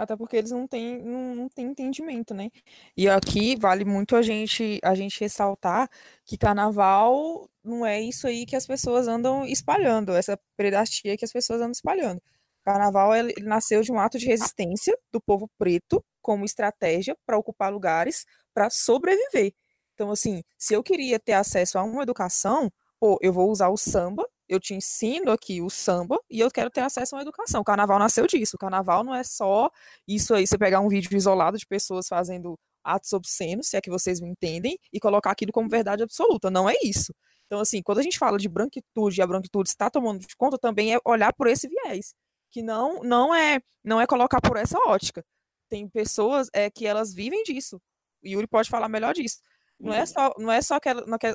até 0.00 0.16
porque 0.16 0.36
eles 0.36 0.50
não 0.50 0.66
têm, 0.66 1.02
não, 1.02 1.34
não 1.34 1.48
têm 1.48 1.66
entendimento, 1.66 2.32
né? 2.32 2.50
E 2.96 3.08
aqui 3.08 3.54
vale 3.56 3.84
muito 3.84 4.16
a 4.16 4.22
gente, 4.22 4.80
a 4.82 4.94
gente 4.94 5.20
ressaltar 5.20 5.88
que 6.24 6.38
carnaval 6.38 7.48
não 7.62 7.84
é 7.84 8.00
isso 8.00 8.26
aí 8.26 8.46
que 8.46 8.56
as 8.56 8.66
pessoas 8.66 9.06
andam 9.06 9.44
espalhando, 9.44 10.12
essa 10.12 10.38
predastia 10.56 11.16
que 11.18 11.24
as 11.24 11.32
pessoas 11.32 11.60
andam 11.60 11.72
espalhando. 11.72 12.22
Carnaval 12.64 13.14
ele 13.14 13.34
nasceu 13.42 13.82
de 13.82 13.92
um 13.92 13.98
ato 13.98 14.18
de 14.18 14.26
resistência 14.26 14.96
do 15.12 15.20
povo 15.20 15.50
preto 15.58 16.02
como 16.22 16.44
estratégia 16.44 17.16
para 17.26 17.36
ocupar 17.38 17.72
lugares 17.72 18.24
para 18.54 18.70
sobreviver. 18.70 19.52
Então, 19.94 20.10
assim, 20.10 20.42
se 20.58 20.74
eu 20.74 20.82
queria 20.82 21.18
ter 21.20 21.34
acesso 21.34 21.78
a 21.78 21.82
uma 21.82 22.02
educação, 22.02 22.72
pô, 22.98 23.18
eu 23.20 23.32
vou 23.32 23.50
usar 23.50 23.68
o 23.68 23.76
samba 23.76 24.26
eu 24.50 24.58
te 24.58 24.74
ensino 24.74 25.30
aqui 25.30 25.62
o 25.62 25.70
samba 25.70 26.20
e 26.28 26.40
eu 26.40 26.50
quero 26.50 26.68
ter 26.70 26.80
acesso 26.80 27.14
a 27.14 27.18
uma 27.18 27.22
educação. 27.22 27.60
O 27.60 27.64
carnaval 27.64 28.00
nasceu 28.00 28.26
disso. 28.26 28.56
O 28.56 28.58
carnaval 28.58 29.04
não 29.04 29.14
é 29.14 29.22
só 29.22 29.70
isso 30.08 30.34
aí, 30.34 30.44
você 30.44 30.58
pegar 30.58 30.80
um 30.80 30.88
vídeo 30.88 31.16
isolado 31.16 31.56
de 31.56 31.64
pessoas 31.64 32.08
fazendo 32.08 32.58
atos 32.82 33.12
obscenos, 33.12 33.68
se 33.68 33.76
é 33.76 33.80
que 33.80 33.88
vocês 33.88 34.20
me 34.20 34.28
entendem, 34.28 34.76
e 34.92 34.98
colocar 34.98 35.30
aquilo 35.30 35.52
como 35.52 35.68
verdade 35.68 36.02
absoluta. 36.02 36.50
Não 36.50 36.68
é 36.68 36.74
isso. 36.82 37.14
Então, 37.46 37.60
assim, 37.60 37.80
quando 37.80 37.98
a 38.00 38.02
gente 38.02 38.18
fala 38.18 38.38
de 38.38 38.48
branquitude 38.48 39.20
e 39.20 39.22
a 39.22 39.26
branquitude 39.26 39.68
está 39.68 39.88
tomando 39.88 40.26
de 40.26 40.36
conta, 40.36 40.58
também 40.58 40.94
é 40.94 40.98
olhar 41.04 41.32
por 41.32 41.46
esse 41.46 41.68
viés, 41.68 42.12
que 42.50 42.60
não, 42.60 43.00
não 43.02 43.32
é 43.32 43.60
não 43.84 44.00
é 44.00 44.06
colocar 44.06 44.40
por 44.40 44.56
essa 44.56 44.78
ótica. 44.86 45.24
Tem 45.68 45.88
pessoas 45.88 46.48
é, 46.52 46.68
que 46.68 46.86
elas 46.86 47.14
vivem 47.14 47.44
disso. 47.44 47.80
O 48.24 48.26
Yuri 48.26 48.48
pode 48.48 48.68
falar 48.68 48.88
melhor 48.88 49.14
disso. 49.14 49.38
Não 49.78 49.94
é 49.94 50.04
só, 50.04 50.34
não 50.38 50.50
é 50.52 50.60
só 50.60 50.78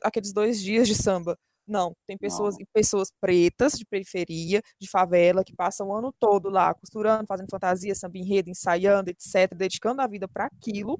aqueles 0.03 0.33
dois 0.33 0.61
dias 0.61 0.87
de 0.87 0.95
samba. 0.95 1.37
Não, 1.67 1.95
tem 2.05 2.17
pessoas 2.17 2.55
Não. 2.57 2.65
pessoas 2.73 3.11
pretas 3.19 3.73
de 3.73 3.85
periferia, 3.85 4.61
de 4.79 4.89
favela, 4.89 5.43
que 5.43 5.55
passam 5.55 5.87
o 5.87 5.93
ano 5.95 6.13
todo 6.19 6.49
lá 6.49 6.73
costurando, 6.73 7.25
fazendo 7.27 7.49
fantasia, 7.49 7.95
samba 7.95 8.17
enredo, 8.17 8.49
ensaiando, 8.49 9.09
etc., 9.09 9.55
dedicando 9.55 10.01
a 10.01 10.07
vida 10.07 10.27
para 10.27 10.45
aquilo, 10.45 10.99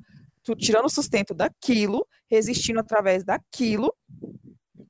tirando 0.57 0.85
o 0.85 0.89
sustento 0.89 1.33
daquilo, 1.33 2.05
resistindo 2.29 2.79
através 2.79 3.23
daquilo, 3.23 3.93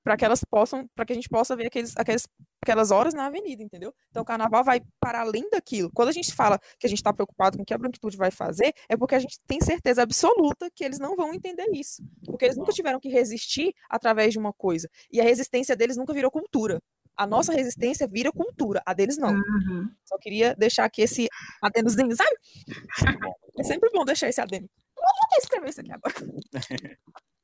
para 0.05 0.15
que 0.15 0.23
elas 0.23 0.43
possam, 0.43 0.87
para 0.93 1.03
que 1.03 1.13
a 1.13 1.15
gente 1.15 1.27
possa 1.27 1.55
ver 1.55 1.65
aqueles, 1.65 1.97
aqueles, 1.97 2.27
aquelas 2.61 2.91
horas 2.91 3.15
na 3.15 3.25
avenida, 3.25 3.63
entendeu? 3.63 3.91
Então 4.11 4.21
o 4.21 4.25
carnaval 4.25 4.63
vai 4.63 4.79
para 4.99 5.21
além 5.21 5.49
daquilo. 5.49 5.89
Quando 5.95 6.09
a 6.09 6.11
gente 6.11 6.31
fala 6.31 6.59
que 6.79 6.85
a 6.85 6.89
gente 6.89 6.99
está 6.99 7.11
preocupado 7.11 7.57
com 7.57 7.63
o 7.63 7.65
que 7.65 7.73
a 7.73 7.77
branquitude 7.77 8.15
vai 8.15 8.29
fazer, 8.29 8.71
é 8.87 8.95
porque 8.95 9.15
a 9.15 9.19
gente 9.19 9.39
tem 9.47 9.59
certeza 9.59 10.03
absoluta 10.03 10.69
que 10.75 10.83
eles 10.83 10.99
não 10.99 11.15
vão 11.15 11.33
entender 11.33 11.65
isso. 11.73 12.03
Porque 12.23 12.45
eles 12.45 12.55
nunca 12.55 12.71
tiveram 12.71 12.99
que 12.99 13.09
resistir 13.09 13.73
através 13.89 14.31
de 14.31 14.37
uma 14.37 14.53
coisa. 14.53 14.87
E 15.11 15.19
a 15.19 15.23
resistência 15.23 15.75
deles 15.75 15.97
nunca 15.97 16.13
virou 16.13 16.29
cultura. 16.29 16.79
A 17.17 17.25
nossa 17.25 17.51
resistência 17.51 18.05
vira 18.05 18.31
cultura, 18.31 18.83
a 18.85 18.93
deles 18.93 19.17
não. 19.17 19.33
Uhum. 19.33 19.89
Só 20.03 20.19
queria 20.19 20.53
deixar 20.53 20.85
aqui 20.85 21.01
esse 21.01 21.27
adendozinho, 21.63 22.15
sabe? 22.15 22.35
É 23.57 23.63
sempre 23.63 23.89
bom 23.89 24.03
deixar 24.03 24.27
esse 24.27 24.41
adendo. 24.41 24.69
Vou 24.93 25.05
até 25.27 25.37
escrever 25.37 25.69
isso 25.69 25.79
aqui 25.79 25.93
agora. 25.93 26.13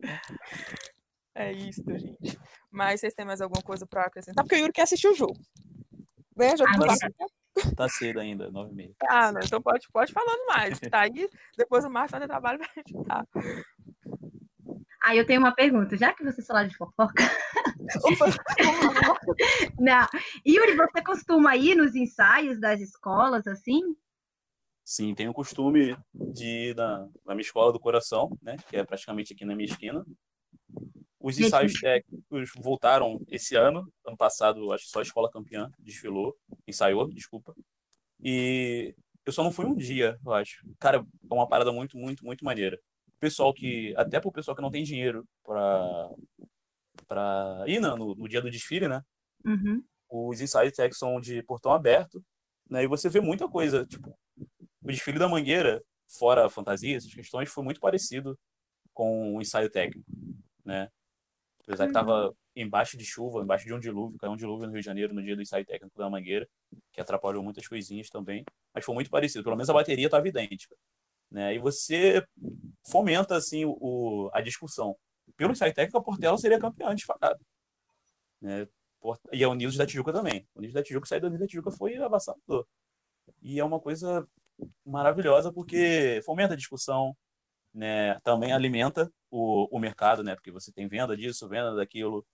É 1.35 1.51
isso, 1.51 1.83
gente. 1.97 2.39
Mas 2.69 2.99
vocês 2.99 3.13
têm 3.13 3.25
mais 3.25 3.41
alguma 3.41 3.61
coisa 3.61 3.85
para 3.85 4.03
acrescentar? 4.03 4.43
Porque 4.43 4.55
o 4.55 4.59
Yuri 4.59 4.73
quer 4.73 4.83
assistir 4.83 5.07
o 5.07 5.15
jogo. 5.15 5.39
Né? 6.35 6.55
Já 6.55 6.65
Tá, 6.65 6.79
tá... 6.79 6.95
cedo, 6.95 7.75
tá 7.75 7.89
cedo 7.89 8.19
ainda, 8.19 8.49
nove 8.49 8.71
e 8.71 8.75
meia. 8.75 8.95
Ah, 9.09 9.31
não, 9.31 9.41
então 9.41 9.61
pode, 9.61 9.87
pode 9.91 10.11
falando 10.11 10.45
mais. 10.47 10.79
Tá 10.79 11.01
aí, 11.01 11.29
depois 11.57 11.83
o 11.85 11.89
Marcos 11.89 12.11
vai 12.11 12.21
ter 12.21 12.27
trabalho 12.27 12.59
pra 12.59 12.69
editar. 12.77 13.27
Aí 15.03 15.17
eu 15.17 15.25
tenho 15.25 15.39
uma 15.39 15.53
pergunta, 15.53 15.97
já 15.97 16.13
que 16.13 16.23
vocês 16.23 16.45
falaram 16.45 16.67
de 16.67 16.77
fofoca. 16.77 17.23
não. 19.79 20.07
Yuri, 20.45 20.75
você 20.75 21.03
costuma 21.03 21.55
ir 21.55 21.75
nos 21.75 21.95
ensaios 21.95 22.59
das 22.59 22.79
escolas, 22.79 23.47
assim? 23.47 23.81
Sim, 24.83 25.15
tenho 25.15 25.31
o 25.31 25.33
costume 25.33 25.97
de 26.13 26.45
ir 26.45 26.75
na, 26.75 27.07
na 27.25 27.33
minha 27.33 27.41
escola 27.41 27.73
do 27.73 27.79
coração, 27.79 28.37
né? 28.41 28.57
Que 28.69 28.77
é 28.77 28.83
praticamente 28.83 29.33
aqui 29.33 29.43
na 29.43 29.55
minha 29.55 29.69
esquina. 29.69 30.05
Os 31.21 31.37
ensaios 31.37 31.73
técnicos 31.73 32.51
voltaram 32.57 33.21
esse 33.27 33.55
ano. 33.55 33.91
Ano 34.05 34.17
passado, 34.17 34.71
acho 34.73 34.85
que 34.85 34.91
só 34.91 34.99
a 34.99 35.03
escola 35.03 35.29
campeã 35.29 35.71
desfilou, 35.77 36.35
ensaiou, 36.67 37.07
desculpa. 37.07 37.55
E 38.23 38.95
eu 39.25 39.31
só 39.31 39.43
não 39.43 39.51
fui 39.51 39.65
um 39.65 39.75
dia, 39.75 40.19
eu 40.25 40.33
acho. 40.33 40.65
Cara, 40.79 40.97
é 40.97 41.33
uma 41.33 41.47
parada 41.47 41.71
muito, 41.71 41.97
muito, 41.97 42.25
muito 42.25 42.43
maneira. 42.43 42.79
Pessoal 43.19 43.53
que, 43.53 43.93
até 43.95 44.19
pro 44.19 44.31
pessoal 44.31 44.55
que 44.55 44.61
não 44.61 44.71
tem 44.71 44.83
dinheiro 44.83 45.23
pra, 45.43 46.09
pra 47.07 47.63
ir 47.67 47.79
no, 47.79 48.15
no 48.15 48.27
dia 48.27 48.41
do 48.41 48.49
desfile, 48.49 48.87
né? 48.87 49.03
Uhum. 49.45 49.83
Os 50.09 50.41
ensaios 50.41 50.73
técnicos 50.73 50.97
são 50.97 51.21
de 51.21 51.43
portão 51.43 51.71
aberto, 51.71 52.23
né? 52.67 52.83
E 52.83 52.87
você 52.87 53.09
vê 53.09 53.21
muita 53.21 53.47
coisa, 53.47 53.85
tipo, 53.85 54.17
o 54.81 54.87
desfile 54.87 55.19
da 55.19 55.29
Mangueira, 55.29 55.83
fora 56.07 56.45
a 56.45 56.49
fantasia, 56.49 56.97
essas 56.97 57.13
questões, 57.13 57.49
foi 57.49 57.63
muito 57.63 57.79
parecido 57.79 58.37
com 58.91 59.35
o 59.35 59.41
ensaio 59.41 59.69
técnico, 59.69 60.03
né? 60.65 60.89
Apesar 61.63 61.85
que 61.85 61.91
estava 61.91 62.33
embaixo 62.55 62.97
de 62.97 63.05
chuva, 63.05 63.41
embaixo 63.41 63.65
de 63.65 63.73
um 63.73 63.79
dilúvio, 63.79 64.17
caiu 64.17 64.33
um 64.33 64.35
dilúvio 64.35 64.65
no 64.67 64.73
Rio 64.73 64.81
de 64.81 64.85
Janeiro 64.85 65.13
no 65.13 65.23
dia 65.23 65.35
do 65.35 65.41
ensaio 65.41 65.65
técnico 65.65 65.97
da 65.97 66.09
Mangueira, 66.09 66.47
que 66.91 66.99
atrapalhou 66.99 67.43
muitas 67.43 67.67
coisinhas 67.67 68.09
também, 68.09 68.43
mas 68.73 68.83
foi 68.83 68.93
muito 68.95 69.09
parecido, 69.09 69.43
pelo 69.43 69.55
menos 69.55 69.69
a 69.69 69.73
bateria 69.73 70.07
estava 70.07 70.27
idêntica, 70.27 70.75
né? 71.29 71.55
E 71.55 71.59
você 71.59 72.25
fomenta, 72.85 73.35
assim, 73.35 73.63
o, 73.65 74.29
a 74.33 74.41
discussão. 74.41 74.95
Pelo 75.37 75.53
ensaio 75.53 75.73
técnico, 75.73 75.97
a 75.97 76.03
Portela 76.03 76.37
seria 76.37 76.59
campeã 76.59 76.93
de 76.93 77.05
facada, 77.05 77.39
né? 78.41 78.67
E 79.31 79.43
a 79.43 79.49
Unidos 79.49 79.75
da 79.77 79.85
Tijuca 79.85 80.13
também. 80.13 80.47
O 80.53 80.59
Unidos 80.59 80.73
da 80.73 80.83
Tijuca, 80.83 81.07
sair 81.07 81.19
da 81.19 81.27
Unidos 81.27 81.45
da 81.45 81.47
Tijuca 81.47 81.71
foi 81.71 81.95
avassalador. 81.97 82.67
E 83.41 83.59
é 83.59 83.63
uma 83.63 83.79
coisa 83.79 84.27
maravilhosa 84.85 85.51
porque 85.51 86.21
fomenta 86.25 86.53
a 86.53 86.57
discussão, 86.57 87.15
né? 87.73 88.19
Também 88.21 88.51
alimenta 88.51 89.11
o, 89.29 89.67
o 89.75 89.79
mercado, 89.79 90.23
né? 90.23 90.35
Porque 90.35 90.51
você 90.51 90.71
tem 90.71 90.87
venda 90.87 91.15
disso, 91.15 91.47
venda 91.47 91.75
daquilo, 91.75 92.25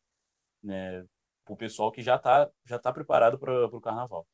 né? 0.64 1.06
Para 1.46 1.54
o 1.54 1.58
pessoal 1.58 1.92
que 1.92 2.02
já 2.02 2.16
está 2.16 2.50
já 2.66 2.78
tá 2.78 2.92
preparado 2.92 3.38
para 3.38 3.66
o 3.68 3.82
carnaval. 3.82 4.28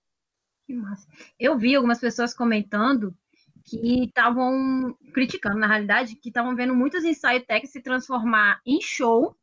Que 0.66 0.74
massa. 0.74 1.08
Eu 1.40 1.58
vi 1.58 1.76
algumas 1.76 2.00
pessoas 2.00 2.34
comentando 2.34 3.16
que 3.66 4.06
estavam 4.06 4.96
criticando, 5.14 5.58
na 5.58 5.68
realidade, 5.68 6.16
que 6.16 6.30
estavam 6.30 6.56
vendo 6.56 6.76
muitos 6.76 7.04
ensaios 7.04 7.46
técnicos 7.46 7.72
se 7.72 7.82
transformar 7.82 8.62
em 8.66 8.82
show 8.82 9.36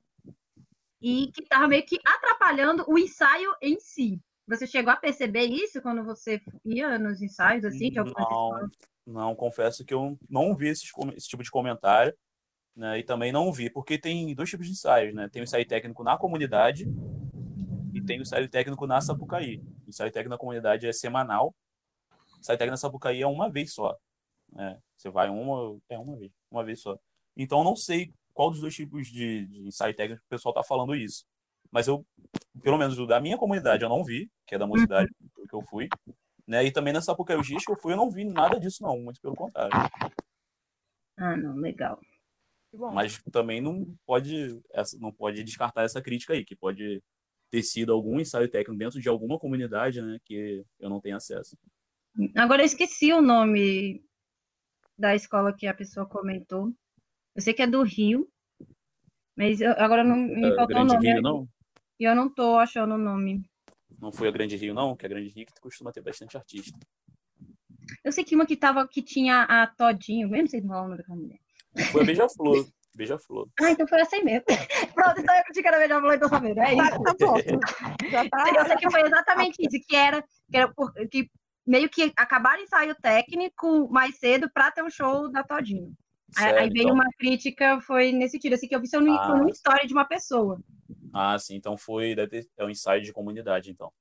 e 1.00 1.30
que 1.32 1.42
estava 1.42 1.66
meio 1.66 1.84
que 1.84 1.98
atrapalhando 2.04 2.84
o 2.86 2.98
ensaio 2.98 3.54
em 3.62 3.78
si. 3.80 4.20
Você 4.46 4.66
chegou 4.66 4.92
a 4.92 4.96
perceber 4.96 5.44
isso 5.44 5.80
quando 5.80 6.04
você 6.04 6.42
ia 6.64 6.98
nos 6.98 7.22
ensaios, 7.22 7.64
assim? 7.64 7.90
não, 7.94 8.68
não, 9.10 9.34
confesso 9.34 9.84
que 9.84 9.92
eu 9.92 10.18
não 10.28 10.54
vi 10.54 10.68
esse, 10.68 10.86
esse 11.16 11.28
tipo 11.28 11.42
de 11.42 11.50
comentário, 11.50 12.14
né? 12.74 12.98
E 12.98 13.02
também 13.02 13.32
não 13.32 13.52
vi, 13.52 13.70
porque 13.70 13.98
tem 13.98 14.34
dois 14.34 14.48
tipos 14.48 14.66
de 14.66 14.72
ensaios, 14.72 15.14
né? 15.14 15.28
Tem 15.28 15.42
o 15.42 15.44
ensaio 15.44 15.66
técnico 15.66 16.02
na 16.02 16.16
comunidade 16.16 16.86
e 17.92 18.00
tem 18.02 18.18
o 18.18 18.22
ensaio 18.22 18.48
técnico 18.48 18.86
na 18.86 19.00
Sapucaí. 19.00 19.62
O 19.86 19.90
ensaio 19.90 20.12
técnico 20.12 20.30
na 20.30 20.38
comunidade 20.38 20.86
é 20.86 20.92
semanal, 20.92 21.54
o 22.36 22.40
ensaio 22.40 22.58
técnico 22.58 22.72
na 22.72 22.76
Sapucaí 22.76 23.20
é 23.22 23.26
uma 23.26 23.50
vez 23.50 23.74
só. 23.74 23.96
Né? 24.52 24.78
Você 24.96 25.10
vai 25.10 25.28
uma, 25.28 25.78
é 25.88 25.98
uma 25.98 26.16
vez, 26.16 26.32
uma 26.50 26.64
vez 26.64 26.80
só. 26.80 26.98
Então 27.36 27.64
não 27.64 27.76
sei 27.76 28.12
qual 28.32 28.50
dos 28.50 28.60
dois 28.60 28.74
tipos 28.74 29.08
de, 29.08 29.46
de 29.46 29.66
ensaio 29.66 29.94
técnico 29.94 30.22
o 30.24 30.28
pessoal 30.28 30.52
está 30.52 30.62
falando 30.62 30.94
isso. 30.94 31.24
Mas 31.70 31.86
eu, 31.86 32.04
pelo 32.62 32.78
menos 32.78 32.96
da 33.06 33.20
minha 33.20 33.38
comunidade, 33.38 33.82
eu 33.82 33.88
não 33.88 34.04
vi, 34.04 34.30
que 34.46 34.54
é 34.54 34.58
da 34.58 34.66
mocidade 34.66 35.08
que 35.48 35.54
eu 35.54 35.62
fui. 35.62 35.88
Né? 36.50 36.64
E 36.64 36.72
também 36.72 36.92
nessa 36.92 37.06
Sapucaí 37.06 37.40
Giz 37.44 37.64
que 37.64 37.70
eu 37.70 37.76
fui, 37.76 37.92
eu 37.92 37.96
não 37.96 38.10
vi 38.10 38.24
nada 38.24 38.58
disso, 38.58 38.82
não. 38.82 38.98
Muito 38.98 39.20
pelo 39.20 39.36
contrário. 39.36 39.70
Ah, 41.16 41.36
não, 41.36 41.54
legal. 41.54 42.00
Mas 42.92 43.22
também 43.30 43.60
não 43.60 43.86
pode, 44.04 44.60
não 44.98 45.12
pode 45.12 45.44
descartar 45.44 45.84
essa 45.84 46.02
crítica 46.02 46.32
aí, 46.32 46.44
que 46.44 46.56
pode 46.56 47.00
ter 47.52 47.62
sido 47.62 47.92
algum 47.92 48.18
ensaio 48.18 48.50
técnico 48.50 48.76
dentro 48.76 49.00
de 49.00 49.08
alguma 49.08 49.38
comunidade, 49.38 50.02
né, 50.02 50.18
que 50.24 50.64
eu 50.80 50.90
não 50.90 51.00
tenho 51.00 51.16
acesso. 51.16 51.56
Agora 52.36 52.62
eu 52.62 52.66
esqueci 52.66 53.12
o 53.12 53.22
nome 53.22 54.04
da 54.98 55.14
escola 55.14 55.52
que 55.52 55.68
a 55.68 55.74
pessoa 55.74 56.04
comentou. 56.04 56.72
Eu 57.34 57.42
sei 57.42 57.54
que 57.54 57.62
é 57.62 57.66
do 57.66 57.82
Rio, 57.82 58.28
mas 59.36 59.60
eu, 59.60 59.70
agora 59.72 60.02
não 60.02 60.16
me 60.16 60.46
É, 60.46 60.56
faltou 60.56 60.64
o 60.64 60.66
Grande 60.66 60.94
nome. 60.94 61.12
Rio, 61.12 61.22
não? 61.22 61.48
E 61.98 62.04
eu 62.04 62.14
não 62.14 62.32
tô 62.32 62.56
achando 62.56 62.94
o 62.94 62.98
nome. 62.98 63.48
Não 64.00 64.10
foi 64.12 64.28
a 64.28 64.30
Grande 64.30 64.56
Rio, 64.56 64.74
não? 64.74 64.96
Que 64.96 65.06
a 65.06 65.08
Grande 65.08 65.28
Rio 65.28 65.46
que 65.46 65.60
costuma 65.60 65.92
ter 65.92 66.00
bastante 66.02 66.36
artista. 66.36 66.78
Eu 68.04 68.12
sei 68.12 68.24
que 68.24 68.34
uma 68.34 68.46
que 68.46 68.56
tava, 68.56 68.86
que 68.88 69.02
tinha 69.02 69.42
a 69.42 69.66
Todinho, 69.66 70.34
eu 70.34 70.40
não 70.40 70.46
sei 70.48 70.62
falar 70.62 70.80
o 70.80 70.84
nome 70.84 70.96
daquela 70.98 71.18
mulher. 71.18 71.38
Foi 71.92 72.02
a 72.02 72.04
Beija-Flor. 72.04 72.66
Beija-Flor. 72.96 73.48
Ah, 73.60 73.70
então 73.70 73.86
foi 73.86 74.00
aí 74.00 74.24
mesmo. 74.24 74.44
Pronto, 74.94 75.20
então 75.20 75.34
eu 75.36 75.42
que 75.52 75.68
era 75.68 75.78
melhor 75.78 76.00
falar, 76.00 76.16
então 76.16 76.28
sabendo. 76.28 76.60
É 76.60 76.74
isso. 76.74 77.02
Tá, 77.02 77.14
tá. 77.14 78.08
Já 78.10 78.28
tá. 78.28 78.52
Eu 78.56 78.66
sei 78.66 78.76
que 78.76 78.90
foi 78.90 79.02
exatamente 79.02 79.56
isso, 79.60 79.86
que 79.86 79.94
era, 79.96 80.22
que 80.22 80.56
era 80.56 80.72
por- 80.72 80.92
que 81.10 81.30
meio 81.66 81.88
que 81.88 82.12
acabaram 82.16 82.60
o 82.60 82.64
ensaio 82.64 82.94
técnico 83.00 83.88
mais 83.90 84.16
cedo 84.18 84.50
para 84.52 84.70
ter 84.72 84.82
um 84.82 84.90
show 84.90 85.30
da 85.30 85.44
Todinho. 85.44 85.92
Aí, 86.36 86.44
Sério, 86.44 86.60
aí 86.60 86.70
veio 86.70 86.84
então? 86.84 86.94
uma 86.94 87.06
crítica, 87.18 87.80
foi 87.80 88.12
nesse 88.12 88.32
sentido, 88.32 88.54
assim, 88.54 88.66
que 88.68 88.74
eu 88.74 88.80
vi 88.80 88.86
isso 88.86 88.96
Ah. 88.96 89.26
foi 89.26 89.38
numa 89.38 89.50
história 89.50 89.86
de 89.86 89.92
uma 89.92 90.04
pessoa. 90.04 90.60
Ah, 91.12 91.38
sim. 91.38 91.56
Então 91.56 91.76
foi. 91.76 92.14
Deve 92.14 92.28
ter, 92.28 92.48
é 92.56 92.64
um 92.64 92.70
ensaio 92.70 93.02
de 93.02 93.12
comunidade, 93.12 93.70
então. 93.70 93.92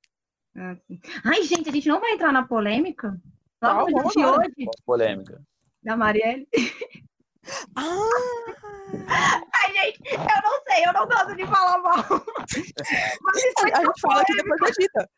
Ah, 0.55 0.75
sim. 0.87 0.99
Ai, 1.23 1.43
gente, 1.43 1.69
a 1.69 1.71
gente 1.71 1.87
não 1.87 1.99
vai 1.99 2.11
entrar 2.11 2.31
na 2.31 2.45
polêmica? 2.47 3.19
Logo 3.61 3.87
dia 3.87 4.11
de 4.11 4.25
hoje, 4.25 4.65
Qual 4.65 4.73
polêmica? 4.85 5.41
da 5.83 5.95
Marielle. 5.97 6.47
Ah! 7.75 7.89
Ai, 9.07 9.73
gente, 9.73 10.13
eu 10.13 10.19
não 10.19 10.61
sei, 10.67 10.85
eu 10.85 10.93
não 10.93 11.07
gosto 11.07 11.35
de 11.35 11.47
falar 11.47 11.79
mal. 11.79 12.05
Mas 13.23 13.43
A 13.73 13.79
gente 13.79 14.01
fala 14.01 14.21
aqui 14.21 14.35
depois 14.35 14.77
edita. 14.77 15.09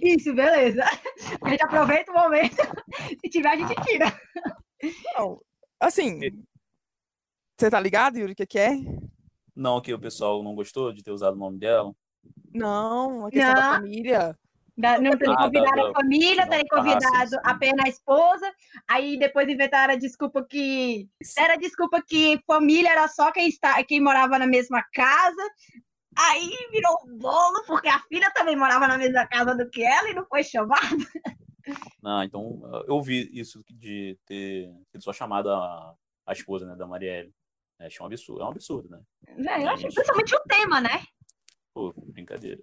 Isso, 0.00 0.34
beleza. 0.34 0.84
A 1.42 1.48
gente 1.50 1.62
aproveita 1.62 2.12
o 2.12 2.14
momento. 2.14 2.56
Se 3.20 3.28
tiver, 3.28 3.48
a 3.50 3.56
gente 3.56 3.74
tira. 3.82 4.20
Não, 5.18 5.42
assim, 5.78 6.20
você 7.58 7.68
tá 7.68 7.78
ligado, 7.78 8.16
Yuri, 8.18 8.32
o 8.32 8.36
que 8.36 8.46
que 8.46 8.58
é? 8.58 8.70
Não, 9.60 9.78
que 9.78 9.92
o 9.92 9.98
pessoal 10.00 10.42
não 10.42 10.54
gostou 10.54 10.90
de 10.90 11.02
ter 11.02 11.10
usado 11.10 11.34
o 11.34 11.38
nome 11.38 11.58
dela. 11.58 11.92
Não, 12.54 13.26
a 13.26 13.30
questão 13.30 13.54
da 13.54 13.60
Não. 13.60 13.74
família. 13.74 14.38
Da- 14.74 14.98
Não 14.98 15.18
terem 15.18 15.34
Ah, 15.34 15.42
convidado 15.42 15.76
da- 15.76 15.82
da- 15.82 15.90
a 15.90 15.92
família, 15.92 16.48
terem 16.48 16.64
Ah, 16.72 16.76
sim, 16.76 16.82
convidado 16.82 17.28
sim. 17.28 17.36
apenas 17.44 17.84
a 17.84 17.88
esposa. 17.90 18.50
Aí 18.88 19.18
depois 19.18 19.46
inventaram 19.50 19.92
a 19.92 19.96
desculpa 19.98 20.42
que. 20.48 21.06
Era 21.36 21.52
a 21.52 21.58
desculpa 21.58 22.00
que 22.02 22.40
família 22.46 22.90
era 22.90 23.06
só 23.06 23.30
quem, 23.30 23.48
está, 23.48 23.84
quem 23.84 24.00
morava 24.00 24.38
na 24.38 24.46
mesma 24.46 24.82
casa. 24.94 25.42
Aí 26.16 26.50
virou 26.72 26.96
um 27.06 27.18
bolo, 27.18 27.62
porque 27.66 27.88
a 27.88 28.00
filha 28.08 28.32
também 28.34 28.56
morava 28.56 28.88
na 28.88 28.96
mesma 28.96 29.26
casa 29.26 29.54
do 29.54 29.68
que 29.68 29.82
ela 29.84 30.08
e 30.08 30.14
não 30.14 30.24
foi 30.24 30.42
chamada. 30.42 30.80
Não, 32.02 32.22
então 32.24 32.62
eu 32.88 33.02
vi 33.02 33.28
isso 33.38 33.62
de 33.70 34.18
ter 34.24 34.72
sido 34.90 35.04
só 35.04 35.12
chamada 35.12 35.54
a, 35.54 35.94
a 36.28 36.32
esposa, 36.32 36.64
né, 36.64 36.74
da 36.76 36.86
Marielle. 36.86 37.30
É, 37.80 37.86
achei 37.86 38.02
um 38.02 38.06
absurdo. 38.06 38.42
É 38.42 38.44
um 38.44 38.50
absurdo, 38.50 38.88
né? 38.90 39.00
Velho, 39.36 39.62
eu 39.64 39.70
achei 39.70 39.90
principalmente 39.90 40.34
o 40.34 40.40
tema, 40.40 40.80
né? 40.80 41.02
Pô, 41.72 41.92
brincadeira. 41.96 42.62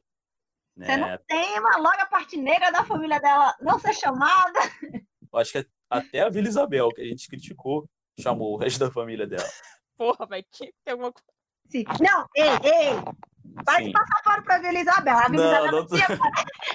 Você 0.78 0.96
não 0.96 1.08
Né? 1.08 1.18
tema, 1.28 1.78
logo 1.78 2.00
a 2.00 2.06
parte 2.06 2.38
negra 2.38 2.72
da 2.72 2.86
família 2.86 3.20
dela 3.20 3.56
não 3.60 3.80
ser 3.80 3.94
chamada. 3.94 4.60
Eu 5.34 5.40
acho 5.40 5.52
que 5.52 5.68
até 5.90 6.22
a 6.22 6.30
Vila 6.30 6.48
Isabel, 6.48 6.90
que 6.90 7.02
a 7.02 7.06
gente 7.06 7.28
criticou, 7.28 7.90
chamou 8.20 8.54
o 8.54 8.58
resto 8.58 8.80
da 8.80 8.92
família 8.92 9.28
dela. 9.28 9.48
Porra, 9.98 10.26
vai 10.26 10.44
que 10.44 10.74
tem 10.86 10.92
alguma 10.92 11.12
coisa. 11.12 11.28
Sim. 11.70 11.84
Não, 12.00 12.26
ei, 12.36 12.50
ei. 12.64 12.94
De 13.48 13.86
Sim. 13.86 13.92
passar 13.92 14.22
pano 14.24 14.44
pra 14.44 14.58
Vila 14.60 14.80
Isabel. 14.80 15.18
A 15.18 15.28
Vila 15.30 15.44
Não, 15.44 15.66
Isabel 15.66 15.72
não 15.72 15.82
não. 15.82 15.98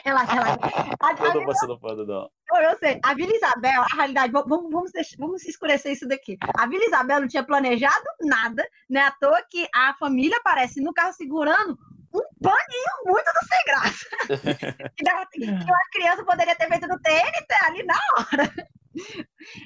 Relaxa, 0.04 0.32
relaxa. 0.32 0.58
A, 1.00 1.06
a 1.06 1.10
Eu 1.12 1.16
tô 1.16 1.32
Vila- 1.32 1.46
passando 1.46 1.80
pano, 1.80 2.06
não. 2.06 2.30
eu, 2.54 2.70
eu 2.70 2.78
sei. 2.78 3.00
A 3.04 3.14
Vila 3.14 3.34
Isabel, 3.34 3.82
a 3.82 3.96
realidade, 3.96 4.32
vamos, 4.32 4.70
vamos, 4.70 4.92
deixar- 4.92 5.16
vamos 5.18 5.44
escurecer 5.44 5.92
isso 5.92 6.06
daqui. 6.08 6.36
A 6.58 6.66
Vila 6.66 6.84
Isabel 6.84 7.20
não 7.20 7.28
tinha 7.28 7.44
planejado 7.44 8.04
nada, 8.22 8.66
não 8.90 9.00
é 9.00 9.04
à 9.06 9.10
toa 9.12 9.40
que 9.48 9.66
a 9.74 9.94
família 9.94 10.36
aparece 10.38 10.80
no 10.82 10.92
carro 10.92 11.12
segurando 11.12 11.78
um 12.14 12.20
paninho 12.42 12.92
muito 13.06 13.24
do 13.24 13.46
sem 13.48 13.64
graça. 13.64 14.92
que, 14.96 15.04
dava- 15.04 15.26
que 15.32 15.44
uma 15.44 15.78
criança 15.92 16.24
poderia 16.24 16.56
ter 16.56 16.68
feito 16.68 16.86
no 16.88 17.00
TNT 17.00 17.54
ali 17.66 17.82
na 17.84 17.94
hora. 18.16 18.54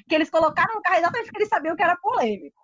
Que 0.07 0.15
eles 0.15 0.29
colocaram 0.29 0.75
no 0.75 0.81
carro 0.81 0.97
exatamente 0.97 1.25
porque 1.25 1.39
eles 1.39 1.49
sabiam 1.49 1.75
que 1.75 1.83
era 1.83 1.97
polêmico. 1.97 2.61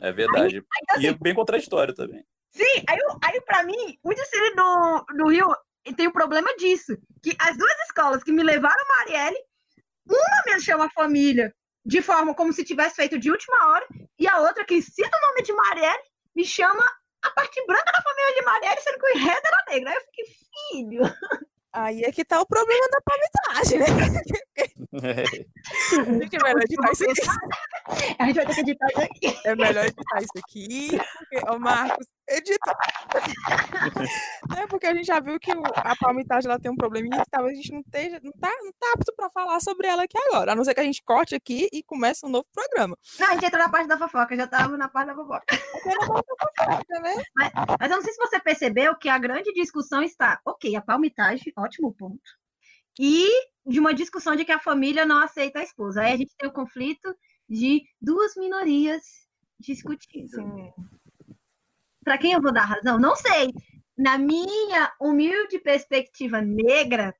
É 0.00 0.10
verdade. 0.12 0.56
Aí, 0.56 0.62
aí, 0.96 1.02
e 1.04 1.06
é 1.06 1.12
bem 1.14 1.34
contraditório 1.34 1.94
também. 1.94 2.24
Sim, 2.54 2.84
aí, 2.88 2.98
aí 3.24 3.40
para 3.40 3.64
mim, 3.64 3.98
o 4.02 4.14
desfile 4.14 4.54
do, 4.54 5.04
do 5.16 5.28
Rio 5.28 5.54
tem 5.96 6.06
o 6.06 6.12
problema 6.12 6.54
disso. 6.56 6.96
Que 7.22 7.36
as 7.40 7.56
duas 7.56 7.80
escolas 7.86 8.22
que 8.22 8.32
me 8.32 8.42
levaram 8.42 8.80
a 8.80 8.98
Marielle, 8.98 9.38
uma 10.08 10.54
me 10.54 10.60
chama 10.60 10.90
família 10.90 11.52
de 11.84 12.00
forma 12.00 12.34
como 12.34 12.52
se 12.52 12.64
tivesse 12.64 12.96
feito 12.96 13.18
de 13.18 13.30
última 13.30 13.68
hora, 13.68 13.86
e 14.18 14.26
a 14.26 14.38
outra 14.38 14.64
que 14.64 14.80
cita 14.80 15.10
o 15.16 15.28
nome 15.28 15.42
de 15.42 15.52
Marielle 15.52 16.02
me 16.34 16.44
chama 16.44 16.82
a 17.22 17.30
parte 17.30 17.62
branca 17.66 17.92
da 17.92 18.02
família 18.02 18.34
de 18.34 18.42
Marielle, 18.42 18.80
sendo 18.80 18.98
que 18.98 19.06
o 19.06 19.18
enredo 19.18 19.46
era 19.46 19.64
negra. 19.68 19.90
Aí 19.90 19.96
eu 19.96 20.02
fiquei, 20.02 20.24
filho. 20.72 21.02
Aí 21.72 22.04
é 22.04 22.12
que 22.12 22.24
tá 22.24 22.40
o 22.40 22.46
problema 22.46 22.86
da 22.88 23.00
palmitagem, 23.00 23.78
né? 23.80 23.86
a 24.92 26.14
gente 26.22 26.36
é 26.36 26.42
melhor 26.42 26.62
editar 26.62 26.92
isso 26.92 27.04
aqui. 27.04 27.20
A 28.18 28.26
gente 28.26 28.36
vai 28.36 28.46
ter 28.46 28.54
que 28.54 28.60
editar 28.60 28.86
isso 28.86 29.02
aqui. 29.02 29.40
É 29.44 29.56
melhor 29.56 29.84
editar 29.84 30.18
isso 30.18 30.32
aqui, 30.38 30.98
porque, 31.18 31.50
ô 31.50 31.58
Marcos, 31.58 32.06
edita. 32.28 32.76
é 34.58 34.66
porque 34.66 34.86
a 34.86 34.94
gente 34.94 35.06
já 35.06 35.20
viu 35.20 35.38
que 35.38 35.50
a 35.50 35.96
palmitagem 35.96 36.50
ela 36.50 36.58
tem 36.58 36.70
um 36.70 36.76
probleminha 36.76 37.22
que 37.22 37.30
talvez 37.30 37.58
a 37.58 37.60
gente 37.60 37.72
não, 37.72 37.80
esteja, 37.80 38.20
não, 38.22 38.32
tá, 38.32 38.50
não 38.62 38.72
tá 38.72 38.92
apto 38.94 39.12
para 39.16 39.30
falar 39.30 39.60
sobre 39.60 39.86
ela 39.86 40.04
aqui 40.04 40.16
agora. 40.28 40.52
A 40.52 40.54
não 40.54 40.64
ser 40.64 40.74
que 40.74 40.80
a 40.80 40.84
gente 40.84 41.02
corte 41.02 41.34
aqui 41.34 41.68
e 41.72 41.82
comece 41.82 42.24
um 42.24 42.28
novo 42.28 42.46
programa. 42.52 42.96
Não, 43.18 43.28
a 43.28 43.32
gente 43.34 43.46
entrou 43.46 43.62
na 43.62 43.68
parte 43.68 43.88
da 43.88 43.98
fofoca, 43.98 44.36
já 44.36 44.46
tava 44.46 44.76
na 44.76 44.88
parte 44.88 45.08
da 45.08 45.14
fofoca. 45.14 45.44
fofoca 46.06 47.00
né? 47.00 47.22
mas, 47.36 47.52
mas 47.80 47.90
eu 47.90 47.96
não 47.96 48.02
sei 48.02 48.12
se 48.12 48.18
você 48.18 48.40
percebeu 48.40 48.96
que 48.96 49.08
a 49.08 49.18
grande 49.18 49.52
discussão 49.52 50.02
está, 50.02 50.40
ok, 50.44 50.74
a 50.76 50.82
palmitagem, 50.82 51.52
ótimo 51.56 51.94
ponto. 51.94 52.22
E 52.98 53.28
de 53.66 53.80
uma 53.80 53.94
discussão 53.94 54.36
de 54.36 54.44
que 54.44 54.52
a 54.52 54.60
família 54.60 55.04
não 55.04 55.18
aceita 55.18 55.58
a 55.58 55.62
esposa. 55.62 56.02
Aí 56.02 56.12
a 56.12 56.16
gente 56.16 56.34
tem 56.36 56.48
o 56.48 56.52
conflito 56.52 57.14
de 57.48 57.82
duas 58.00 58.36
minorias 58.36 59.02
discutindo. 59.58 60.28
Sim 60.28 60.72
para 62.04 62.18
quem 62.18 62.32
eu 62.32 62.40
vou 62.40 62.52
dar 62.52 62.64
razão? 62.64 62.98
Não 62.98 63.16
sei. 63.16 63.52
Na 63.96 64.18
minha 64.18 64.92
humilde 65.00 65.58
perspectiva 65.58 66.40
negra, 66.40 67.14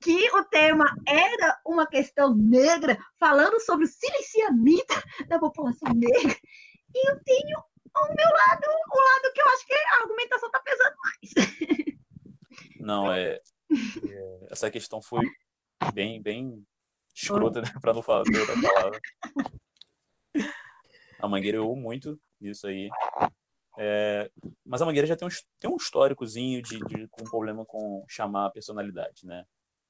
que 0.00 0.30
o 0.36 0.44
tema 0.44 0.84
era 1.06 1.60
uma 1.66 1.86
questão 1.86 2.34
negra, 2.34 2.98
falando 3.18 3.60
sobre 3.60 3.84
o 3.84 3.88
silenciamento 3.88 4.94
da 5.28 5.38
população 5.38 5.92
negra, 5.94 6.36
e 6.94 7.10
eu 7.10 7.20
tenho 7.24 7.58
ao 7.94 8.08
meu 8.08 8.28
lado 8.28 8.66
o 8.66 8.98
lado 8.98 9.32
que 9.32 9.40
eu 9.40 9.46
acho 9.46 9.66
que 9.66 9.74
a 9.74 10.02
argumentação 10.02 10.48
está 10.48 10.60
pesando 10.60 10.96
mais. 11.02 11.94
Não, 12.80 13.12
é, 13.12 13.40
é, 14.08 14.38
Essa 14.50 14.70
questão 14.70 15.00
foi 15.00 15.24
bem, 15.94 16.20
bem 16.20 16.64
escrota, 17.14 17.62
né, 17.62 17.72
para 17.80 17.94
não 17.94 18.02
falar 18.02 18.18
outra 18.18 18.60
palavra. 18.60 19.00
A 21.18 21.28
Mangueira 21.28 21.56
errou 21.56 21.76
muito 21.76 22.20
nisso 22.38 22.66
aí. 22.66 22.90
É, 23.76 24.30
mas 24.64 24.80
a 24.80 24.86
Mangueira 24.86 25.06
já 25.06 25.16
tem 25.16 25.26
um, 25.26 25.30
tem 25.58 25.70
um 25.70 25.76
históricozinho 25.76 26.62
de, 26.62 26.78
de, 26.78 27.08
com 27.08 27.22
um 27.22 27.28
problema 27.30 27.64
com 27.64 28.04
chamar 28.08 28.46
a 28.46 28.50
personalidade, 28.50 29.26
né? 29.26 29.44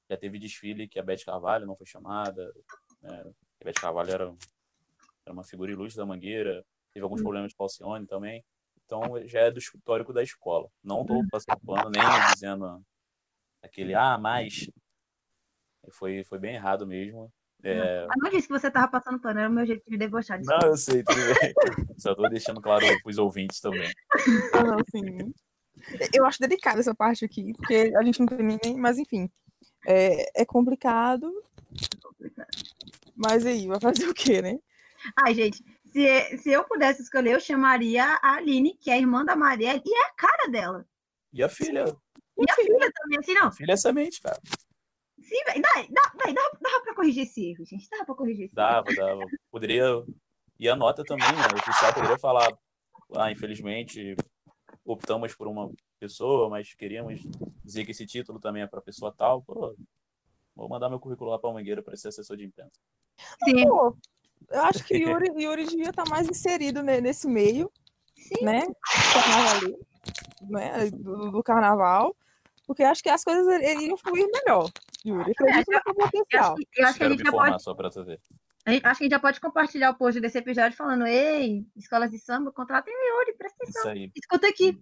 Já 0.08 0.16
teve 0.16 0.38
desfile 0.38 0.88
que 0.88 0.98
a 0.98 1.02
Beth 1.02 1.24
Carvalho 1.24 1.66
não 1.66 1.76
foi 1.76 1.86
chamada. 1.86 2.52
Né? 3.00 3.24
A 3.60 3.64
Beth 3.64 3.74
Carvalho 3.74 4.10
era, 4.10 4.34
era 5.24 5.32
uma 5.32 5.44
figura 5.44 5.72
ilustre 5.72 5.98
da 5.98 6.06
Mangueira. 6.06 6.64
Teve 6.92 7.02
alguns 7.02 7.20
hum. 7.20 7.24
problemas 7.24 7.50
de 7.50 7.56
Falcione 7.56 8.06
também. 8.06 8.44
Então 8.84 9.00
já 9.26 9.40
é 9.40 9.50
do 9.50 9.58
histórico 9.58 10.12
da 10.12 10.22
escola. 10.22 10.68
Não 10.82 11.02
estou 11.02 11.20
hum. 11.20 11.28
passando 11.30 11.60
pano 11.60 11.90
nem 11.90 12.02
dizendo 12.32 12.84
aquele, 13.62 13.94
ah, 13.94 14.18
mas 14.18 14.68
foi, 15.90 16.22
foi 16.24 16.38
bem 16.38 16.54
errado 16.54 16.86
mesmo. 16.86 17.32
É... 17.64 18.06
não 18.18 18.30
disse 18.30 18.46
que 18.46 18.52
você 18.52 18.68
estava 18.68 18.88
passando 18.88 19.18
pano, 19.18 19.40
era 19.40 19.48
o 19.48 19.52
meu 19.52 19.64
jeito 19.64 19.82
de 19.88 19.96
debochar. 19.96 20.38
Não, 20.44 20.68
eu 20.68 20.76
sei. 20.76 21.02
Só 21.98 22.10
estou 22.10 22.28
deixando 22.28 22.60
claro 22.60 22.84
para 22.84 23.10
os 23.10 23.18
ouvintes 23.18 23.58
também. 23.58 23.90
Não, 24.52 24.78
sim. 24.90 25.32
Eu 26.12 26.26
acho 26.26 26.40
delicada 26.40 26.80
essa 26.80 26.94
parte 26.94 27.24
aqui, 27.24 27.52
porque 27.54 27.92
a 27.96 28.02
gente 28.02 28.20
não 28.20 28.26
tem 28.26 28.42
nem. 28.42 28.76
Mas, 28.76 28.98
enfim. 28.98 29.30
É, 29.86 30.42
é 30.42 30.44
complicado. 30.44 31.32
Mas 33.16 33.46
aí, 33.46 33.66
vai 33.66 33.80
fazer 33.80 34.08
o 34.08 34.14
quê, 34.14 34.42
né? 34.42 34.58
Ai, 35.16 35.34
gente, 35.34 35.62
se, 35.86 36.38
se 36.38 36.50
eu 36.50 36.64
pudesse 36.64 37.02
escolher, 37.02 37.32
eu 37.32 37.40
chamaria 37.40 38.04
a 38.22 38.34
Aline, 38.34 38.76
que 38.80 38.90
é 38.90 38.94
a 38.94 38.98
irmã 38.98 39.24
da 39.24 39.36
Maria, 39.36 39.76
e 39.76 39.94
é 39.94 40.06
a 40.06 40.12
cara 40.14 40.48
dela. 40.50 40.86
E 41.32 41.42
a 41.42 41.48
filha. 41.48 41.84
E 42.36 42.50
a 42.50 42.54
filha 42.54 42.90
também, 42.94 43.18
assim, 43.18 43.34
não? 43.34 43.46
A 43.48 43.52
filha 43.52 43.72
é 43.72 43.76
semente, 43.76 44.20
cara. 44.20 44.40
Sim, 45.24 45.42
velho. 45.46 45.62
Dá, 45.62 46.12
dá, 46.14 46.32
dá, 46.32 46.58
dava 46.60 46.84
pra 46.84 46.94
corrigir 46.94 47.24
esse 47.24 47.50
erro, 47.50 47.64
gente. 47.64 47.88
Dava 47.90 48.04
pra 48.04 48.14
corrigir 48.14 48.46
esse 48.46 48.54
Dava, 48.54 48.90
erro. 48.90 48.96
dava. 48.96 49.26
Poderia. 49.50 49.84
E 50.58 50.68
a 50.68 50.76
nota 50.76 51.02
também, 51.04 51.26
né? 51.26 51.48
O 51.52 51.58
oficial 51.58 51.92
poderia 51.92 52.18
falar, 52.18 52.56
ah, 53.16 53.30
infelizmente, 53.30 54.14
optamos 54.84 55.34
por 55.34 55.48
uma 55.48 55.70
pessoa, 55.98 56.48
mas 56.48 56.74
queríamos 56.74 57.20
dizer 57.64 57.84
que 57.84 57.90
esse 57.90 58.06
título 58.06 58.38
também 58.38 58.62
é 58.62 58.66
para 58.66 58.80
pessoa 58.80 59.12
tal. 59.16 59.42
Pô, 59.42 59.74
vou 60.54 60.68
mandar 60.68 60.88
meu 60.88 61.00
currículo 61.00 61.30
lá 61.30 61.38
para 61.38 61.50
o 61.50 61.54
Mangueira 61.54 61.82
para 61.82 61.96
ser 61.96 62.08
assessor 62.08 62.36
de 62.36 62.44
imprensa. 62.44 62.78
Sim. 63.44 63.66
Pô, 63.66 63.96
eu 64.50 64.62
acho 64.62 64.84
que 64.84 64.96
Yuri, 64.96 65.30
Yuri 65.42 65.64
devia 65.64 65.90
estar 65.90 66.04
tá 66.04 66.10
mais 66.10 66.28
inserido 66.28 66.82
nesse 66.82 67.26
meio, 67.26 67.70
Sim. 68.16 68.44
né? 68.44 68.62
Carnaval, 69.12 69.78
né? 70.48 70.90
Do, 70.90 71.30
do 71.30 71.42
carnaval, 71.42 72.14
porque 72.66 72.82
acho 72.82 73.02
que 73.02 73.08
as 73.08 73.24
coisas 73.24 73.46
iriam 73.62 73.96
fluir 73.96 74.28
melhor. 74.30 74.70
Yuri. 75.06 75.32
Acredito 75.32 75.70
no 75.70 75.82
seu 75.82 75.94
potencial. 75.94 76.54
Eu 76.76 76.86
acho 76.86 76.98
que 76.98 77.04
a 77.04 77.08
gente 77.08 77.22
já 77.22 77.30
pode. 77.30 77.62
Só 77.62 77.74
pra 77.74 77.90
saber. 77.90 78.20
Acho 78.66 78.80
que 78.80 78.86
a 78.86 78.94
gente 78.94 79.10
já 79.10 79.20
pode 79.20 79.40
compartilhar 79.40 79.90
o 79.90 79.94
post 79.94 80.18
desse 80.20 80.38
episódio 80.38 80.76
falando: 80.76 81.06
Ei, 81.06 81.66
escolas 81.76 82.10
de 82.10 82.18
samba, 82.18 82.50
contratem 82.50 82.94
o 82.94 83.20
Yuri, 83.20 83.36
presta 83.36 83.58
atenção. 83.62 83.82
Isso 83.82 83.88
aí. 83.90 84.12
Escuta 84.16 84.48
aqui. 84.48 84.78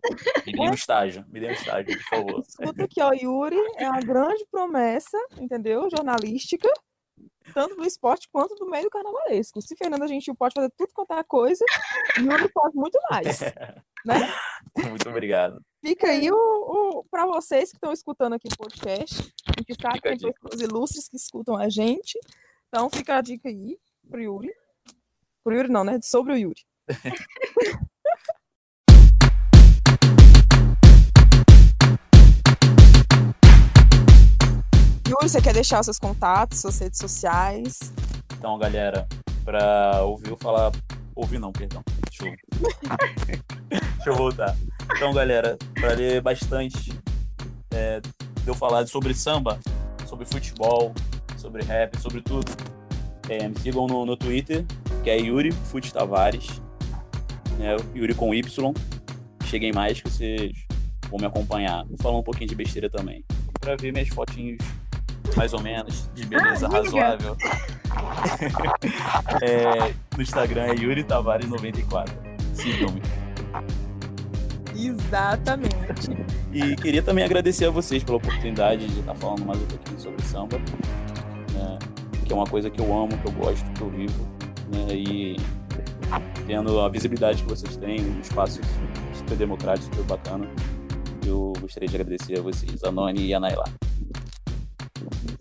Me 0.47 0.53
dê 0.53 0.61
um 0.61 0.75
estágio, 0.75 1.27
me 1.29 1.41
dê 1.41 1.49
um 1.49 1.53
estágio, 1.53 1.99
por 1.99 2.05
favor. 2.05 2.41
Escuta 2.47 2.85
aqui, 2.85 3.03
ó, 3.03 3.13
Yuri 3.13 3.57
é 3.77 3.91
uma 3.91 4.01
grande 4.01 4.47
promessa, 4.51 5.19
entendeu? 5.37 5.91
Jornalística, 5.91 6.69
tanto 7.53 7.75
do 7.75 7.85
esporte 7.85 8.29
quanto 8.31 8.55
do 8.55 8.71
meio 8.71 8.89
carnavalesco. 8.89 9.61
Se 9.61 9.75
Fernanda 9.75 10.07
Gentil 10.07 10.37
pode 10.37 10.55
fazer 10.55 10.71
tudo 10.77 10.93
quanto 10.95 11.15
é 11.15 11.25
coisa, 11.25 11.65
Yuri 12.19 12.49
pode 12.53 12.77
muito 12.77 12.99
mais. 13.11 13.41
né? 14.07 14.33
Muito 14.89 15.09
obrigado. 15.09 15.61
Fica 15.85 16.09
aí 16.09 16.31
o, 16.31 16.37
o 16.37 17.05
para 17.11 17.27
vocês 17.27 17.71
que 17.71 17.77
estão 17.77 17.93
escutando 17.93 18.35
aqui 18.35 18.47
o 18.47 18.57
podcast. 18.57 19.33
A 19.53 19.61
gente 19.61 19.75
sabe 19.81 20.01
que 20.01 20.17
tem 20.17 20.33
pessoas 20.33 20.61
ilustres 20.63 21.09
que 21.09 21.17
escutam 21.17 21.57
a 21.57 21.69
gente. 21.69 22.19
Então 22.69 22.89
fica 22.89 23.17
a 23.17 23.21
dica 23.21 23.51
aí 23.51 23.79
pro 24.11 24.21
Yuri. 24.21 24.51
Pro 25.45 25.55
Yuri 25.55 25.69
não, 25.69 25.85
né? 25.85 26.01
Sobre 26.03 26.33
o 26.33 26.37
Yuri. 26.37 26.65
Yuri, 35.07 35.29
você 35.29 35.43
quer 35.43 35.53
deixar 35.53 35.81
os 35.81 35.87
seus 35.87 35.99
contatos, 35.99 36.61
suas 36.61 36.79
redes 36.79 36.99
sociais? 36.99 37.93
Então, 38.39 38.59
galera, 38.59 39.07
para 39.45 40.03
ouvir 40.03 40.31
eu 40.31 40.37
falar. 40.39 40.73
Ouvir 41.15 41.39
não, 41.39 41.53
perdão. 41.53 41.85
Deixa 42.09 42.27
eu... 42.27 42.35
Deixa 43.69 44.09
eu 44.11 44.15
voltar. 44.15 44.57
Então, 44.97 45.13
galera, 45.13 45.59
para 45.75 45.93
ler 45.93 46.23
bastante, 46.23 46.91
é, 47.71 48.01
eu 48.47 48.55
falar 48.55 48.87
sobre 48.87 49.15
samba, 49.15 49.59
sobre 50.07 50.25
futebol, 50.25 50.93
sobre 51.37 51.65
rap, 51.65 51.97
sobre 51.99 52.21
tudo, 52.21 52.51
é, 53.29 53.49
me 53.49 53.59
sigam 53.59 53.87
no, 53.87 54.05
no 54.05 54.17
Twitter, 54.17 54.65
que 55.03 55.11
é 55.11 55.19
Yuri 55.19 55.53
Fute 55.53 55.93
Tavares, 55.93 56.61
né, 57.59 57.77
Yuri 57.95 58.15
com 58.15 58.35
Y. 58.35 58.75
Cheguem 59.45 59.73
mais 59.73 60.01
que 60.01 60.09
vocês 60.09 60.53
vão 61.11 61.19
me 61.19 61.27
acompanhar. 61.27 61.85
Vou 61.87 61.99
falar 61.99 62.19
um 62.19 62.23
pouquinho 62.23 62.49
de 62.49 62.55
besteira 62.55 62.89
também. 62.89 63.25
Para 63.61 63.77
ver 63.77 63.93
minhas 63.93 64.09
fotinhos 64.09 64.59
mais 65.37 65.53
ou 65.53 65.61
menos, 65.61 66.11
de 66.15 66.27
beleza 66.27 66.67
ah, 66.67 66.71
razoável. 66.71 67.37
é, 69.41 69.95
no 70.17 70.23
Instagram 70.23 70.65
é 70.65 70.75
Yuri 70.75 71.05
Tavares94. 71.05 72.09
Sigam-me. 72.55 73.01
Exatamente. 74.87 76.11
E 76.53 76.77
queria 76.77 77.03
também 77.03 77.25
agradecer 77.25 77.67
a 77.67 77.71
vocês 77.71 78.03
pela 78.03 78.19
oportunidade 78.19 78.87
de 78.87 79.01
estar 79.01 79.15
falando 79.15 79.45
mais 79.45 79.61
um 79.61 79.67
pouquinho 79.67 80.01
sobre 80.01 80.23
samba, 80.25 80.59
né? 81.53 81.79
que 82.25 82.33
é 82.33 82.37
uma 82.37 82.47
coisa 82.47 82.71
que 82.71 82.81
eu 82.81 82.93
amo, 82.93 83.17
que 83.19 83.29
eu 83.29 83.33
gosto, 83.33 83.71
que 83.73 83.81
eu 83.81 83.91
vivo, 83.91 84.29
né? 84.73 84.95
e 84.95 85.37
tendo 86.47 86.81
a 86.81 86.89
visibilidade 86.89 87.43
que 87.43 87.49
vocês 87.49 87.77
têm, 87.77 88.01
um 88.01 88.21
espaço 88.21 88.61
super 89.15 89.37
democrático, 89.37 89.95
super 89.95 90.05
bacana, 90.05 90.49
eu 91.25 91.53
gostaria 91.61 91.89
de 91.89 91.97
agradecer 91.97 92.39
a 92.39 92.43
vocês, 92.43 92.83
a 92.85 92.91
Noni 92.91 93.27
e 93.27 93.35
a 93.35 93.41
Naila. 93.41 93.65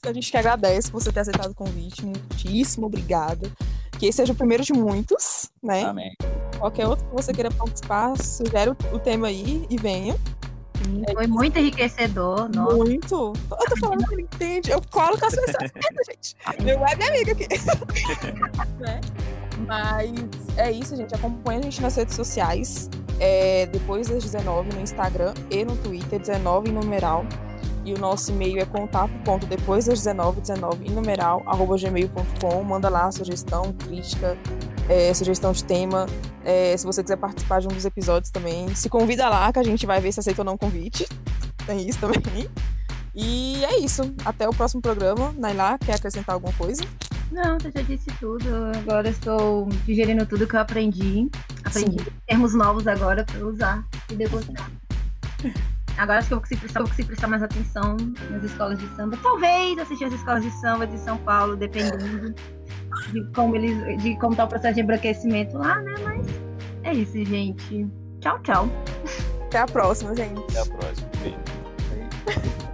A 0.03 0.13
gente 0.13 0.31
que 0.31 0.37
agradece 0.37 0.91
por 0.91 1.01
você 1.01 1.11
ter 1.11 1.19
aceitado 1.19 1.51
o 1.51 1.55
convite, 1.55 2.05
muitíssimo 2.05 2.87
obrigada. 2.87 3.51
Que 3.99 4.07
esse 4.07 4.17
seja 4.17 4.33
o 4.33 4.35
primeiro 4.35 4.63
de 4.63 4.73
muitos, 4.73 5.51
né? 5.61 5.83
Amém. 5.83 6.11
Qualquer 6.61 6.87
outro 6.87 7.03
que 7.05 7.15
você 7.15 7.33
queira 7.33 7.49
participar, 7.49 8.15
sugere 8.17 8.69
o 8.69 8.99
tema 8.99 9.27
aí 9.27 9.65
e 9.67 9.77
venha. 9.77 10.15
Sim, 10.83 11.03
é 11.07 11.13
foi 11.13 11.25
muito 11.25 11.57
enriquecedor. 11.57 12.47
Nossa. 12.53 12.75
Muito. 12.75 13.33
Eu 13.49 13.65
tô 13.67 13.77
falando 13.79 14.07
que 14.07 14.13
ele 14.13 14.21
entende. 14.21 14.69
Eu 14.69 14.79
colo 14.91 15.17
com 15.17 15.25
as 15.25 15.35
pessoas 15.35 15.71
gente. 16.07 16.35
Meu 16.63 16.79
web 16.79 17.03
amigo 17.03 17.31
aqui. 17.31 17.47
né? 18.79 19.01
Mas 19.65 20.11
é 20.55 20.71
isso, 20.71 20.95
gente. 20.95 21.15
Acompanha 21.15 21.61
a 21.61 21.63
gente 21.63 21.81
nas 21.81 21.95
redes 21.95 22.15
sociais. 22.15 22.91
É, 23.19 23.65
depois 23.65 24.07
das 24.07 24.23
19 24.23 24.75
no 24.75 24.81
Instagram 24.81 25.33
e 25.49 25.65
no 25.65 25.75
Twitter, 25.77 26.19
19 26.19 26.69
em 26.69 26.73
numeral. 26.73 27.25
E 27.83 27.91
o 27.91 27.97
nosso 27.97 28.31
e-mail 28.31 28.59
é 28.59 28.65
contato.depois 28.65 29.85
das 29.85 29.97
19, 30.03 30.41
19 30.41 30.87
em 30.87 30.91
numeral, 30.91 31.41
arroba 31.47 31.75
gmail.com. 31.75 32.63
Manda 32.63 32.87
lá 32.87 33.11
sugestão, 33.11 33.73
crítica, 33.73 34.37
é, 34.91 35.13
sugestão 35.13 35.53
de 35.53 35.63
tema. 35.63 36.05
É, 36.43 36.75
se 36.75 36.85
você 36.85 37.01
quiser 37.01 37.15
participar 37.15 37.61
de 37.61 37.67
um 37.67 37.71
dos 37.71 37.85
episódios 37.85 38.29
também, 38.29 38.75
se 38.75 38.89
convida 38.89 39.29
lá 39.29 39.51
que 39.53 39.59
a 39.59 39.63
gente 39.63 39.85
vai 39.85 40.01
ver 40.01 40.11
se 40.11 40.19
aceita 40.19 40.41
ou 40.41 40.45
não 40.45 40.55
o 40.55 40.57
convite. 40.57 41.07
Tem 41.65 41.87
isso 41.87 41.99
também. 41.99 42.49
E 43.15 43.63
é 43.63 43.79
isso. 43.79 44.13
Até 44.25 44.47
o 44.49 44.51
próximo 44.51 44.81
programa. 44.81 45.33
Nailá, 45.37 45.77
quer 45.77 45.95
acrescentar 45.95 46.33
alguma 46.33 46.53
coisa? 46.53 46.83
Não, 47.31 47.57
você 47.57 47.71
já 47.73 47.81
disse 47.83 48.07
tudo. 48.19 48.45
Agora 48.77 49.09
estou 49.09 49.69
digerindo 49.85 50.25
tudo 50.25 50.45
que 50.45 50.55
eu 50.55 50.59
aprendi. 50.59 51.29
Aprendi 51.63 52.03
Sim. 52.03 52.11
termos 52.27 52.53
novos 52.53 52.85
agora 52.85 53.23
para 53.23 53.45
usar 53.45 53.85
e 54.09 54.15
degustar. 54.15 54.69
Agora 55.97 56.19
acho 56.19 56.29
que 56.29 56.33
eu 56.33 56.37
vou 56.37 56.41
conseguir, 56.41 56.61
prestar, 56.61 56.79
vou 56.79 56.89
conseguir 56.89 57.07
prestar 57.07 57.27
mais 57.27 57.43
atenção 57.43 57.97
nas 58.29 58.43
escolas 58.43 58.79
de 58.79 58.87
samba. 58.95 59.17
Talvez 59.21 59.77
assistir 59.77 60.05
as 60.05 60.13
escolas 60.13 60.43
de 60.43 60.51
samba 60.51 60.87
de 60.87 60.97
São 60.99 61.17
Paulo, 61.17 61.55
dependendo 61.55 62.33
de 63.11 63.23
como 63.33 63.55
eles, 63.55 64.01
de 64.01 64.17
como 64.17 64.35
tá 64.35 64.45
o 64.45 64.47
processo 64.47 64.75
de 64.75 64.81
embranquecimento 64.81 65.57
lá, 65.57 65.79
né? 65.81 65.93
Mas 66.03 66.27
é 66.83 66.93
isso, 66.93 67.23
gente. 67.25 67.87
Tchau, 68.19 68.39
tchau. 68.43 68.69
Até 69.45 69.59
a 69.59 69.65
próxima, 69.65 70.15
gente. 70.15 70.39
Até 70.39 70.59
a 70.59 70.65
próxima. 70.65 71.09
Beijo. 71.21 72.61